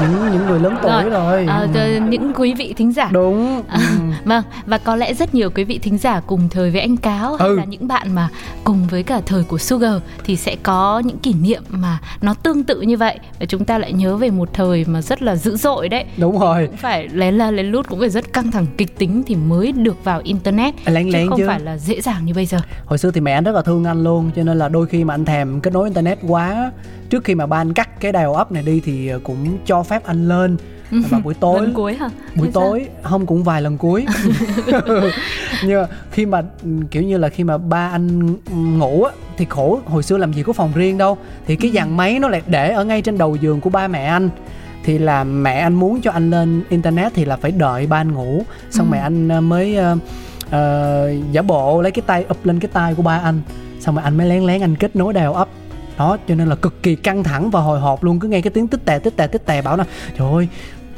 những 0.00 0.32
những 0.32 0.46
người 0.46 0.60
lớn 0.60 0.76
tuổi 0.82 1.04
rồi, 1.10 1.46
Ừ. 1.46 1.66
t- 1.74 2.08
những 2.08 2.32
quý 2.36 2.54
vị 2.54 2.74
thính 2.76 2.92
giả 2.92 3.08
đúng 3.12 3.62
ừ. 3.72 3.78
Vâng, 4.24 4.42
và 4.66 4.78
có 4.78 4.96
lẽ 4.96 5.14
rất 5.14 5.34
nhiều 5.34 5.50
quý 5.50 5.64
vị 5.64 5.78
thính 5.78 5.98
giả 5.98 6.20
cùng 6.26 6.48
thời 6.48 6.70
với 6.70 6.80
anh 6.80 6.96
Cáo 6.96 7.36
hay 7.36 7.48
Ừ. 7.48 7.56
là 7.56 7.64
những 7.64 7.88
bạn 7.88 8.14
mà 8.14 8.28
cùng 8.64 8.86
với 8.90 9.02
cả 9.02 9.20
thời 9.26 9.42
của 9.44 9.58
Sugar 9.58 9.94
thì 10.24 10.36
sẽ 10.36 10.56
có 10.62 11.02
những 11.04 11.18
kỷ 11.18 11.34
niệm 11.34 11.62
mà 11.68 11.98
nó 12.20 12.34
tương 12.34 12.64
tự 12.64 12.80
như 12.80 12.96
vậy 12.96 13.18
và 13.40 13.46
chúng 13.46 13.64
ta 13.64 13.78
lại 13.78 13.92
nhớ 13.92 14.16
về 14.16 14.30
một 14.30 14.48
thời 14.54 14.84
mà 14.88 15.02
rất 15.02 15.22
là 15.22 15.36
dữ 15.36 15.56
dội 15.56 15.88
đấy. 15.88 16.04
đúng 16.16 16.38
rồi 16.38 16.66
Cũng 16.66 16.76
phải 16.76 17.08
lén 17.08 17.34
la 17.34 17.50
lén 17.50 17.66
lút 17.66 17.88
cũng 17.88 18.00
phải 18.00 18.10
rất 18.10 18.32
căng 18.32 18.50
thẳng 18.50 18.66
kịch 18.78 18.98
tính 18.98 19.22
thì 19.26 19.34
mới 19.34 19.72
được 19.72 20.04
vào 20.04 20.20
internet 20.24 20.74
lén 20.86 21.04
chứ 21.06 21.10
lén 21.12 21.28
không 21.28 21.38
chứ 21.38 21.44
phải 21.48 21.60
là 21.60 21.78
dễ 21.78 22.00
dàng 22.00 22.24
như 22.24 22.34
bây 22.34 22.46
giờ. 22.46 22.58
hồi 22.86 22.98
xưa 22.98 23.10
thì 23.10 23.20
mẹ 23.20 23.32
anh 23.32 23.44
rất 23.44 23.52
là 23.54 23.62
thương 23.62 23.84
anh 23.84 24.04
luôn 24.04 24.30
cho 24.36 24.42
nên 24.42 24.58
là 24.58 24.68
đôi 24.68 24.86
khi 24.86 25.04
mà 25.04 25.14
anh 25.14 25.24
thèm 25.24 25.60
kết 25.60 25.72
nối 25.72 25.84
internet 25.84 26.18
quá 26.28 26.70
trước 27.10 27.24
khi 27.24 27.34
mà 27.34 27.46
ba 27.46 27.60
anh 27.60 27.74
cắt 27.74 28.00
cái 28.00 28.12
dial 28.12 28.28
up 28.40 28.52
này 28.52 28.62
đi 28.62 28.80
thì 28.84 29.11
cũng 29.18 29.58
cho 29.66 29.82
phép 29.82 30.04
anh 30.04 30.28
lên. 30.28 30.56
Vào 31.10 31.20
buổi 31.20 31.34
tối 31.34 31.60
Lần 31.62 31.74
cuối 31.74 31.94
hả? 31.94 32.08
buổi 32.36 32.46
Thế 32.46 32.52
sao? 32.54 32.62
tối 32.62 32.88
không 33.02 33.26
cũng 33.26 33.44
vài 33.44 33.62
lần 33.62 33.78
cuối. 33.78 34.06
Nhưng 35.64 35.80
mà 35.80 35.86
khi 36.10 36.26
mà 36.26 36.42
ừ, 36.62 36.68
kiểu 36.90 37.02
như 37.02 37.18
là 37.18 37.28
khi 37.28 37.44
mà 37.44 37.58
ba 37.58 37.90
anh 37.92 38.36
ngủ 38.50 39.02
á 39.02 39.12
thì 39.36 39.46
khổ 39.48 39.80
hồi 39.86 40.02
xưa 40.02 40.16
làm 40.16 40.32
gì 40.32 40.42
có 40.42 40.52
phòng 40.52 40.72
riêng 40.74 40.98
đâu. 40.98 41.18
Thì 41.46 41.56
cái 41.56 41.70
dàn 41.70 41.96
máy 41.96 42.18
nó 42.18 42.28
lại 42.28 42.42
để 42.46 42.70
ở 42.70 42.84
ngay 42.84 43.02
trên 43.02 43.18
đầu 43.18 43.36
giường 43.36 43.60
của 43.60 43.70
ba 43.70 43.88
mẹ 43.88 44.04
anh. 44.04 44.30
Thì 44.84 44.98
là 44.98 45.24
mẹ 45.24 45.58
anh 45.58 45.74
muốn 45.74 46.00
cho 46.00 46.10
anh 46.10 46.30
lên 46.30 46.62
internet 46.68 47.12
thì 47.14 47.24
là 47.24 47.36
phải 47.36 47.50
đợi 47.50 47.86
ba 47.86 47.96
anh 48.00 48.12
ngủ. 48.12 48.44
Xong 48.70 48.90
mẹ 48.90 48.98
anh 48.98 49.28
ờ, 49.28 49.40
mới 49.40 49.76
ờ, 49.76 49.96
ờ, 50.50 51.12
giả 51.32 51.42
bộ 51.42 51.82
lấy 51.82 51.92
cái 51.92 52.02
tay 52.06 52.24
ụp 52.28 52.46
lên 52.46 52.60
cái 52.60 52.70
tay 52.72 52.94
của 52.94 53.02
ba 53.02 53.18
anh. 53.18 53.40
Xong 53.80 53.94
rồi 53.94 54.04
anh 54.04 54.16
mới 54.16 54.26
lén 54.28 54.42
lén 54.42 54.60
anh 54.60 54.76
kết 54.76 54.96
nối 54.96 55.14
dial 55.14 55.28
up 55.28 55.48
đó 55.98 56.16
cho 56.28 56.34
nên 56.34 56.48
là 56.48 56.54
cực 56.54 56.82
kỳ 56.82 56.94
căng 56.94 57.22
thẳng 57.24 57.50
và 57.50 57.60
hồi 57.60 57.80
hộp 57.80 58.04
luôn. 58.04 58.20
Cứ 58.20 58.28
nghe 58.28 58.40
cái 58.40 58.50
tiếng 58.50 58.68
tích 58.68 58.80
tè 58.84 58.98
tích 58.98 59.16
tè 59.16 59.26
tích 59.26 59.46
tè 59.46 59.62
bảo 59.62 59.76
là 59.76 59.84
trời 60.18 60.28
ơi 60.32 60.48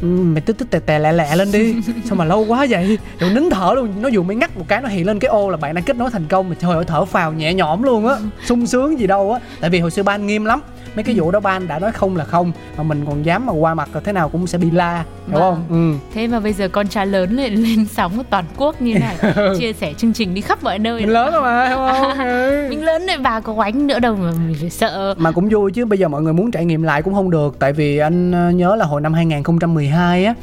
ừ, 0.00 0.06
mày 0.06 0.40
tích 0.40 0.58
tích 0.58 0.70
tè 0.70 0.78
tè 0.78 0.98
lẹ 0.98 1.12
lẹ 1.12 1.36
lên 1.36 1.52
đi. 1.52 1.74
Sao 2.04 2.16
mà 2.16 2.24
lâu 2.24 2.44
quá 2.48 2.66
vậy? 2.70 2.98
Rồi 3.18 3.30
nín 3.30 3.50
thở 3.50 3.72
luôn. 3.74 4.02
Nó 4.02 4.08
dù 4.08 4.22
mới 4.22 4.36
ngắt 4.36 4.56
một 4.56 4.64
cái 4.68 4.80
nó 4.82 4.88
hiện 4.88 5.06
lên 5.06 5.18
cái 5.18 5.28
ô 5.28 5.50
là 5.50 5.56
bạn 5.56 5.74
đã 5.74 5.80
kết 5.80 5.96
nối 5.96 6.10
thành 6.10 6.26
công. 6.28 6.48
Mà 6.48 6.56
trời 6.60 6.74
ơi 6.74 6.84
thở 6.86 7.04
phào 7.04 7.32
nhẹ 7.32 7.54
nhõm 7.54 7.82
luôn 7.82 8.06
á. 8.06 8.16
Sung 8.44 8.66
sướng 8.66 8.98
gì 8.98 9.06
đâu 9.06 9.32
á. 9.32 9.40
Tại 9.60 9.70
vì 9.70 9.80
hồi 9.80 9.90
xưa 9.90 10.02
ba 10.02 10.14
anh 10.14 10.26
nghiêm 10.26 10.44
lắm 10.44 10.60
mấy 10.94 11.02
cái 11.02 11.14
vụ 11.18 11.30
đó 11.30 11.40
ba 11.40 11.50
anh 11.50 11.68
đã 11.68 11.78
nói 11.78 11.92
không 11.92 12.16
là 12.16 12.24
không 12.24 12.52
mà 12.76 12.82
mình 12.82 13.04
còn 13.06 13.22
dám 13.24 13.46
mà 13.46 13.52
qua 13.52 13.74
mặt 13.74 13.88
thế 14.04 14.12
nào 14.12 14.28
cũng 14.28 14.46
sẽ 14.46 14.58
bị 14.58 14.70
la 14.70 15.04
hiểu 15.28 15.38
Vâng. 15.40 15.40
không 15.40 15.64
ừ 15.70 15.98
Thế 16.14 16.26
mà 16.26 16.40
bây 16.40 16.52
giờ 16.52 16.68
con 16.68 16.88
trai 16.88 17.06
lớn 17.06 17.30
lên 17.36 17.54
lên 17.54 17.86
sóng 17.86 18.18
ở 18.18 18.24
toàn 18.30 18.44
quốc 18.56 18.82
như 18.82 18.94
này 18.98 19.16
chia 19.58 19.72
sẻ 19.72 19.92
chương 19.96 20.12
trình 20.12 20.34
đi 20.34 20.40
khắp 20.40 20.62
mọi 20.62 20.78
nơi. 20.78 21.00
mình 21.00 21.10
lớn 21.10 21.32
rồi 21.32 21.42
mà 21.42 21.68
hiểu 21.68 21.76
không 21.76 22.18
Ừ. 22.24 22.66
Mình 22.70 22.84
lớn 22.84 23.06
rồi 23.06 23.18
bà 23.18 23.40
có 23.40 23.52
oánh 23.52 23.86
nữa 23.86 23.98
đâu 23.98 24.16
mà 24.16 24.30
mình 24.30 24.56
phải 24.60 24.70
sợ. 24.70 25.14
mà 25.18 25.32
cũng 25.32 25.48
vui 25.48 25.72
chứ 25.72 25.84
bây 25.86 25.98
giờ 25.98 26.08
mọi 26.08 26.22
người 26.22 26.32
muốn 26.32 26.50
trải 26.50 26.64
nghiệm 26.64 26.82
lại 26.82 27.02
cũng 27.02 27.14
không 27.14 27.30
được 27.30 27.56
tại 27.58 27.72
vì 27.72 27.98
anh 27.98 28.32
ờ, 28.32 28.50
nhớ 28.50 28.76
là 28.76 28.84
hồi 28.84 29.00
năm 29.00 29.12
2012 29.12 30.24
á 30.24 30.34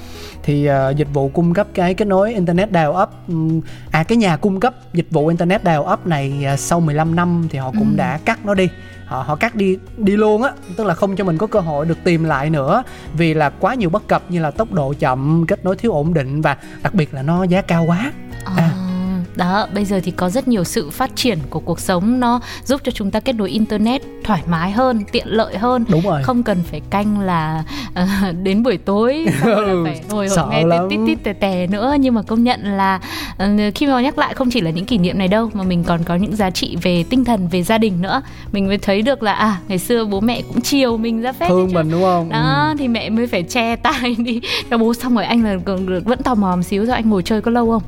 thì 0.43 0.65
ờ, 0.65 0.89
dịch 0.97 1.07
vụ 1.13 1.29
cung 1.29 1.53
cấp 1.53 1.67
cái 1.73 1.93
kết 1.93 2.05
nối 2.05 2.33
internet 2.33 2.69
dial 2.73 2.89
up 2.89 3.09
ừm, 3.27 3.61
à 3.91 4.03
cái 4.03 4.17
nhà 4.17 4.37
cung 4.37 4.59
cấp 4.59 4.73
dịch 4.93 5.07
vụ 5.11 5.27
internet 5.27 5.61
dial 5.63 5.79
up 5.93 6.07
này 6.07 6.43
ờ, 6.47 6.55
sau 6.55 6.79
15 6.79 7.15
năm 7.15 7.47
thì 7.49 7.59
họ 7.59 7.71
cũng 7.71 7.89
Ừ. 7.91 7.97
đã 7.97 8.19
cắt 8.25 8.45
nó 8.45 8.53
đi 8.53 8.69
họ 9.11 9.23
họ 9.27 9.35
cắt 9.35 9.55
đi 9.55 9.77
đi 9.97 10.17
luôn 10.17 10.43
á. 10.43 10.51
Tức 10.77 10.83
là 10.83 10.93
không 10.93 11.15
cho 11.15 11.23
mình 11.23 11.37
có 11.37 11.47
cơ 11.47 11.59
hội 11.59 11.85
được 11.85 11.97
tìm 12.03 12.23
lại 12.23 12.49
nữa. 12.49 12.83
Vì 13.13 13.33
là 13.33 13.49
quá 13.49 13.75
nhiều 13.75 13.89
bất 13.89 14.07
cập 14.07 14.23
như 14.29 14.41
là 14.41 14.51
tốc 14.51 14.71
độ 14.73 14.93
chậm, 14.99 15.45
kết 15.47 15.65
nối 15.65 15.75
thiếu 15.75 15.91
ổn 15.91 16.13
định 16.13 16.41
và 16.41 16.57
đặc 16.83 16.93
biệt 16.93 17.13
là 17.13 17.21
nó 17.21 17.43
giá 17.43 17.61
cao 17.61 17.85
quá. 17.87 18.11
À. 18.45 18.53
Ờ. 18.57 18.90
Đó 19.35 19.67
bây 19.73 19.85
giờ 19.85 19.99
thì 20.03 20.11
có 20.11 20.29
rất 20.29 20.47
nhiều 20.47 20.63
sự 20.63 20.89
phát 20.89 21.11
triển 21.15 21.39
của 21.49 21.59
cuộc 21.59 21.79
sống. 21.79 22.19
Nó 22.19 22.39
giúp 22.65 22.81
cho 22.83 22.91
chúng 22.91 23.11
ta 23.11 23.19
kết 23.19 23.33
nối 23.35 23.49
internet 23.49 24.01
thoải 24.23 24.41
mái 24.47 24.71
hơn 24.71 25.03
tiện 25.11 25.27
lợi 25.27 25.57
hơn. 25.57 25.85
Đúng 25.89 26.01
rồi. 26.01 26.23
Không 26.23 26.43
cần 26.43 26.57
phải 26.71 26.81
canh 26.89 27.19
là 27.19 27.63
uh, 27.89 28.35
đến 28.43 28.63
buổi 28.63 28.77
tối 28.77 29.25
là 29.45 29.73
phải 29.83 30.01
ngồi 30.09 30.27
nghe 30.49 30.63
lắm. 30.63 30.87
tít 30.89 30.99
tít 31.07 31.23
tè 31.23 31.33
tè 31.33 31.67
nữa. 31.67 31.95
Nhưng 31.99 32.13
mà 32.13 32.21
công 32.21 32.43
nhận 32.43 32.77
là 32.77 32.99
uh, 33.43 33.75
khi 33.75 33.87
mà 33.87 34.01
nhắc 34.01 34.17
lại 34.17 34.33
không 34.33 34.49
chỉ 34.49 34.61
là 34.61 34.69
những 34.69 34.85
kỷ 34.85 34.97
niệm 34.97 35.17
này 35.17 35.27
đâu 35.27 35.49
mà 35.53 35.63
mình 35.63 35.83
còn 35.83 36.03
có 36.03 36.15
những 36.15 36.35
giá 36.35 36.49
trị 36.49 36.77
về 36.81 37.03
tinh 37.09 37.25
thần 37.25 37.47
về 37.47 37.63
gia 37.63 37.77
đình 37.77 38.01
nữa. 38.01 38.21
Mình 38.51 38.67
mới 38.67 38.77
thấy 38.77 39.01
được 39.01 39.23
là 39.23 39.33
à 39.33 39.57
ngày 39.67 39.77
xưa 39.77 40.05
bố 40.05 40.19
mẹ 40.19 40.41
cũng 40.41 40.61
chiều 40.61 40.97
mình 40.97 41.21
ra 41.21 41.31
phép 41.31 41.45
thương 41.49 41.73
mình 41.73 41.91
đúng 41.91 42.01
không? 42.01 42.29
Đó 42.29 42.67
Ừ. 42.71 42.75
thì 42.79 42.87
mẹ 42.87 43.09
mới 43.09 43.27
phải 43.27 43.43
che 43.43 43.75
tay 43.83 44.15
đi 44.17 44.41
cho 44.69 44.77
bố. 44.77 44.93
Xong 44.93 45.15
rồi 45.15 45.25
anh 45.25 45.43
là 45.43 45.57
vẫn 46.05 46.23
tò 46.23 46.35
mò 46.35 46.55
một 46.55 46.61
xíu 46.63 46.85
rồi 46.85 46.95
anh 46.95 47.09
ngồi 47.09 47.23
chơi 47.23 47.41
có 47.41 47.51
lâu 47.51 47.71
không 47.71 47.83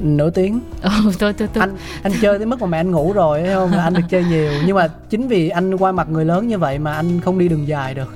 nửa 0.00 0.30
tiếng. 0.30 0.60
Ừ, 0.82 0.90
thôi 1.18 1.34
thôi 1.38 1.48
thôi. 1.54 1.60
Anh 1.60 1.76
anh 2.02 2.12
chơi 2.22 2.38
tới 2.38 2.46
mức 2.46 2.60
mà 2.60 2.66
mẹ 2.66 2.80
anh 2.80 2.90
ngủ 2.90 3.12
rồi 3.12 3.42
thấy 3.42 3.54
không? 3.54 3.72
Là 3.72 3.82
anh 3.82 3.94
được 3.94 4.02
chơi 4.08 4.24
nhiều. 4.24 4.50
Nhưng 4.66 4.76
mà 4.76 4.88
chính 5.10 5.28
vì 5.28 5.48
anh 5.48 5.76
qua 5.76 5.92
mặt 5.92 6.08
người 6.08 6.24
lớn 6.24 6.48
như 6.48 6.58
vậy 6.58 6.78
mà 6.78 6.94
anh 6.94 7.20
không 7.20 7.38
đi 7.38 7.48
đường 7.48 7.68
dài 7.68 7.94
được. 7.94 8.14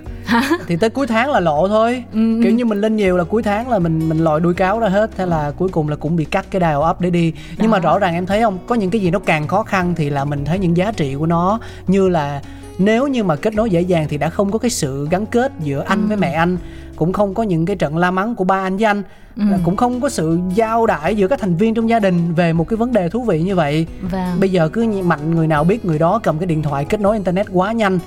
Thì 0.66 0.76
tới 0.76 0.90
cuối 0.90 1.06
tháng 1.06 1.30
là 1.30 1.40
lộ 1.40 1.68
thôi. 1.68 2.04
Ừ. 2.12 2.40
kiểu 2.42 2.52
như 2.52 2.64
mình 2.64 2.80
lên 2.80 2.96
nhiều 2.96 3.16
là 3.16 3.24
cuối 3.24 3.42
tháng 3.42 3.68
là 3.68 3.78
mình 3.78 4.08
mình 4.08 4.18
lòi 4.18 4.40
đuôi 4.40 4.54
cáo 4.54 4.78
ra 4.80 4.88
hết. 4.88 5.10
Thế 5.16 5.26
là 5.26 5.50
cuối 5.50 5.68
cùng 5.68 5.88
là 5.88 5.96
cũng 5.96 6.16
bị 6.16 6.24
cắt 6.24 6.46
cái 6.50 6.60
dial 6.60 6.90
up 6.90 7.00
để 7.00 7.10
đi. 7.10 7.32
Nhưng 7.58 7.70
mà 7.70 7.78
Đó. 7.78 7.82
rõ 7.90 7.98
ràng 7.98 8.14
em 8.14 8.26
thấy 8.26 8.42
không? 8.42 8.58
Có 8.66 8.74
những 8.74 8.90
cái 8.90 9.00
gì 9.00 9.10
nó 9.10 9.18
càng 9.18 9.48
khó 9.48 9.62
khăn 9.62 9.94
thì 9.96 10.10
là 10.10 10.24
mình 10.24 10.44
thấy 10.44 10.58
những 10.58 10.76
giá 10.76 10.92
trị 10.92 11.14
của 11.14 11.26
nó 11.26 11.60
như 11.86 12.08
là 12.08 12.42
nếu 12.78 13.06
như 13.06 13.24
mà 13.24 13.36
kết 13.36 13.54
nối 13.54 13.70
dễ 13.70 13.80
dàng 13.80 14.06
thì 14.08 14.18
đã 14.18 14.28
không 14.30 14.50
có 14.50 14.58
cái 14.58 14.70
sự 14.70 15.08
gắn 15.10 15.26
kết 15.26 15.52
giữa 15.60 15.84
anh 15.86 16.08
với 16.08 16.16
mẹ 16.16 16.32
anh 16.32 16.56
cũng 17.02 17.12
không 17.12 17.34
có 17.34 17.42
những 17.42 17.66
cái 17.66 17.76
trận 17.76 17.96
la 17.96 18.10
mắng 18.10 18.34
của 18.34 18.44
ba 18.44 18.66
anh 18.66 18.76
với 18.76 18.84
anh. 18.84 19.02
Là 19.36 19.58
cũng 19.64 19.76
không 19.76 20.00
có 20.00 20.08
sự 20.08 20.38
giao 20.54 20.86
đãi 20.86 21.16
giữa 21.16 21.28
các 21.28 21.40
thành 21.40 21.56
viên 21.56 21.74
trong 21.74 21.88
gia 21.88 21.98
đình 21.98 22.34
về 22.34 22.52
một 22.52 22.68
cái 22.68 22.76
vấn 22.76 22.92
đề 22.92 23.08
thú 23.08 23.22
vị 23.22 23.42
như 23.42 23.54
vậy. 23.54 23.86
Vâng. 24.10 24.40
Bây 24.40 24.50
giờ 24.50 24.68
cứ 24.68 25.02
mạnh 25.04 25.34
người 25.34 25.46
nào 25.46 25.64
biết 25.64 25.84
người 25.84 25.98
đó 25.98 26.20
cầm 26.22 26.38
cái 26.38 26.46
điện 26.46 26.62
thoại 26.62 26.84
kết 26.84 27.00
nối 27.00 27.16
internet 27.16 27.46
quá 27.52 27.72
nhanh. 27.72 27.98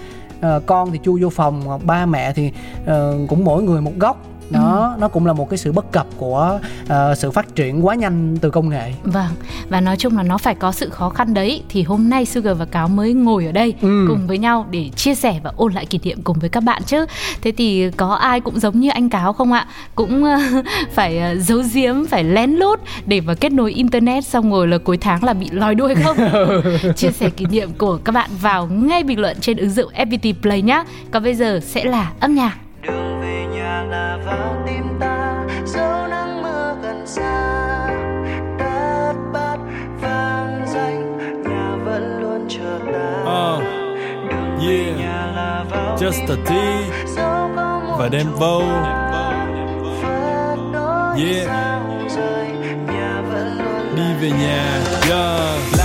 Ờ, 0.41 0.62
con 0.65 0.91
thì 0.91 0.99
chui 1.03 1.21
vô 1.21 1.29
phòng 1.29 1.79
ba 1.86 2.05
mẹ 2.05 2.34
thì 2.34 2.51
ờ, 2.86 3.17
cũng 3.27 3.45
mỗi 3.45 3.63
người 3.63 3.81
một 3.81 3.91
góc 3.97 4.25
đó 4.49 4.95
nó 4.99 5.08
cũng 5.08 5.25
là 5.25 5.34
một 5.34 5.49
cái 5.49 5.58
sự 5.58 5.71
bất 5.71 5.91
cập 5.91 6.08
của 6.17 6.60
ờ, 6.88 7.15
sự 7.15 7.31
phát 7.31 7.55
triển 7.55 7.86
quá 7.86 7.95
nhanh 7.95 8.38
từ 8.41 8.49
công 8.49 8.69
nghệ 8.69 8.93
Vâng, 9.03 9.27
và 9.69 9.81
nói 9.81 9.97
chung 9.97 10.17
là 10.17 10.23
nó 10.23 10.38
phải 10.38 10.55
có 10.55 10.71
sự 10.71 10.89
khó 10.89 11.10
khăn 11.10 11.34
đấy 11.34 11.63
Thì 11.69 11.84
hôm 11.84 12.10
nay 12.10 12.25
Sugar 12.25 12.58
và 12.58 12.65
Cáo 12.65 12.88
mới 12.88 13.13
ngồi 13.13 13.45
ở 13.45 13.51
đây 13.51 13.73
Ừ. 13.81 14.05
cùng 14.08 14.27
với 14.27 14.38
nhau 14.38 14.65
để 14.71 14.89
chia 14.95 15.15
sẻ 15.15 15.39
và 15.43 15.51
ôn 15.58 15.73
lại 15.73 15.86
kỷ 15.86 15.99
niệm 16.03 16.21
cùng 16.23 16.39
với 16.39 16.49
các 16.49 16.63
bạn 16.63 16.81
chứ 16.86 17.05
Thế 17.41 17.51
thì 17.58 17.91
có 17.97 18.13
ai 18.13 18.39
cũng 18.41 18.60
giống 18.60 18.79
như 18.79 18.89
anh 18.89 19.10
Cáo 19.10 19.34
không 19.34 19.51
ạ? 19.51 19.67
Cũng 19.95 20.23
ờ, 20.23 20.38
phải 20.93 21.17
ờ, 21.17 21.36
giấu 21.36 21.62
giếm, 21.73 22.05
phải 22.05 22.23
lén 22.23 22.51
lút 22.51 22.79
để 23.05 23.21
mà 23.21 23.34
kết 23.34 23.51
nối 23.51 23.71
internet 23.73 24.25
xong 24.25 24.51
rồi 24.51 24.67
là 24.67 24.77
cuối 24.77 24.97
tháng 24.97 25.23
là 25.23 25.34
bị 25.34 25.49
lòi 25.51 25.75
đuôi 25.75 25.95
không? 26.03 26.17
chia 26.95 27.12
sẻ 27.12 27.29
kỷ 27.29 27.45
niệm 27.45 27.69
của 27.77 27.97
các 27.97 28.12
bạn 28.12 28.29
vào 28.41 28.67
ngay 28.67 29.03
bình 29.03 29.19
luận 29.19 29.38
trên 29.41 29.58
ứng 29.58 29.69
dụng 29.69 29.91
FPT 29.97 30.34
Play 30.41 30.62
nhá 30.62 30.84
Còn 31.12 31.23
bây 31.23 31.36
giờ 31.36 31.60
sẽ 31.63 31.84
là 31.84 32.12
âm 32.19 32.36
nhạc 32.36 32.55
là 33.89 34.17
vào 34.26 34.63
tim 34.67 34.84
ta 35.00 35.43
dẫu 35.65 36.08
nắng 36.08 36.43
mưa 36.43 36.76
gần 36.82 37.08
xa. 37.08 37.88
Đất 38.60 39.13
bát 39.34 39.58
vang 40.02 40.65
danh 40.67 41.17
nhà 41.43 41.76
vẫn 41.86 42.19
luôn 42.21 42.48
chờ 42.50 42.80
ta. 42.93 43.24
Ờ, 43.26 43.62
đường 44.30 44.58
về 44.67 44.84
yeah. 44.86 44.98
nhà 44.98 45.26
là 45.36 45.63
vào 45.69 45.98
Just 45.98 46.21
a 46.21 46.28
tim 46.28 46.45
tea. 46.45 46.89
ta 46.89 47.06
dẫu 47.15 47.50
có 47.56 47.80
một 47.88 47.95
và 48.00 48.10
chút 48.10 48.17
vô 48.39 48.62
Yeah. 51.17 51.48
sao 51.48 51.82
rời 52.15 52.48
nhà 52.93 53.21
vẫn 53.32 53.58
luôn 53.58 53.95
đi 53.95 54.13
về 54.21 54.32
nhà. 54.32 54.80
yeah 55.10 55.85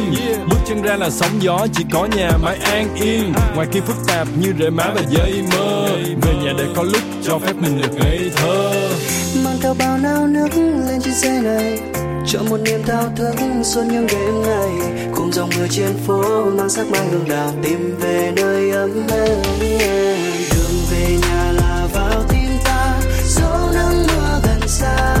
chân 0.71 0.81
ra 0.81 0.95
là 0.95 1.09
sóng 1.09 1.31
gió, 1.41 1.67
chỉ 1.73 1.83
có 1.91 2.05
nhà 2.05 2.31
mãi 2.43 2.57
an 2.63 2.95
yên. 2.95 3.33
Ngoài 3.55 3.67
kia 3.71 3.79
phức 3.79 3.95
tạp 4.07 4.27
như 4.39 4.53
rễ 4.59 4.69
má 4.69 4.91
và 4.95 5.01
dây 5.09 5.43
mơ. 5.51 5.87
Về 6.21 6.33
nhà 6.43 6.53
để 6.57 6.65
có 6.75 6.83
lúc 6.83 7.01
cho 7.23 7.39
phép 7.39 7.53
mình 7.61 7.81
được 7.81 7.93
ngây 7.93 8.31
thơ. 8.35 8.89
Mang 9.43 9.57
theo 9.61 9.73
bao 9.79 9.97
nao 9.97 10.27
nước 10.27 10.47
lên 10.87 11.01
trên 11.01 11.13
xe 11.13 11.41
này. 11.41 11.79
Cho 12.27 12.39
một 12.49 12.57
niềm 12.57 12.83
thao 12.83 13.03
thức 13.15 13.35
suốt 13.63 13.83
những 13.91 14.07
đêm 14.07 14.41
ngày. 14.41 14.69
Cùng 15.15 15.31
dòng 15.33 15.49
mưa 15.57 15.67
trên 15.69 15.97
phố 16.07 16.45
mang 16.45 16.69
sắc 16.69 16.85
mai 16.91 17.07
hương 17.11 17.29
đào 17.29 17.53
tìm 17.63 17.97
về 17.99 18.31
nơi 18.35 18.71
ấm 18.71 19.07
êm. 19.11 19.37
Đường 20.51 20.77
về 20.91 21.17
nhà 21.21 21.51
là 21.51 21.87
vào 21.93 22.23
tim 22.29 22.49
ta 22.63 22.99
dẫu 23.25 23.69
nắng 23.73 24.07
mưa 24.07 24.41
gần 24.43 24.67
xa. 24.67 25.20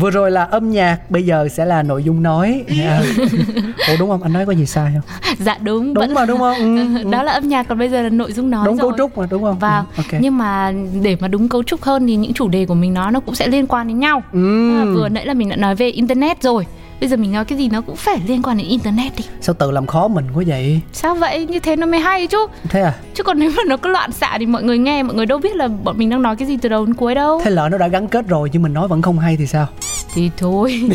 Vừa 0.00 0.10
rồi 0.10 0.30
là 0.30 0.42
âm 0.44 0.70
nhạc 0.70 1.10
bây 1.10 1.22
giờ 1.22 1.48
sẽ 1.48 1.64
là 1.64 1.82
nội 1.82 2.02
dung 2.04 2.22
nói 2.22 2.64
À. 2.84 3.00
ủa 3.88 3.96
đúng 3.98 4.08
không 4.10 4.22
anh 4.22 4.32
nói 4.32 4.46
có 4.46 4.52
gì 4.52 4.66
sai 4.66 4.92
không 4.94 5.34
dạ 5.38 5.56
đúng 5.62 5.94
đúng 5.94 6.02
vẫn- 6.02 6.14
mà 6.14 6.24
đúng 6.26 6.38
không 6.38 6.56
ừ, 6.58 6.98
ừ. 7.04 7.10
đó 7.10 7.22
là 7.22 7.32
âm 7.32 7.48
nhạc 7.48 7.68
còn 7.68 7.78
bây 7.78 7.88
giờ 7.88 8.02
là 8.02 8.08
nội 8.08 8.32
dung 8.32 8.50
nói 8.50 8.66
đúng 8.66 8.76
rồi. 8.76 8.90
cấu 8.90 8.98
trúc 8.98 9.18
mà 9.18 9.26
đúng 9.30 9.42
không 9.42 9.58
Vâng, 9.58 9.84
ừ, 9.96 10.02
ok 10.02 10.20
nhưng 10.20 10.38
mà 10.38 10.72
để 11.02 11.16
mà 11.20 11.28
đúng 11.28 11.48
cấu 11.48 11.62
trúc 11.62 11.82
hơn 11.82 12.06
thì 12.06 12.16
những 12.16 12.32
chủ 12.32 12.48
đề 12.48 12.66
của 12.66 12.74
mình 12.74 12.94
nói 12.94 13.12
nó 13.12 13.20
cũng 13.20 13.34
sẽ 13.34 13.46
liên 13.48 13.66
quan 13.66 13.88
đến 13.88 13.98
nhau. 13.98 14.22
ừ. 14.32 14.78
À, 14.80 14.84
vừa 14.94 15.08
nãy 15.08 15.26
là 15.26 15.34
mình 15.34 15.48
đã 15.48 15.56
nói 15.56 15.74
về 15.74 15.88
internet 15.88 16.42
rồi. 16.42 16.66
Bây 17.00 17.08
giờ 17.08 17.16
mình 17.16 17.32
nói 17.32 17.44
cái 17.44 17.58
gì 17.58 17.68
nó 17.68 17.80
cũng 17.80 17.96
phải 17.96 18.20
liên 18.26 18.42
quan 18.42 18.56
đến 18.58 18.66
internet 18.66 19.12
đi. 19.16 19.24
sao 19.40 19.54
tự 19.54 19.70
làm 19.70 19.86
khó 19.86 20.08
mình 20.08 20.24
quá 20.34 20.44
vậy 20.46 20.80
Sao 20.92 21.14
vậy? 21.14 21.46
Như 21.46 21.58
thế 21.58 21.76
nó 21.76 21.86
mới 21.86 22.00
hay 22.00 22.26
chứ. 22.26 22.46
thế 22.68 22.80
à 22.82 22.94
Chứ 23.14 23.22
còn 23.22 23.38
nếu 23.38 23.50
mà 23.56 23.62
nó 23.66 23.76
cứ 23.76 23.88
loạn 23.90 24.12
xạ 24.12 24.36
thì 24.38 24.46
mọi 24.46 24.62
người 24.62 24.78
nghe 24.78 25.02
mọi 25.02 25.14
người 25.16 25.26
đâu 25.26 25.38
biết 25.38 25.56
là 25.56 25.68
bọn 25.68 25.98
mình 25.98 26.10
đang 26.10 26.22
nói 26.22 26.36
cái 26.36 26.48
gì 26.48 26.56
từ 26.62 26.68
đầu 26.68 26.86
đến 26.86 26.94
cuối 26.94 27.14
đâu. 27.14 27.40
thế 27.44 27.50
lỡ 27.50 27.68
nó 27.72 27.78
đã 27.78 27.88
gắn 27.88 28.08
kết 28.08 28.28
rồi 28.28 28.50
nhưng 28.52 28.62
mình 28.62 28.74
nói 28.74 28.88
vẫn 28.88 29.02
không 29.02 29.18
hay 29.18 29.36
thì 29.36 29.46
sao 29.46 29.66
Thì 30.14 30.30
thôi. 30.38 30.80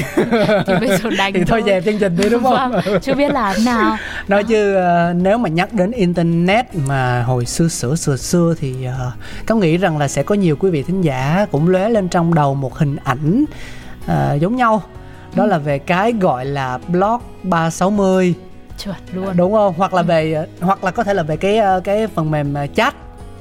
thì 0.67 0.73
bây 0.79 0.87
giờ 0.97 1.09
đánh 1.17 1.33
thì 1.33 1.43
thôi 1.47 1.63
dẹp 1.65 1.85
chương 1.85 1.99
trình 1.99 2.17
đi 2.17 2.29
đúng 2.29 2.43
không 2.43 2.71
Vâng, 2.71 2.99
chưa 3.01 3.13
biết 3.13 3.31
làm 3.31 3.55
nào. 3.65 3.97
nói 4.27 4.43
chứ 4.43 4.75
ờ, 4.75 5.13
nếu 5.17 5.37
mà 5.37 5.49
nhắc 5.49 5.73
đến 5.73 5.91
internet 5.91 6.75
mà 6.87 7.23
hồi 7.23 7.45
xưa 7.45 7.67
xưa 7.67 7.95
xưa 7.95 8.15
xưa 8.17 8.53
thì 8.59 8.73
uh, 8.87 9.13
có 9.45 9.55
nghĩ 9.55 9.77
rằng 9.77 9.97
là 9.97 10.07
sẽ 10.07 10.23
có 10.23 10.35
nhiều 10.35 10.55
quý 10.59 10.69
vị 10.69 10.83
thính 10.83 11.01
giả 11.01 11.45
cũng 11.51 11.69
lóe 11.69 11.89
lên 11.89 12.07
trong 12.09 12.33
đầu 12.33 12.55
một 12.55 12.75
hình 12.77 12.95
ảnh 13.03 13.45
ờ, 14.07 14.37
giống 14.41 14.55
nhau 14.55 14.83
đó 15.35 15.45
là 15.45 15.57
về 15.57 15.79
cái 15.79 16.13
gọi 16.13 16.45
là 16.45 16.79
blog 16.87 17.21
360 17.43 18.33
Chuẩn 18.83 18.95
luôn. 19.13 19.37
đúng 19.37 19.53
không? 19.53 19.73
Hoặc 19.77 19.93
là 19.93 20.01
về 20.01 20.47
hoặc 20.61 20.83
là 20.83 20.91
có 20.91 21.03
thể 21.03 21.13
là 21.13 21.23
về 21.23 21.37
cái 21.37 21.57
ờ, 21.57 21.79
cái 21.83 22.07
phần 22.07 22.31
mềm 22.31 22.53
ờ, 22.53 22.67
chat. 22.67 22.95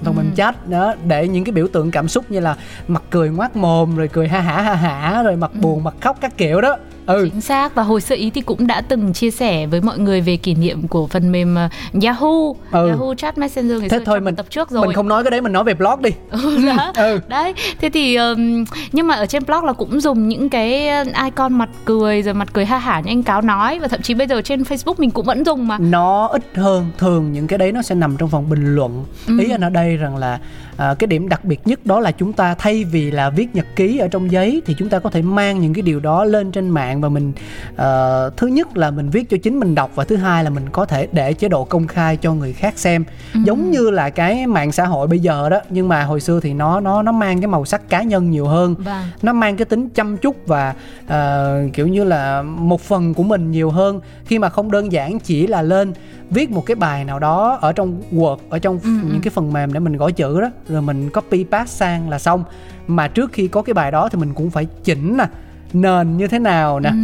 Phần 0.05 0.17
mềm 0.17 0.35
chat 0.37 0.69
đó 0.69 0.95
để 1.07 1.29
những 1.29 1.45
cái 1.45 1.53
biểu 1.53 1.67
tượng 1.73 1.91
cảm 1.91 2.09
xúc 2.09 2.25
như 2.29 2.41
là 2.41 2.57
mặt 2.89 3.03
cười 3.11 3.31
ngoác 3.31 3.57
mồm 3.57 3.97
rồi 3.97 4.09
cười 4.09 4.29
ha 4.29 4.41
hả 4.41 4.63
ha 4.63 4.75
hả 4.75 5.23
rồi 5.23 5.37
mặt 5.37 5.51
buồn 5.55 5.85
mặt 5.85 5.95
khóc 6.01 6.19
các 6.21 6.37
kiểu 6.37 6.61
đó 6.61 6.77
ừ 7.07 7.29
Chính 7.33 7.41
xác 7.41 7.75
và 7.75 7.83
hồi 7.83 8.01
xưa 8.01 8.15
ý 8.17 8.31
thì 8.31 8.41
cũng 8.41 8.67
đã 8.67 8.81
từng 8.81 9.13
chia 9.13 9.31
sẻ 9.31 9.67
với 9.67 9.81
mọi 9.81 9.99
người 9.99 10.21
về 10.21 10.37
kỷ 10.37 10.55
niệm 10.55 10.89
của 10.89 11.07
phần 11.07 11.33
mềm 11.33 11.55
ờ, 11.55 11.69
Yahoo, 12.03 12.29
Ừ. 12.73 12.89
Yahoo 12.89 13.15
Chat 13.15 13.39
Messenger 13.39 13.81
ngày 13.81 13.89
thế 13.89 13.99
xưa 13.99 14.05
thôi 14.05 14.21
mình 14.21 14.37
tập 14.37 14.47
trước 14.51 14.71
rồi. 14.71 14.87
mình 14.87 14.95
không 14.97 15.09
nói 15.09 15.25
cái 15.25 15.31
đấy 15.31 15.41
mình 15.41 15.53
nói 15.53 15.65
về 15.65 15.75
blog 15.75 16.03
đi 16.03 16.11
Ừ, 16.31 16.67
đó. 16.77 16.93
Ừ. 16.97 17.21
Đấy, 17.29 17.55
thế 17.81 17.91
thì 17.91 18.15
ừm, 18.17 18.65
nhưng 18.93 19.07
mà 19.07 19.15
ở 19.15 19.27
trên 19.27 19.43
blog 19.47 19.65
là 19.65 19.73
cũng 19.73 20.01
dùng 20.01 20.29
những 20.29 20.49
cái 20.49 20.89
icon 21.25 21.53
mặt 21.59 21.69
cười 21.85 22.23
rồi 22.23 22.35
mặt 22.35 22.49
cười 22.53 22.65
ha 22.67 22.79
hả 22.79 23.01
như 23.01 23.11
anh 23.11 23.23
cáo 23.23 23.41
nói 23.41 23.79
và 23.79 23.89
thậm 23.89 24.03
chí 24.03 24.15
bây 24.15 24.27
giờ 24.27 24.43
trên 24.43 24.63
Facebook 24.63 24.95
mình 24.99 25.11
cũng 25.11 25.27
vẫn 25.27 25.45
dùng 25.45 25.69
mà. 25.69 25.79
nó 25.79 26.27
ít 26.27 26.43
hơn 26.55 26.87
thường 26.99 27.33
những 27.33 27.47
cái 27.47 27.59
đấy 27.59 27.73
nó 27.73 27.83
sẽ 27.83 27.95
nằm 27.95 28.17
trong 28.17 28.29
phần 28.29 28.51
bình 28.51 28.75
luận 28.75 29.05
Ừ. 29.27 29.39
ý 29.41 29.51
anh 29.51 29.61
ở 29.61 29.69
đây 29.71 29.97
rằng 29.97 30.17
là 30.17 30.39
à, 30.77 30.95
cái 30.99 31.07
điểm 31.07 31.29
đặc 31.29 31.45
biệt 31.45 31.61
nhất 31.65 31.87
đó 31.87 32.01
là 32.01 32.11
chúng 32.13 32.33
ta 32.33 32.55
thay 32.55 32.85
vì 32.85 33.11
là 33.11 33.31
viết 33.31 33.55
nhật 33.55 33.67
ký 33.77 33.99
ở 33.99 34.09
trong 34.09 34.31
giấy 34.33 34.63
thì 34.67 34.75
chúng 34.79 34.89
ta 34.89 34.99
có 34.99 35.11
thể 35.11 35.23
mang 35.23 35.61
những 35.61 35.75
cái 35.75 35.83
điều 35.83 36.01
đó 36.01 36.25
lên 36.25 36.53
trên 36.53 36.69
mạng 36.69 37.01
và 37.01 37.09
mình 37.09 37.33
ờ, 37.77 38.31
thứ 38.37 38.47
nhất 38.47 38.77
là 38.77 38.91
mình 38.91 39.11
viết 39.11 39.31
cho 39.31 39.37
chính 39.43 39.61
mình 39.61 39.75
đọc 39.75 39.91
và 39.95 40.05
thứ 40.05 40.17
hai 40.17 40.45
là 40.45 40.51
mình 40.51 40.65
có 40.73 40.85
thể 40.85 41.09
để 41.13 41.33
chế 41.33 41.49
độ 41.49 41.65
công 41.65 41.87
khai 41.87 42.17
cho 42.17 42.35
người 42.35 42.53
khác 42.53 42.75
xem 42.79 43.05
Ừ. 43.35 43.41
giống 43.45 43.71
như 43.71 43.91
là 43.91 44.11
cái 44.11 44.47
mạng 44.47 44.73
xã 44.73 44.87
hội 44.87 45.07
bây 45.07 45.19
giờ 45.19 45.49
đó 45.49 45.61
nhưng 45.71 45.89
mà 45.89 46.03
hồi 46.05 46.21
xưa 46.21 46.41
thì 46.41 46.55
nó 46.55 46.81
nó 46.81 47.03
nó 47.03 47.13
mang 47.13 47.41
cái 47.41 47.47
màu 47.47 47.65
sắc 47.65 47.89
cá 47.89 48.03
nhân 48.03 48.31
nhiều 48.31 48.47
hơn 48.47 48.75
Vâng. 48.79 49.03
nó 49.23 49.33
mang 49.33 49.57
cái 49.57 49.65
tính 49.65 49.89
chăm 49.89 50.17
chút 50.17 50.37
và 50.47 50.75
ờ, 51.07 51.59
kiểu 51.73 51.89
như 51.89 52.05
là 52.05 52.43
một 52.43 52.81
phần 52.81 53.15
của 53.15 53.23
mình 53.23 53.51
nhiều 53.51 53.71
hơn 53.71 54.01
khi 54.25 54.39
mà 54.39 54.49
không 54.49 54.71
đơn 54.71 54.93
giản 54.93 55.19
chỉ 55.19 55.47
là 55.47 55.63
lên 55.63 55.93
viết 56.35 56.51
một 56.51 56.67
cái 56.67 56.75
bài 56.75 57.05
nào 57.05 57.19
đó 57.19 57.59
ở 57.61 57.73
trong 57.73 58.03
Word 58.13 58.37
ở 58.51 58.59
trong 58.59 58.79
Ừ, 58.85 58.91
những 59.13 59.21
cái 59.23 59.31
phần 59.31 59.53
mềm 59.53 59.73
để 59.73 59.81
mình 59.81 59.97
gõ 59.97 60.11
chữ 60.11 60.41
đó 60.41 60.51
rồi 60.69 60.83
mình 60.83 61.11
copy 61.11 61.45
paste 61.51 61.67
sang 61.67 62.11
là 62.11 62.19
xong 62.19 62.45
mà 62.87 63.09
trước 63.09 63.33
khi 63.33 63.49
có 63.49 63.63
cái 63.63 63.75
bài 63.75 63.91
đó 63.91 64.09
thì 64.09 64.19
mình 64.19 64.35
cũng 64.35 64.51
phải 64.51 64.67
chỉnh 64.85 65.17
nè 65.17 65.27
nền 65.73 66.17
như 66.17 66.29
thế 66.29 66.39
nào 66.39 66.81
nè 66.81 66.91
Ừ. 66.91 66.97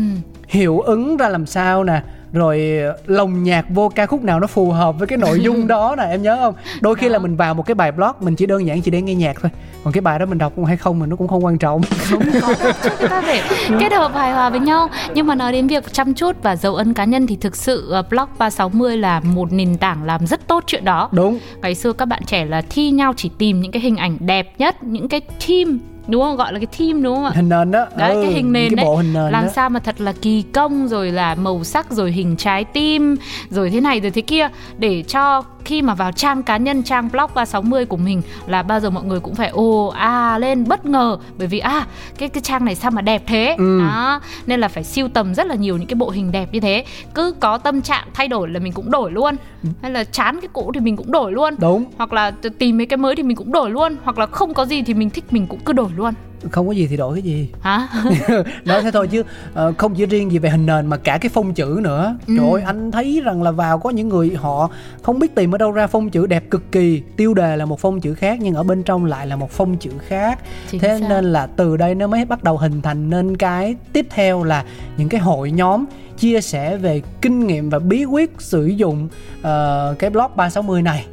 hiệu 0.48 0.80
ứng 0.80 1.16
ra 1.16 1.28
làm 1.28 1.46
sao 1.46 1.84
nè 1.84 2.02
rồi 2.32 2.72
lồng 3.06 3.42
nhạc 3.42 3.64
vô 3.68 3.88
ca 3.94 4.06
khúc 4.06 4.24
nào 4.24 4.40
nó 4.40 4.46
phù 4.46 4.70
hợp 4.70 4.98
với 4.98 5.08
cái 5.08 5.18
nội 5.18 5.40
dung 5.40 5.66
đó 5.66 5.94
nè 5.98 6.04
em 6.04 6.22
nhớ 6.22 6.36
không? 6.40 6.54
Đôi 6.80 6.94
khi 6.94 7.06
Đó. 7.06 7.12
là 7.12 7.18
mình 7.18 7.36
vào 7.36 7.54
một 7.54 7.66
cái 7.66 7.74
bài 7.74 7.92
blog 7.92 8.12
mình 8.20 8.36
chỉ 8.36 8.46
đơn 8.46 8.66
giản 8.66 8.82
chỉ 8.82 8.90
để 8.90 9.02
nghe 9.02 9.14
nhạc 9.14 9.36
thôi. 9.40 9.50
Còn 9.84 9.92
cái 9.92 10.00
bài 10.00 10.18
đó 10.18 10.26
mình 10.26 10.38
đọc 10.38 10.52
hay 10.66 10.76
không 10.76 10.98
mình 10.98 11.10
nó 11.10 11.16
cũng 11.16 11.28
không 11.28 11.44
quan 11.44 11.58
trọng. 11.58 11.80
Đúng 12.10 12.22
có 12.40 12.54
đâu 12.62 12.72
chứ 12.82 12.90
chúng 13.00 13.08
ta 13.08 13.22
phải 13.22 13.42
kết 13.80 13.92
hợp 13.92 14.12
hài 14.14 14.32
hòa 14.32 14.50
với 14.50 14.60
nhau. 14.60 14.88
Nhưng 15.14 15.26
mà 15.26 15.34
nói 15.34 15.52
đến 15.52 15.66
việc 15.66 15.92
chăm 15.92 16.14
chút 16.14 16.36
và 16.42 16.56
dấu 16.56 16.74
ấn 16.74 16.94
cá 16.94 17.04
nhân 17.04 17.26
thì 17.26 17.36
thực 17.36 17.56
sự 17.56 17.90
ờ, 17.90 18.02
blog 18.10 18.28
360 18.38 18.96
là 18.96 19.20
một 19.20 19.52
nền 19.52 19.76
tảng 19.76 20.04
làm 20.04 20.26
rất 20.26 20.48
tốt 20.48 20.64
chuyện 20.66 20.84
đó. 20.84 21.08
Đúng. 21.12 21.38
Ngày 21.62 21.74
xưa 21.74 21.92
các 21.92 22.04
bạn 22.04 22.22
trẻ 22.26 22.44
là 22.44 22.62
thi 22.70 22.90
nhau 22.90 23.12
chỉ 23.16 23.30
tìm 23.38 23.60
những 23.60 23.72
cái 23.72 23.82
hình 23.82 23.96
ảnh 23.96 24.16
đẹp 24.20 24.52
nhất 24.58 24.82
những 24.82 25.08
cái 25.08 25.20
theme 25.46 25.78
đúng 26.08 26.22
không? 26.22 26.36
Gọi 26.36 26.52
là 26.52 26.58
cái 26.58 26.66
theme 26.78 27.00
đúng 27.00 27.16
không 27.16 27.24
ạ? 27.24 27.32
Hình 27.34 27.48
nền 27.48 27.70
đó. 27.70 27.86
Đấy 27.96 28.14
ừ, 28.14 28.22
cái 28.22 28.32
hình 28.32 28.52
nền 28.52 28.68
cái 28.68 28.76
đấy. 28.76 28.86
bộ 28.86 28.96
hình 28.96 29.12
nền 29.12 29.32
làm 29.32 29.44
đó. 29.44 29.50
sao 29.54 29.70
mà 29.70 29.80
thật 29.80 30.00
là 30.00 30.12
kỳ 30.12 30.42
công 30.42 30.88
rồi 30.88 31.10
là 31.12 31.34
màu 31.34 31.64
sắc 31.64 31.90
rồi 31.90 32.12
hình 32.12 32.36
trái 32.36 32.64
tim 32.64 33.16
rồi 33.50 33.70
thế 33.70 33.80
này 33.80 34.00
rồi 34.00 34.10
thế 34.10 34.22
kia. 34.22 34.48
Để 34.78 35.02
cho 35.02 35.42
khi 35.64 35.82
mà 35.82 35.94
vào 35.94 36.12
trang 36.12 36.42
cá 36.42 36.56
nhân 36.56 36.82
trang 36.82 37.08
blog 37.12 37.30
360 37.34 37.84
của 37.86 37.96
mình 37.96 38.22
là 38.46 38.62
bao 38.62 38.80
giờ 38.80 38.90
mọi 38.90 39.04
người 39.04 39.20
cũng 39.20 39.34
phải 39.34 39.48
ồ 39.48 39.86
à 39.86 40.38
lên 40.38 40.68
bất 40.68 40.86
ngờ. 40.86 41.18
Bởi 41.38 41.46
vì 41.46 41.58
à 41.58 41.86
cái 42.18 42.28
cái 42.28 42.40
trang 42.42 42.64
này 42.64 42.74
sao 42.74 42.90
mà 42.90 43.02
đẹp 43.02 43.22
thế? 43.26 43.54
Ừ. 43.58 43.80
đó. 43.80 44.20
Nên 44.46 44.60
là 44.60 44.68
phải 44.68 44.84
siêu 44.84 45.08
tầm 45.08 45.34
rất 45.34 45.46
là 45.46 45.54
nhiều 45.54 45.76
những 45.76 45.86
cái 45.86 45.94
bộ 45.94 46.10
hình 46.10 46.32
đẹp 46.32 46.48
như 46.52 46.60
thế. 46.60 46.84
Cứ 47.14 47.34
có 47.40 47.58
tâm 47.58 47.82
trạng 47.82 48.06
thay 48.14 48.28
đổi 48.28 48.48
là 48.48 48.60
mình 48.60 48.72
cũng 48.72 48.90
đổi 48.90 49.12
luôn. 49.12 49.36
Hay 49.82 49.90
là 49.90 50.04
chán 50.04 50.40
cái 50.40 50.48
cũ 50.52 50.70
thì 50.74 50.80
mình 50.80 50.96
cũng 50.96 51.12
đổi 51.12 51.32
luôn. 51.32 51.54
Đúng. 51.58 51.84
Hoặc 51.96 52.12
là 52.12 52.32
tìm 52.58 52.76
mấy 52.76 52.86
cái 52.86 52.96
mới 52.96 53.16
thì 53.16 53.22
mình 53.22 53.36
cũng 53.36 53.52
đổi 53.52 53.70
luôn. 53.70 53.96
Hoặc 54.04 54.18
là 54.18 54.26
không 54.26 54.54
có 54.54 54.64
gì 54.66 54.82
thì 54.82 54.94
mình 54.94 55.10
thích 55.10 55.24
mình 55.30 55.46
cũng 55.46 55.60
cứ 55.64 55.72
đổi 55.72 55.90
luôn 55.98 56.14
không 56.50 56.66
có 56.66 56.72
gì 56.72 56.86
thì 56.86 56.96
đổi 56.96 57.14
cái 57.14 57.22
gì 57.22 57.48
hả 57.60 57.88
nói 58.64 58.82
thế 58.82 58.90
thôi 58.90 59.08
chứ 59.08 59.22
ờ, 59.54 59.72
không 59.78 59.94
chỉ 59.94 60.06
riêng 60.06 60.32
gì 60.32 60.38
về 60.38 60.50
hình 60.50 60.66
nền 60.66 60.86
mà 60.86 60.96
cả 60.96 61.18
cái 61.18 61.28
phông 61.28 61.54
chữ 61.54 61.80
nữa 61.82 62.16
Ừ. 62.26 62.34
trời 62.38 62.50
ơi 62.52 62.62
anh 62.66 62.90
thấy 62.90 63.20
rằng 63.24 63.42
là 63.42 63.50
vào 63.50 63.78
có 63.78 63.90
những 63.90 64.08
người 64.08 64.34
họ 64.36 64.70
không 65.02 65.18
biết 65.18 65.34
tìm 65.34 65.54
ở 65.54 65.58
đâu 65.58 65.72
ra 65.72 65.86
phông 65.86 66.10
chữ 66.10 66.26
đẹp 66.26 66.44
cực 66.50 66.72
kỳ 66.72 67.02
tiêu 67.16 67.34
đề 67.34 67.56
là 67.56 67.64
một 67.64 67.80
phông 67.80 68.00
chữ 68.00 68.14
khác 68.14 68.38
nhưng 68.40 68.54
ở 68.54 68.62
bên 68.62 68.82
trong 68.82 69.04
lại 69.04 69.26
là 69.26 69.36
một 69.36 69.50
phông 69.50 69.76
chữ 69.76 69.90
khác 70.06 70.38
Chính 70.70 70.80
thế 70.80 70.98
xác. 71.00 71.06
nên 71.08 71.24
là 71.24 71.46
từ 71.46 71.76
đây 71.76 71.94
nó 71.94 72.06
mới 72.06 72.24
bắt 72.24 72.44
đầu 72.44 72.56
hình 72.56 72.82
thành 72.82 73.10
nên 73.10 73.36
cái 73.36 73.74
tiếp 73.92 74.06
theo 74.10 74.44
là 74.44 74.64
những 74.96 75.08
cái 75.08 75.20
hội 75.20 75.50
nhóm 75.50 75.84
chia 76.18 76.40
sẻ 76.40 76.76
về 76.76 77.02
kinh 77.22 77.46
nghiệm 77.46 77.70
và 77.70 77.78
bí 77.78 78.04
quyết 78.04 78.30
sử 78.38 78.66
dụng 78.66 79.08
ờ, 79.42 79.94
cái 79.98 80.10
blog 80.10 80.30
360 80.36 80.82
này. 80.82 81.06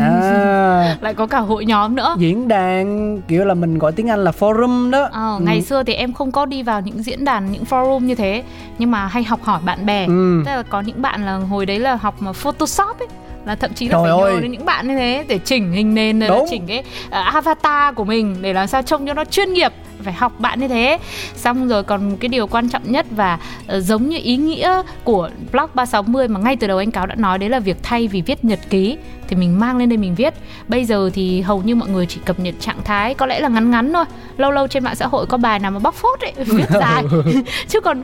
À, 0.00 0.96
lại 1.00 1.14
có 1.14 1.26
cả 1.26 1.38
hội 1.38 1.64
nhóm 1.64 1.94
nữa 1.94 2.14
diễn 2.18 2.48
đàn 2.48 3.20
kiểu 3.28 3.44
là 3.44 3.54
mình 3.54 3.78
gọi 3.78 3.92
tiếng 3.92 4.10
Anh 4.10 4.24
là 4.24 4.30
forum 4.38 4.90
đó 4.90 5.08
Ờ, 5.12 5.36
Ừ. 5.38 5.44
ngày 5.44 5.62
xưa 5.62 5.82
thì 5.82 5.94
em 5.94 6.12
không 6.12 6.32
có 6.32 6.46
đi 6.46 6.62
vào 6.62 6.80
những 6.80 7.02
diễn 7.02 7.24
đàn 7.24 7.52
những 7.52 7.64
forum 7.70 7.98
như 8.00 8.14
thế 8.14 8.42
nhưng 8.78 8.90
mà 8.90 9.06
hay 9.06 9.22
học 9.24 9.40
hỏi 9.42 9.60
bạn 9.64 9.86
bè 9.86 10.06
Ừ. 10.06 10.42
tức 10.46 10.50
là 10.52 10.62
có 10.62 10.80
những 10.80 11.02
bạn 11.02 11.26
là 11.26 11.34
hồi 11.36 11.66
đấy 11.66 11.78
là 11.78 11.94
học 11.94 12.14
mà 12.20 12.32
photoshop 12.32 12.98
ấy 12.98 13.08
là 13.46 13.54
thậm 13.54 13.70
chí 13.74 13.88
là 13.88 13.92
Trời 13.92 14.02
phải 14.02 14.20
ơi. 14.22 14.34
nhờ 14.34 14.40
đến 14.40 14.50
những 14.52 14.64
bạn 14.64 14.88
như 14.88 14.96
thế 14.96 15.24
để 15.28 15.38
chỉnh 15.38 15.72
hình 15.72 15.94
nền 15.94 16.20
rồi 16.20 16.46
chỉnh 16.50 16.64
cái 16.66 16.82
à, 17.10 17.20
avatar 17.20 17.94
của 17.94 18.04
mình 18.04 18.36
để 18.40 18.52
làm 18.52 18.66
sao 18.66 18.82
trông 18.82 19.06
cho 19.06 19.14
nó 19.14 19.24
chuyên 19.24 19.52
nghiệp 19.52 19.72
phải 20.02 20.12
học 20.12 20.40
bạn 20.40 20.60
như 20.60 20.68
thế. 20.68 20.98
Xong 21.36 21.68
rồi 21.68 21.82
còn 21.82 22.10
một 22.10 22.16
cái 22.20 22.28
điều 22.28 22.46
quan 22.46 22.68
trọng 22.68 22.92
nhất 22.92 23.06
và 23.10 23.38
ờ, 23.66 23.80
giống 23.80 24.08
như 24.08 24.18
ý 24.22 24.36
nghĩa 24.36 24.82
của 25.04 25.30
blog 25.52 25.70
360 25.74 26.28
mà 26.28 26.40
ngay 26.40 26.56
từ 26.56 26.66
đầu 26.66 26.78
anh 26.78 26.90
cáo 26.90 27.06
đã 27.06 27.14
nói 27.14 27.38
đấy 27.38 27.48
là 27.48 27.60
việc 27.60 27.76
thay 27.82 28.08
vì 28.08 28.22
viết 28.22 28.44
nhật 28.44 28.60
ký 28.70 28.96
thì 29.32 29.36
mình 29.36 29.60
mang 29.60 29.76
lên 29.76 29.88
đây 29.88 29.96
mình 29.96 30.14
viết. 30.14 30.34
Bây 30.68 30.84
giờ 30.84 31.10
thì 31.14 31.40
hầu 31.40 31.62
như 31.62 31.74
mọi 31.74 31.88
người 31.88 32.06
chỉ 32.06 32.20
cập 32.24 32.40
nhật 32.40 32.54
trạng 32.60 32.84
thái 32.84 33.14
có 33.14 33.26
lẽ 33.26 33.40
là 33.40 33.48
ngắn 33.48 33.70
ngắn 33.70 33.92
thôi. 33.92 34.04
Lâu 34.36 34.50
lâu 34.50 34.66
trên 34.66 34.84
mạng 34.84 34.96
xã 34.96 35.06
hội 35.06 35.26
có 35.26 35.36
bài 35.36 35.58
nào 35.58 35.70
mà 35.70 35.78
bóc 35.78 35.94
phốt 35.94 36.20
ấy 36.20 36.32
viết 36.46 36.70
dài 36.80 37.04
chứ 37.68 37.80
còn 37.80 38.02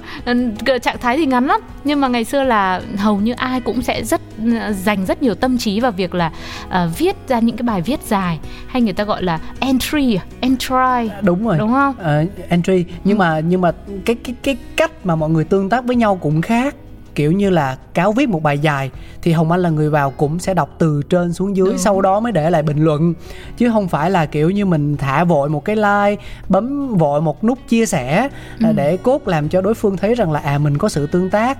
cái 0.64 0.78
trạng 0.78 0.98
thái 0.98 1.16
thì 1.16 1.26
ngắn 1.26 1.46
lắm. 1.46 1.60
Nhưng 1.84 2.00
mà 2.00 2.08
ngày 2.08 2.24
xưa 2.24 2.42
là 2.42 2.80
hầu 2.96 3.16
như 3.16 3.32
ai 3.32 3.60
cũng 3.60 3.82
sẽ 3.82 4.04
rất 4.04 4.20
ừ, 4.44 4.72
dành 4.72 5.06
rất 5.06 5.22
nhiều 5.22 5.34
tâm 5.34 5.58
trí 5.58 5.80
vào 5.80 5.90
việc 5.90 6.14
là 6.14 6.30
ờ, 6.68 6.90
viết 6.98 7.16
ra 7.28 7.38
những 7.38 7.56
cái 7.56 7.62
bài 7.62 7.82
viết 7.82 8.00
dài. 8.02 8.38
Hay 8.66 8.82
người 8.82 8.92
ta 8.92 9.04
gọi 9.04 9.22
là 9.22 9.38
entry 9.60 10.14
à? 10.14 10.22
entry. 10.40 11.10
Đúng 11.22 11.46
rồi. 11.46 11.58
Đúng 11.58 11.72
không 11.72 11.87
Ờ, 11.98 12.24
entry 12.48 12.84
nhưng 13.04 13.18
mà 13.18 13.40
nhưng 13.40 13.60
mà 13.60 13.72
cái 14.04 14.16
cái 14.24 14.34
cái 14.42 14.56
cách 14.76 15.06
mà 15.06 15.16
mọi 15.16 15.30
người 15.30 15.44
tương 15.44 15.68
tác 15.68 15.84
với 15.84 15.96
nhau 15.96 16.16
cũng 16.16 16.42
khác 16.42 16.74
kiểu 17.18 17.32
như 17.32 17.50
là 17.50 17.76
cáo 17.94 18.12
viết 18.12 18.28
một 18.28 18.42
bài 18.42 18.58
dài 18.58 18.90
thì 19.22 19.32
hồng 19.32 19.50
anh 19.50 19.60
là 19.60 19.70
người 19.70 19.90
vào 19.90 20.10
cũng 20.10 20.38
sẽ 20.38 20.54
đọc 20.54 20.74
từ 20.78 21.02
trên 21.10 21.32
xuống 21.32 21.56
dưới 21.56 21.66
Đúng. 21.66 21.78
sau 21.78 22.00
đó 22.00 22.20
mới 22.20 22.32
để 22.32 22.50
lại 22.50 22.62
bình 22.62 22.84
luận. 22.84 23.14
Chứ 23.56 23.70
không 23.70 23.88
phải 23.88 24.10
là 24.10 24.26
kiểu 24.26 24.50
như 24.50 24.66
mình 24.66 24.96
thả 24.96 25.24
vội 25.24 25.48
một 25.48 25.64
cái 25.64 25.76
like 25.76 26.22
bấm 26.48 26.94
vội 26.96 27.20
một 27.20 27.44
nút 27.44 27.58
chia 27.68 27.86
sẻ 27.86 28.28
à, 28.60 28.72
để 28.72 28.96
cốt 28.96 29.28
làm 29.28 29.48
cho 29.48 29.60
đối 29.60 29.74
phương 29.74 29.96
thấy 29.96 30.14
rằng 30.14 30.32
là 30.32 30.40
à 30.40 30.58
mình 30.58 30.78
có 30.78 30.88
sự 30.88 31.06
tương 31.06 31.30
tác 31.30 31.58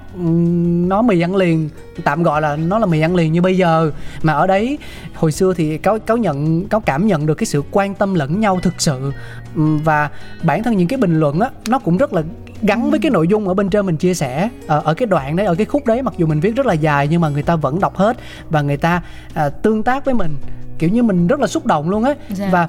nó 0.89 1.03
mì 1.03 1.21
ăn 1.21 1.37
liền 1.37 1.69
tạm 2.05 2.23
gọi 2.23 2.43
là 2.43 2.57
nó 2.57 2.79
là 2.79 2.87
mì 2.87 3.01
ăn 3.01 3.17
liền 3.17 3.33
như 3.33 3.43
bây 3.43 3.57
giờ. 3.57 3.91
Mà 4.23 4.33
ở 4.33 4.47
đấy 4.47 4.79
hồi 5.15 5.33
xưa 5.33 5.55
thì 5.55 5.79
cáo 5.79 5.99
cáo 5.99 6.17
nhận 6.17 6.69
cáo 6.69 6.81
cảm 6.81 7.07
nhận 7.07 7.27
được 7.27 7.35
cái 7.35 7.47
sự 7.47 7.63
quan 7.71 7.95
tâm 7.95 8.15
lẫn 8.15 8.41
nhau 8.41 8.59
thực 8.63 8.75
sự. 8.79 9.13
Và 9.55 10.11
bản 10.43 10.63
thân 10.63 10.77
những 10.77 10.89
cái 10.89 10.99
bình 10.99 11.21
luận 11.21 11.41
á 11.41 11.51
nó 11.69 11.79
cũng 11.79 11.97
rất 11.97 12.13
là 12.13 12.23
gắn 12.63 12.91
với 12.91 12.99
cái 13.01 13.11
nội 13.11 13.29
dung 13.29 13.49
ở 13.49 13.55
bên 13.55 13.71
trên 13.71 13.87
mình 13.87 13.97
chia 13.97 14.15
sẻ 14.15 14.49
ở, 14.67 14.81
ở 14.85 14.95
cái 14.95 15.07
đoạn 15.07 15.37
đấy 15.37 15.47
ở 15.47 15.55
cái 15.55 15.67
khúc 15.67 15.87
đấy 15.87 16.03
mặc 16.03 16.15
dù 16.17 16.27
mình 16.27 16.41
viết 16.41 16.57
rất 16.57 16.67
là 16.67 16.73
dài 16.75 17.09
nhưng 17.11 17.21
mà 17.21 17.29
người 17.29 17.43
ta 17.43 17.57
vẫn 17.57 17.81
đọc 17.81 17.97
hết 17.97 18.17
và 18.51 18.63
người 18.63 18.77
ta 18.77 19.03
à, 19.35 19.49
tương 19.49 19.83
tác 19.83 20.05
với 20.05 20.15
mình 20.15 20.37
kiểu 20.79 20.91
như 20.91 21.03
mình 21.03 21.27
rất 21.27 21.41
là 21.41 21.47
xúc 21.47 21.67
động 21.67 21.91
luôn 21.91 22.05
á 22.05 22.15
Dạ. 22.29 22.49
và 22.53 22.69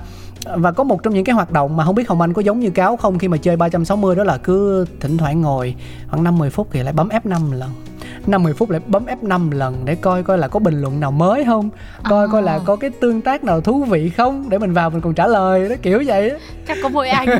và 0.56 0.72
có 0.72 0.84
một 0.84 1.04
trong 1.04 1.14
những 1.14 1.24
cái 1.26 1.36
hoạt 1.36 1.52
động 1.52 1.78
mà 1.78 1.86
không 1.86 1.96
biết 1.96 2.10
Hồng 2.10 2.22
Anh 2.22 2.34
có 2.34 2.42
giống 2.42 2.60
như 2.60 2.70
cáo 2.70 2.98
không 2.98 3.18
khi 3.20 3.28
mà 3.28 3.38
chơi 3.38 3.56
360 3.58 4.16
đó 4.16 4.24
là 4.24 4.38
cứ 4.38 4.86
thỉnh 5.00 5.18
thoảng 5.18 5.42
ngồi 5.42 5.76
khoảng 6.10 6.24
50 6.24 6.50
phút 6.50 6.68
thì 6.72 6.84
lại 6.84 6.94
bấm 6.94 7.10
F5 7.10 7.54
lần 7.54 7.70
50 8.28 8.54
phút 8.54 8.70
lại 8.70 8.82
bấm 8.88 9.06
F5 9.06 9.52
lần 9.52 9.82
để 9.86 9.96
coi 9.96 10.24
coi 10.24 10.38
là 10.38 10.48
có 10.48 10.60
bình 10.60 10.82
luận 10.82 11.00
nào 11.00 11.12
mới 11.12 11.46
không? 11.46 11.70
Coi 12.10 12.28
coi 12.28 12.42
là 12.42 12.60
có 12.66 12.76
cái 12.76 12.90
tương 12.90 13.22
tác 13.22 13.44
nào 13.44 13.62
thú 13.62 13.84
vị 13.84 14.10
không? 14.10 14.50
Để 14.50 14.58
mình 14.58 14.74
vào 14.74 14.90
mình 14.90 15.02
còn 15.02 15.14
trả 15.14 15.28
lời 15.28 15.70
đó 15.70 15.76
kiểu 15.82 16.04
vậy 16.06 16.32
chắc 16.70 16.78
có 16.84 16.90
mỗi 16.90 17.10
anh 17.10 17.28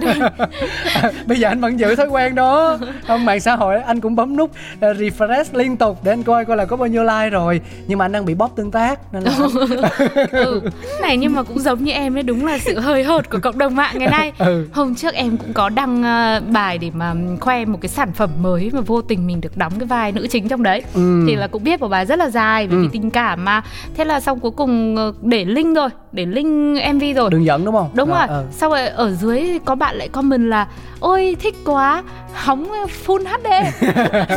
bây 1.26 1.40
giờ 1.40 1.50
anh 1.50 1.60
vẫn 1.60 1.80
giữ 1.80 1.96
thói 1.96 2.08
quen 2.08 2.36
đó. 2.36 2.78
Không 3.08 3.26
mạng 3.26 3.40
xã 3.40 3.56
hội 3.56 3.82
anh 3.82 4.02
cũng 4.02 4.16
bấm 4.16 4.38
nút 4.38 4.52
uh, 4.52 4.98
refresh 4.98 5.44
liên 5.54 5.78
tục 5.78 6.00
để 6.04 6.12
anh 6.12 6.24
coi 6.24 6.46
coi 6.46 6.58
là 6.58 6.66
có 6.66 6.78
bao 6.78 6.88
nhiêu 6.88 7.04
like 7.04 7.30
rồi. 7.30 7.62
Nhưng 7.88 8.00
mà 8.00 8.06
anh 8.06 8.12
đang 8.12 8.26
bị 8.26 8.34
bóp 8.34 8.56
tương 8.56 8.72
tác 8.72 9.14
nên 9.14 9.24
là 9.24 9.32
ừ. 10.32 10.62
Này 11.02 11.18
nhưng 11.18 11.36
mà 11.36 11.44
cũng 11.44 11.60
giống 11.60 11.84
như 11.84 11.92
em 11.92 12.18
ấy 12.18 12.24
đúng 12.24 12.46
là 12.46 12.58
sự 12.58 12.80
hơi 12.80 13.04
hợt 13.04 13.30
của 13.30 13.40
cộng 13.40 13.58
đồng 13.58 13.76
mạng 13.76 13.96
ngày 13.98 14.08
nay. 14.08 14.32
Ừ. 14.50 14.68
hôm 14.74 14.96
trước 14.96 15.14
em 15.14 15.38
cũng 15.38 15.54
có 15.54 15.70
đăng 15.70 16.04
ờ, 16.04 16.42
bài 16.52 16.78
để 16.78 16.92
mà 16.94 17.14
khoe 17.40 17.66
một 17.66 17.82
cái 17.82 17.90
sản 17.90 18.12
phẩm 18.12 18.30
mới 18.42 18.70
mà 18.74 18.82
vô 18.82 19.02
tình 19.02 19.28
mình 19.28 19.42
được 19.42 19.58
đóng 19.58 19.74
cái 19.80 19.88
vai 19.88 20.12
nữ 20.12 20.28
chính 20.30 20.48
trong 20.48 20.64
đấy 20.64 20.69
Ừ. 20.94 21.24
thì 21.28 21.36
là 21.36 21.48
cũng 21.48 21.64
viết 21.64 21.80
một 21.80 21.88
bài 21.88 22.06
rất 22.06 22.20
là 22.20 22.30
dài 22.30 22.68
về 22.68 22.76
Ừ. 22.76 22.82
vì 22.84 22.88
tình 22.92 23.10
cảm 23.10 23.46
mà. 23.46 23.62
Thế 23.98 24.06
là 24.06 24.20
xong 24.20 24.40
cuối 24.40 24.52
cùng 24.52 24.96
ờ, 24.96 25.14
để 25.22 25.46
link 25.46 25.76
rồi 25.76 25.90
để 26.12 26.26
link 26.26 26.78
mv 26.94 27.04
rồi. 27.16 27.30
Đừng 27.30 27.46
giận 27.46 27.66
đúng 27.66 27.76
không? 27.76 27.90
Đúng 27.94 28.10
rồi, 28.10 28.28
ừ. 28.28 28.44
sau 28.52 28.70
rồi 28.70 28.88
ở 28.88 29.12
dưới 29.12 29.60
có 29.66 29.76
bạn 29.76 29.96
lại 29.96 30.08
comment 30.08 30.50
là 30.50 30.68
Ôi 31.00 31.36
thích 31.40 31.56
quá, 31.66 32.04
hóng 32.34 32.68
full 33.06 33.24
HD 33.26 33.48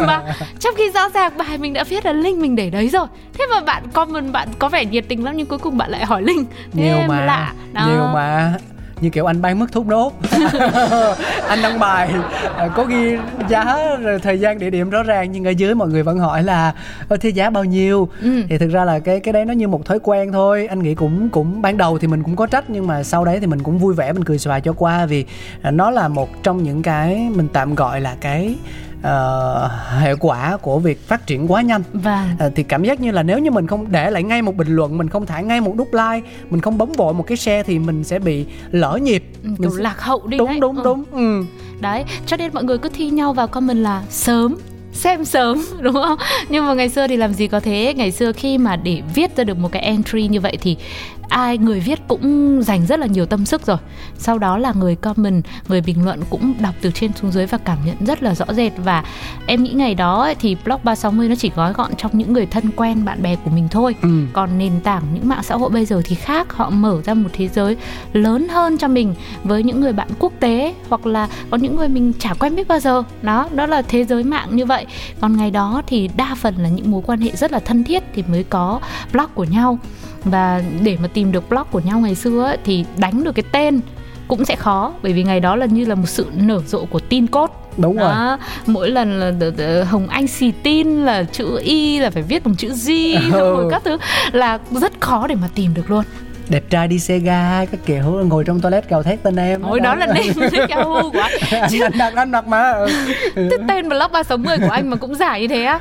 Mà 0.07 0.23
trong 0.61 0.75
khi 0.77 0.91
rõ 0.91 1.09
ràng 1.09 1.33
bài 1.39 1.59
mình 1.59 1.73
đã 1.73 1.85
viết 1.85 2.07
là 2.07 2.13
link 2.13 2.39
mình 2.39 2.57
để 2.57 2.71
đấy 2.71 2.89
rồi. 2.89 3.07
Thế 3.39 3.47
mà 3.55 3.61
bạn 3.61 3.83
comment 3.93 4.33
bạn 4.33 4.49
có 4.59 4.69
vẻ 4.69 4.85
nhiệt 4.85 5.05
tình 5.09 5.25
lắm 5.25 5.37
Nhưng 5.37 5.47
cuối 5.47 5.59
cùng 5.59 5.77
bạn 5.79 5.91
lại 5.91 6.05
hỏi 6.05 6.23
link. 6.23 6.49
Thế 6.73 6.83
nhiều 6.83 6.97
mà 7.09 7.25
lạ. 7.25 7.53
Đó. 7.73 7.87
nhiều 7.87 8.07
mà 8.15 8.55
như 9.03 9.11
kiểu 9.11 9.27
anh 9.27 9.43
bán 9.43 9.59
mức 9.59 9.73
thúc 9.73 9.87
đốt. 9.87 10.13
Anh 11.49 11.63
đăng 11.63 11.79
bài. 11.79 12.11
À, 12.57 12.69
có 12.69 12.85
ghi 12.85 13.17
giá 13.49 13.79
rồi 14.03 14.19
thời 14.19 14.41
gian 14.41 14.59
địa 14.59 14.71
điểm 14.71 14.91
rõ 14.91 15.03
ràng 15.03 15.33
nhưng 15.33 15.45
ở 15.45 15.51
dưới 15.51 15.75
mọi 15.75 15.89
người 15.89 16.03
vẫn 16.03 16.19
hỏi 16.19 16.43
là 16.43 16.75
thế 17.21 17.29
giá 17.29 17.51
bao 17.51 17.65
nhiêu? 17.65 18.09
Ừ. 18.23 18.43
thì 18.49 18.59
thực 18.59 18.71
ra 18.71 18.85
là 18.85 18.99
cái 18.99 19.21
cái 19.21 19.33
đấy 19.33 19.45
nó 19.45 19.53
như 19.53 19.69
một 19.69 19.87
thói 19.87 19.99
quen 20.03 20.33
thôi. 20.33 20.67
Anh 20.67 20.83
nghĩ 20.83 20.95
cũng 20.95 21.29
cũng 21.29 21.63
ban 21.63 21.77
đầu 21.77 21.99
thì 21.99 22.09
mình 22.09 22.23
cũng 22.23 22.37
có 22.37 22.47
trách 22.47 22.71
nhưng 22.71 22.87
mà 22.87 23.03
sau 23.03 23.25
đấy 23.25 23.41
thì 23.41 23.47
mình 23.47 23.63
cũng 23.63 23.79
vui 23.79 23.95
vẻ 23.95 24.13
mình 24.13 24.25
cười 24.25 24.39
xòa 24.39 24.61
cho 24.61 24.73
qua 24.73 25.07
vì 25.07 25.25
à, 25.63 25.71
nó 25.71 25.91
là 25.91 26.09
một 26.09 26.43
trong 26.43 26.63
những 26.63 26.83
cái 26.83 27.29
mình 27.35 27.49
tạm 27.53 27.75
gọi 27.75 28.01
là 28.01 28.17
cái 28.21 28.55
ờ, 29.03 29.69
hệ 30.01 30.15
quả 30.15 30.57
của 30.57 30.79
việc 30.79 31.09
phát 31.09 31.27
triển 31.27 31.53
quá 31.53 31.63
nhanh 31.63 31.83
Vâng 31.93 32.29
À, 32.39 32.49
thì 32.55 32.63
cảm 32.63 32.85
giác 32.85 33.01
như 33.01 33.11
là 33.11 33.23
nếu 33.23 33.39
như 33.39 33.51
mình 33.51 33.67
không 33.67 33.93
để 33.93 34.11
lại 34.11 34.23
ngay 34.23 34.43
một 34.43 34.57
bình 34.57 34.69
luận 34.69 34.99
mình 34.99 35.09
không 35.09 35.27
thả 35.27 35.41
ngay 35.41 35.61
một 35.61 35.75
nút 35.77 35.89
like 35.95 36.29
mình 36.51 36.61
không 36.61 36.79
bấm 36.79 36.93
vội 36.93 37.15
một 37.15 37.27
cái 37.27 37.37
share 37.37 37.63
thì 37.63 37.79
mình 37.79 38.05
sẽ 38.05 38.19
bị 38.19 38.45
lỡ 38.71 38.99
nhịp 39.03 39.25
Ừ, 39.45 39.51
mình 39.59 39.71
sẽ- 39.77 39.83
lạc 39.83 40.01
hậu 40.01 40.27
đi 40.27 40.39
đúng 40.39 40.49
đấy. 40.49 40.61
đúng 40.61 40.77
Ừ. 40.77 40.83
đúng 40.85 41.05
ừ. 41.13 41.45
Đấy, 41.81 42.05
cho 42.27 42.37
nên 42.37 42.51
mọi 42.55 42.65
người 42.65 42.79
cứ 42.79 42.89
thi 42.95 43.11
nhau 43.11 43.33
vào 43.33 43.47
comment 43.47 43.79
là 43.79 44.03
sớm 44.11 44.57
xem 44.93 45.25
sớm 45.25 45.63
đúng 45.81 45.95
không 45.95 46.19
nhưng 46.49 46.67
mà 46.67 46.75
ngày 46.75 46.89
xưa 46.89 47.07
thì 47.07 47.17
làm 47.17 47.33
gì 47.35 47.47
có 47.49 47.61
thế 47.61 47.95
ngày 47.97 48.11
xưa 48.11 48.33
khi 48.33 48.59
mà 48.59 48.77
để 48.77 49.03
viết 49.15 49.37
ra 49.37 49.45
được 49.45 49.59
một 49.59 49.73
cái 49.73 49.83
entry 49.83 50.29
như 50.29 50.41
vậy 50.41 50.59
thì 50.61 50.77
ai 51.29 51.59
người 51.59 51.81
viết 51.81 52.01
cũng 52.09 52.63
dành 52.63 52.87
rất 52.87 53.01
là 53.01 53.07
nhiều 53.07 53.27
tâm 53.27 53.47
sức 53.47 53.67
rồi. 53.67 53.77
Sau 54.19 54.39
đó 54.39 54.59
là 54.59 54.73
người 54.73 54.95
comment 54.97 55.45
người 55.69 55.81
bình 55.81 56.05
luận 56.05 56.21
cũng 56.31 56.55
đọc 56.61 56.75
từ 56.81 56.91
trên 56.91 57.13
xuống 57.13 57.33
dưới 57.33 57.47
và 57.47 57.59
cảm 57.59 57.79
nhận 57.85 57.97
rất 58.07 58.23
là 58.23 58.35
rõ 58.35 58.47
rệt. 58.53 58.73
Và 58.77 59.05
em 59.47 59.63
nghĩ 59.63 59.71
ngày 59.71 59.95
đó 59.95 60.23
ấy, 60.23 60.35
thì 60.35 60.57
blog 60.65 60.81
360 60.85 61.29
nó 61.29 61.35
chỉ 61.35 61.51
gói 61.57 61.73
gọn 61.73 61.91
trong 61.97 62.19
những 62.19 62.33
người 62.33 62.47
thân 62.47 62.71
quen 62.77 63.05
bạn 63.05 63.23
bè 63.23 63.37
của 63.37 63.51
mình 63.51 63.69
thôi. 63.71 63.95
Ừ. 64.03 64.09
còn 64.33 64.59
nền 64.59 64.81
tảng 64.81 65.03
những 65.15 65.29
mạng 65.29 65.43
xã 65.43 65.57
hội 65.57 65.71
bây 65.71 65.85
giờ 65.85 66.03
thì 66.05 66.15
khác 66.15 66.53
họ 66.53 66.71
mở 66.71 67.03
ra 67.05 67.15
một 67.15 67.31
thế 67.33 67.49
giới 67.49 67.77
lớn 68.13 68.49
hơn 68.49 68.79
cho 68.79 68.89
mình 68.89 69.15
với 69.45 69.63
những 69.63 69.81
người 69.81 69.93
bạn 69.93 70.09
quốc 70.19 70.33
tế 70.41 70.75
hoặc 70.89 71.07
là 71.07 71.29
có 71.51 71.57
những 71.57 71.77
người 71.77 71.89
mình 71.89 72.13
chả 72.19 72.35
quen 72.35 72.57
biết 72.57 72.69
bao 72.69 72.81
giờ. 72.81 73.03
Đó 73.23 73.49
đó 73.55 73.67
là 73.67 73.83
thế 73.83 74.05
giới 74.05 74.25
mạng 74.25 74.49
như 74.57 74.67
vậy. 74.67 74.87
Còn 75.21 75.37
ngày 75.37 75.51
đó 75.51 75.83
thì 75.87 76.11
đa 76.17 76.35
phần 76.35 76.55
là 76.59 76.69
những 76.69 76.91
mối 76.91 77.03
quan 77.07 77.21
hệ 77.21 77.31
rất 77.31 77.53
là 77.53 77.59
thân 77.59 77.85
thiết 77.85 78.03
thì 78.15 78.25
mới 78.29 78.45
có 78.45 78.81
blog 79.13 79.27
của 79.35 79.45
nhau 79.45 79.79
và 80.25 80.63
để 80.83 80.97
mà 81.03 81.09
tìm 81.15 81.33
được 81.33 81.49
blog 81.51 81.63
của 81.71 81.81
nhau 81.81 82.01
ngày 82.01 82.15
xưa 82.15 82.45
ấy, 82.45 82.59
thì 82.65 82.85
đánh 82.97 83.25
được 83.25 83.33
cái 83.33 83.45
tên 83.53 83.81
cũng 84.29 84.45
sẽ 84.45 84.57
khó 84.57 84.93
bởi 85.03 85.13
vì 85.13 85.23
ngày 85.23 85.41
đó 85.41 85.57
là 85.57 85.67
như 85.67 85.85
là 85.85 85.95
một 85.95 86.09
sự 86.09 86.27
nở 86.35 86.61
rộ 86.67 86.85
của 86.85 86.99
tin 86.99 87.27
cốt 87.27 87.59
đúng 87.77 87.97
rồi 87.97 88.09
đó, 88.15 88.39
mỗi 88.67 88.91
lần 88.91 89.21
là 89.21 89.31
đ- 89.31 89.53
đ- 89.57 89.85
Hồng 89.85 90.09
Anh 90.09 90.27
xì 90.27 90.53
tin 90.63 91.05
là 91.05 91.25
chữ 91.33 91.59
Y 91.65 91.99
là 91.99 92.11
phải 92.11 92.23
viết 92.23 92.45
bằng 92.45 92.57
chữ 92.57 92.69
G 92.69 92.89
Ừ. 93.33 93.39
rồi 93.39 93.69
các 93.71 93.83
thứ 93.85 93.99
là 94.33 94.59
rất 94.71 94.93
khó 95.01 95.27
để 95.27 95.35
mà 95.35 95.49
tìm 95.55 95.75
được 95.75 95.91
luôn. 95.91 96.05
đẹp 96.49 96.65
trai 96.71 96.89
đi 96.89 96.99
xe 96.99 97.19
ga 97.19 97.65
các 97.65 97.81
kiểu 97.87 98.03
ngồi 98.05 98.45
trong 98.45 98.61
toilet 98.61 98.89
gào 98.89 99.03
thét 99.03 99.23
tên 99.23 99.37
em 99.37 99.63
Ôi 99.63 99.81
đó 99.81 99.95
là 99.95 100.07
name 100.07 100.49
Yahoo 100.69 101.03
của 101.13 101.21
anh. 101.21 101.33
anh, 101.83 101.99
đặt 101.99 102.13
anh 102.17 102.31
đặt 102.33 102.47
mà 102.47 102.73
ừ. 103.35 103.49
tên 103.69 103.89
blog 103.89 104.13
360 104.13 104.57
của 104.59 104.69
anh 104.71 104.91
mà 104.91 104.97
cũng 104.97 105.15
dài 105.15 105.41
như 105.41 105.49
thế 105.49 105.63
á. 105.65 105.81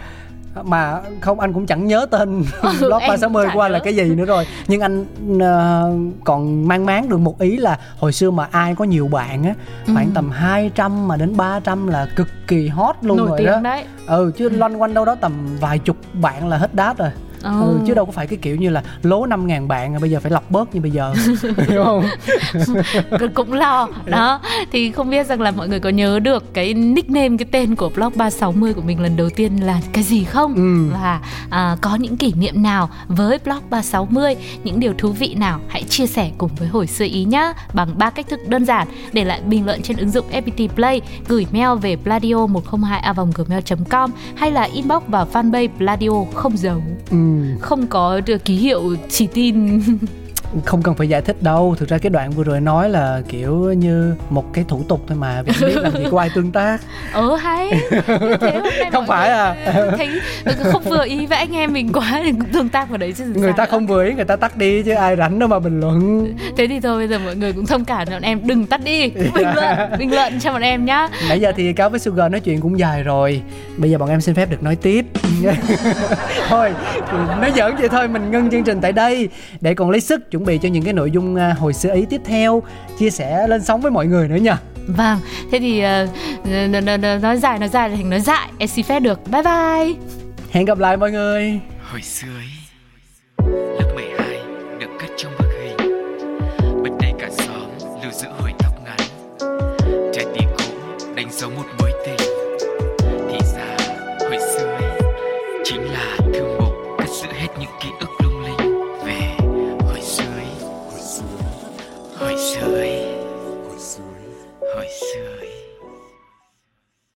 Mà 0.63 1.01
không 1.21 1.39
anh 1.39 1.53
cũng 1.53 1.65
chẳng 1.65 1.85
nhớ 1.87 2.05
tên 2.11 2.43
Ừ, 2.61 2.69
blog 2.79 2.99
em 2.99 3.09
360 3.09 3.45
cũng 3.45 3.53
của 3.53 3.61
anh 3.61 3.71
là 3.71 3.79
cái 3.79 3.95
gì 3.95 4.03
nữa 4.15 4.25
rồi. 4.25 4.47
Nhưng 4.67 4.81
anh 4.81 5.05
ờ, 5.41 5.91
còn 6.23 6.67
mang 6.67 6.85
máng 6.85 7.09
được 7.09 7.17
một 7.17 7.39
ý 7.39 7.57
là 7.57 7.79
hồi 7.99 8.13
xưa 8.13 8.31
mà 8.31 8.47
ai 8.51 8.75
có 8.75 8.85
nhiều 8.85 9.07
bạn 9.07 9.43
á 9.43 9.53
khoảng 9.93 10.05
Ừ. 10.05 10.11
tầm 10.15 10.31
200 10.31 11.07
mà 11.07 11.17
đến 11.17 11.37
300 11.37 11.87
là 11.87 12.07
cực 12.15 12.27
kỳ 12.47 12.67
hot 12.67 12.95
luôn 13.01 13.17
Nổi 13.17 13.27
rồi 13.27 13.43
đó. 13.47 13.59
đấy. 13.63 13.83
ừ 14.07 14.31
chứ 14.37 14.49
loanh 14.49 14.81
quanh 14.81 14.93
đâu 14.93 15.05
đó 15.05 15.15
tầm 15.15 15.33
vài 15.59 15.79
chục 15.79 15.97
bạn 16.13 16.47
là 16.49 16.57
hết 16.57 16.75
đát 16.75 16.97
rồi 16.97 17.09
Ừ. 17.43 17.49
ừ, 17.61 17.79
chứ 17.87 17.93
đâu 17.93 18.05
có 18.05 18.11
phải 18.11 18.27
cái 18.27 18.39
kiểu 18.41 18.55
như 18.55 18.69
là 18.69 18.83
lố 19.03 19.25
5 19.25 19.47
ngàn 19.47 19.67
bạn 19.67 20.01
bây 20.01 20.09
giờ 20.09 20.19
phải 20.19 20.31
lọc 20.31 20.51
bớt 20.51 20.75
như 20.75 20.81
bây 20.81 20.91
giờ. 20.91 21.13
Hiểu 21.67 21.83
không? 21.83 22.05
Cũng- 23.19 23.33
cũng 23.33 23.53
lo. 23.53 23.87
Đó 24.05 24.39
thì 24.71 24.91
không 24.91 25.09
biết 25.09 25.27
rằng 25.27 25.41
là 25.41 25.51
mọi 25.51 25.67
người 25.67 25.79
có 25.79 25.89
nhớ 25.89 26.19
được 26.19 26.53
cái 26.53 26.73
nickname 26.73 27.37
cái 27.37 27.45
tên 27.51 27.75
của 27.75 27.89
blog 27.89 28.13
360 28.15 28.73
của 28.73 28.81
mình 28.81 28.99
lần 28.99 29.17
đầu 29.17 29.29
tiên 29.29 29.65
là 29.65 29.81
cái 29.93 30.03
gì 30.03 30.23
không? 30.23 30.55
Ừ. 30.55 30.93
và 30.93 31.21
à, 31.49 31.75
có 31.81 31.95
những 31.95 32.17
kỷ 32.17 32.33
niệm 32.37 32.63
nào 32.63 32.89
với 33.07 33.39
blog 33.45 33.59
360 33.69 34.35
những 34.63 34.79
điều 34.79 34.93
thú 34.97 35.11
vị 35.11 35.35
nào? 35.35 35.59
Hãy 35.67 35.83
chia 35.83 36.07
sẻ 36.07 36.31
cùng 36.37 36.51
với 36.59 36.67
hồi 36.67 36.87
xưa 36.87 37.05
ý 37.05 37.23
nhá 37.25 37.53
bằng 37.73 37.97
ba 37.97 38.09
cách 38.09 38.25
thức 38.29 38.39
đơn 38.47 38.65
giản. 38.65 38.87
Để 39.13 39.23
lại 39.23 39.41
bình 39.45 39.65
luận 39.65 39.81
trên 39.81 39.97
ứng 39.97 40.09
dụng 40.09 40.25
FPT 40.31 40.67
Play 40.67 41.01
gửi 41.27 41.47
mail 41.51 41.77
về 41.81 41.95
pladio 41.95 42.45
102 42.47 43.13
gmail 43.35 43.61
com 43.89 44.11
hay 44.35 44.51
là 44.51 44.63
inbox 44.63 45.03
vào 45.07 45.27
fanpage 45.33 45.67
pladio 45.77 46.09
không 46.33 46.57
dấu. 46.57 46.81
Ừ, 47.11 47.17
không 47.59 47.87
có 47.87 48.19
được 48.19 48.45
ký 48.45 48.55
hiệu 48.55 48.95
chỉ 49.09 49.27
tin. 49.27 49.81
không 50.65 50.83
cần 50.83 50.95
phải 50.95 51.09
giải 51.09 51.21
thích 51.21 51.43
đâu. 51.43 51.75
Thực 51.77 51.89
ra 51.89 51.97
cái 51.97 52.09
đoạn 52.09 52.31
vừa 52.31 52.43
rồi 52.43 52.61
nói 52.61 52.89
là 52.89 53.21
kiểu 53.27 53.73
như 53.73 54.15
một 54.29 54.53
cái 54.53 54.65
thủ 54.67 54.83
tục 54.87 55.03
thôi 55.07 55.17
mà 55.17 55.41
vì 55.41 55.53
biết 55.65 55.77
làm 55.77 55.93
gì 55.93 56.03
có 56.11 56.19
ai 56.19 56.29
tương 56.35 56.51
tác. 56.51 56.81
Ờ 57.13 57.35
hay. 57.35 57.71
Không 58.91 59.07
phải 59.07 59.29
à. 59.29 59.55
thấy 59.97 60.09
không 60.63 60.83
vừa 60.83 61.05
ý 61.05 61.25
với 61.25 61.37
anh 61.37 61.55
em 61.55 61.73
mình 61.73 61.93
quá 61.93 62.21
thì 62.23 62.31
cũng 62.31 62.49
tương 62.53 62.69
tác 62.69 62.89
vào 62.89 62.97
đấy 62.97 63.13
chứ 63.17 63.25
người 63.35 63.53
ta 63.57 63.65
không 63.65 63.87
vừa 63.87 64.05
ý 64.05 64.13
người 64.13 64.25
ta 64.25 64.35
tắt 64.35 64.57
đi 64.57 64.83
chứ 64.83 64.93
ai 64.93 65.15
rảnh 65.15 65.39
đâu 65.39 65.49
mà 65.49 65.59
bình 65.59 65.79
luận. 65.79 66.27
Thế 66.57 66.67
thì 66.67 66.79
thôi 66.79 66.97
bây 66.97 67.07
giờ 67.07 67.19
mọi 67.25 67.35
người 67.35 67.53
cũng 67.53 67.65
thông 67.65 67.85
cảm 67.85 68.07
cho 68.07 68.13
bọn 68.13 68.21
em. 68.21 68.39
Đừng 68.47 68.65
tắt 68.65 68.81
đi 68.83 69.09
bình 69.09 69.47
luận 69.55 69.77
bình 69.99 70.15
luận 70.15 70.39
cho 70.39 70.53
bọn 70.53 70.61
em 70.61 70.85
nhá. 70.85 71.07
Nãy 71.29 71.39
giờ 71.39 71.51
thì 71.55 71.73
cáo 71.73 71.89
với 71.89 71.99
sugar 71.99 72.31
nói 72.31 72.41
chuyện 72.41 72.61
cũng 72.61 72.79
dài 72.79 73.03
rồi. 73.03 73.41
Bây 73.77 73.89
giờ 73.89 73.97
bọn 73.97 74.09
em 74.09 74.21
xin 74.21 74.35
phép 74.35 74.49
được 74.49 74.63
nói 74.63 74.75
tiếp. 74.75 75.05
Thôi 76.47 76.69
nói 77.41 77.51
giỡn 77.55 77.75
vậy 77.75 77.89
thôi 77.89 78.07
mình 78.07 78.31
ngưng 78.31 78.51
chương 78.51 78.63
trình 78.63 78.81
tại 78.81 78.91
đây. 78.91 79.29
Để 79.61 79.73
còn 79.73 79.89
lấy 79.89 80.01
sức 80.01 80.31
chuẩn 80.31 80.40
bị 80.45 80.57
cho 80.57 80.69
những 80.69 80.83
cái 80.83 80.93
nội 80.93 81.11
dung 81.11 81.35
à, 81.35 81.55
hồi 81.59 81.73
xưa 81.73 81.93
ý 81.93 82.05
tiếp 82.09 82.21
theo 82.25 82.63
chia 82.99 83.09
sẻ 83.09 83.47
lên 83.47 83.63
sóng 83.63 83.81
với 83.81 83.91
mọi 83.91 84.07
người 84.07 84.27
nữa 84.27 84.35
nha. 84.35 84.57
Vâng 84.87 85.19
thế 85.51 85.59
thì 85.59 85.79
ờ, 85.79 86.07
nói 87.21 87.37
dài 87.37 87.59
nói 87.59 87.69
dài 87.69 87.89
là 87.89 87.95
thành 87.95 88.09
nói 88.09 88.19
dại. 88.19 88.49
Em 88.57 88.69
xin 88.69 88.85
phép 88.85 88.99
được. 88.99 89.19
Bye 89.31 89.43
bye. 89.43 89.93
Hẹn 90.51 90.65
gặp 90.65 90.79
lại 90.79 90.97
mọi 90.97 91.11
người. 91.11 91.59
Hồi 91.91 92.01
xưa 92.01 92.27
ấy 92.37 92.47
Lớp 93.79 93.91
12 93.95 94.39
được 94.79 94.89
cất 94.99 95.09
trong 95.17 95.31
bức 95.39 95.47
hình. 95.61 95.77
Bên 96.83 96.93
đây 97.01 97.11
cả 97.19 97.29
xóm 97.31 97.69
lưu 98.03 98.11
giữ 98.11 98.27
hồi 98.39 98.51
tóc 98.59 98.73
ngắn. 98.83 98.99
Trái 100.13 100.25
tim 100.33 100.49
cũ 100.57 100.63
đánh 101.15 101.27
dấu 101.31 101.49
một 101.49 101.65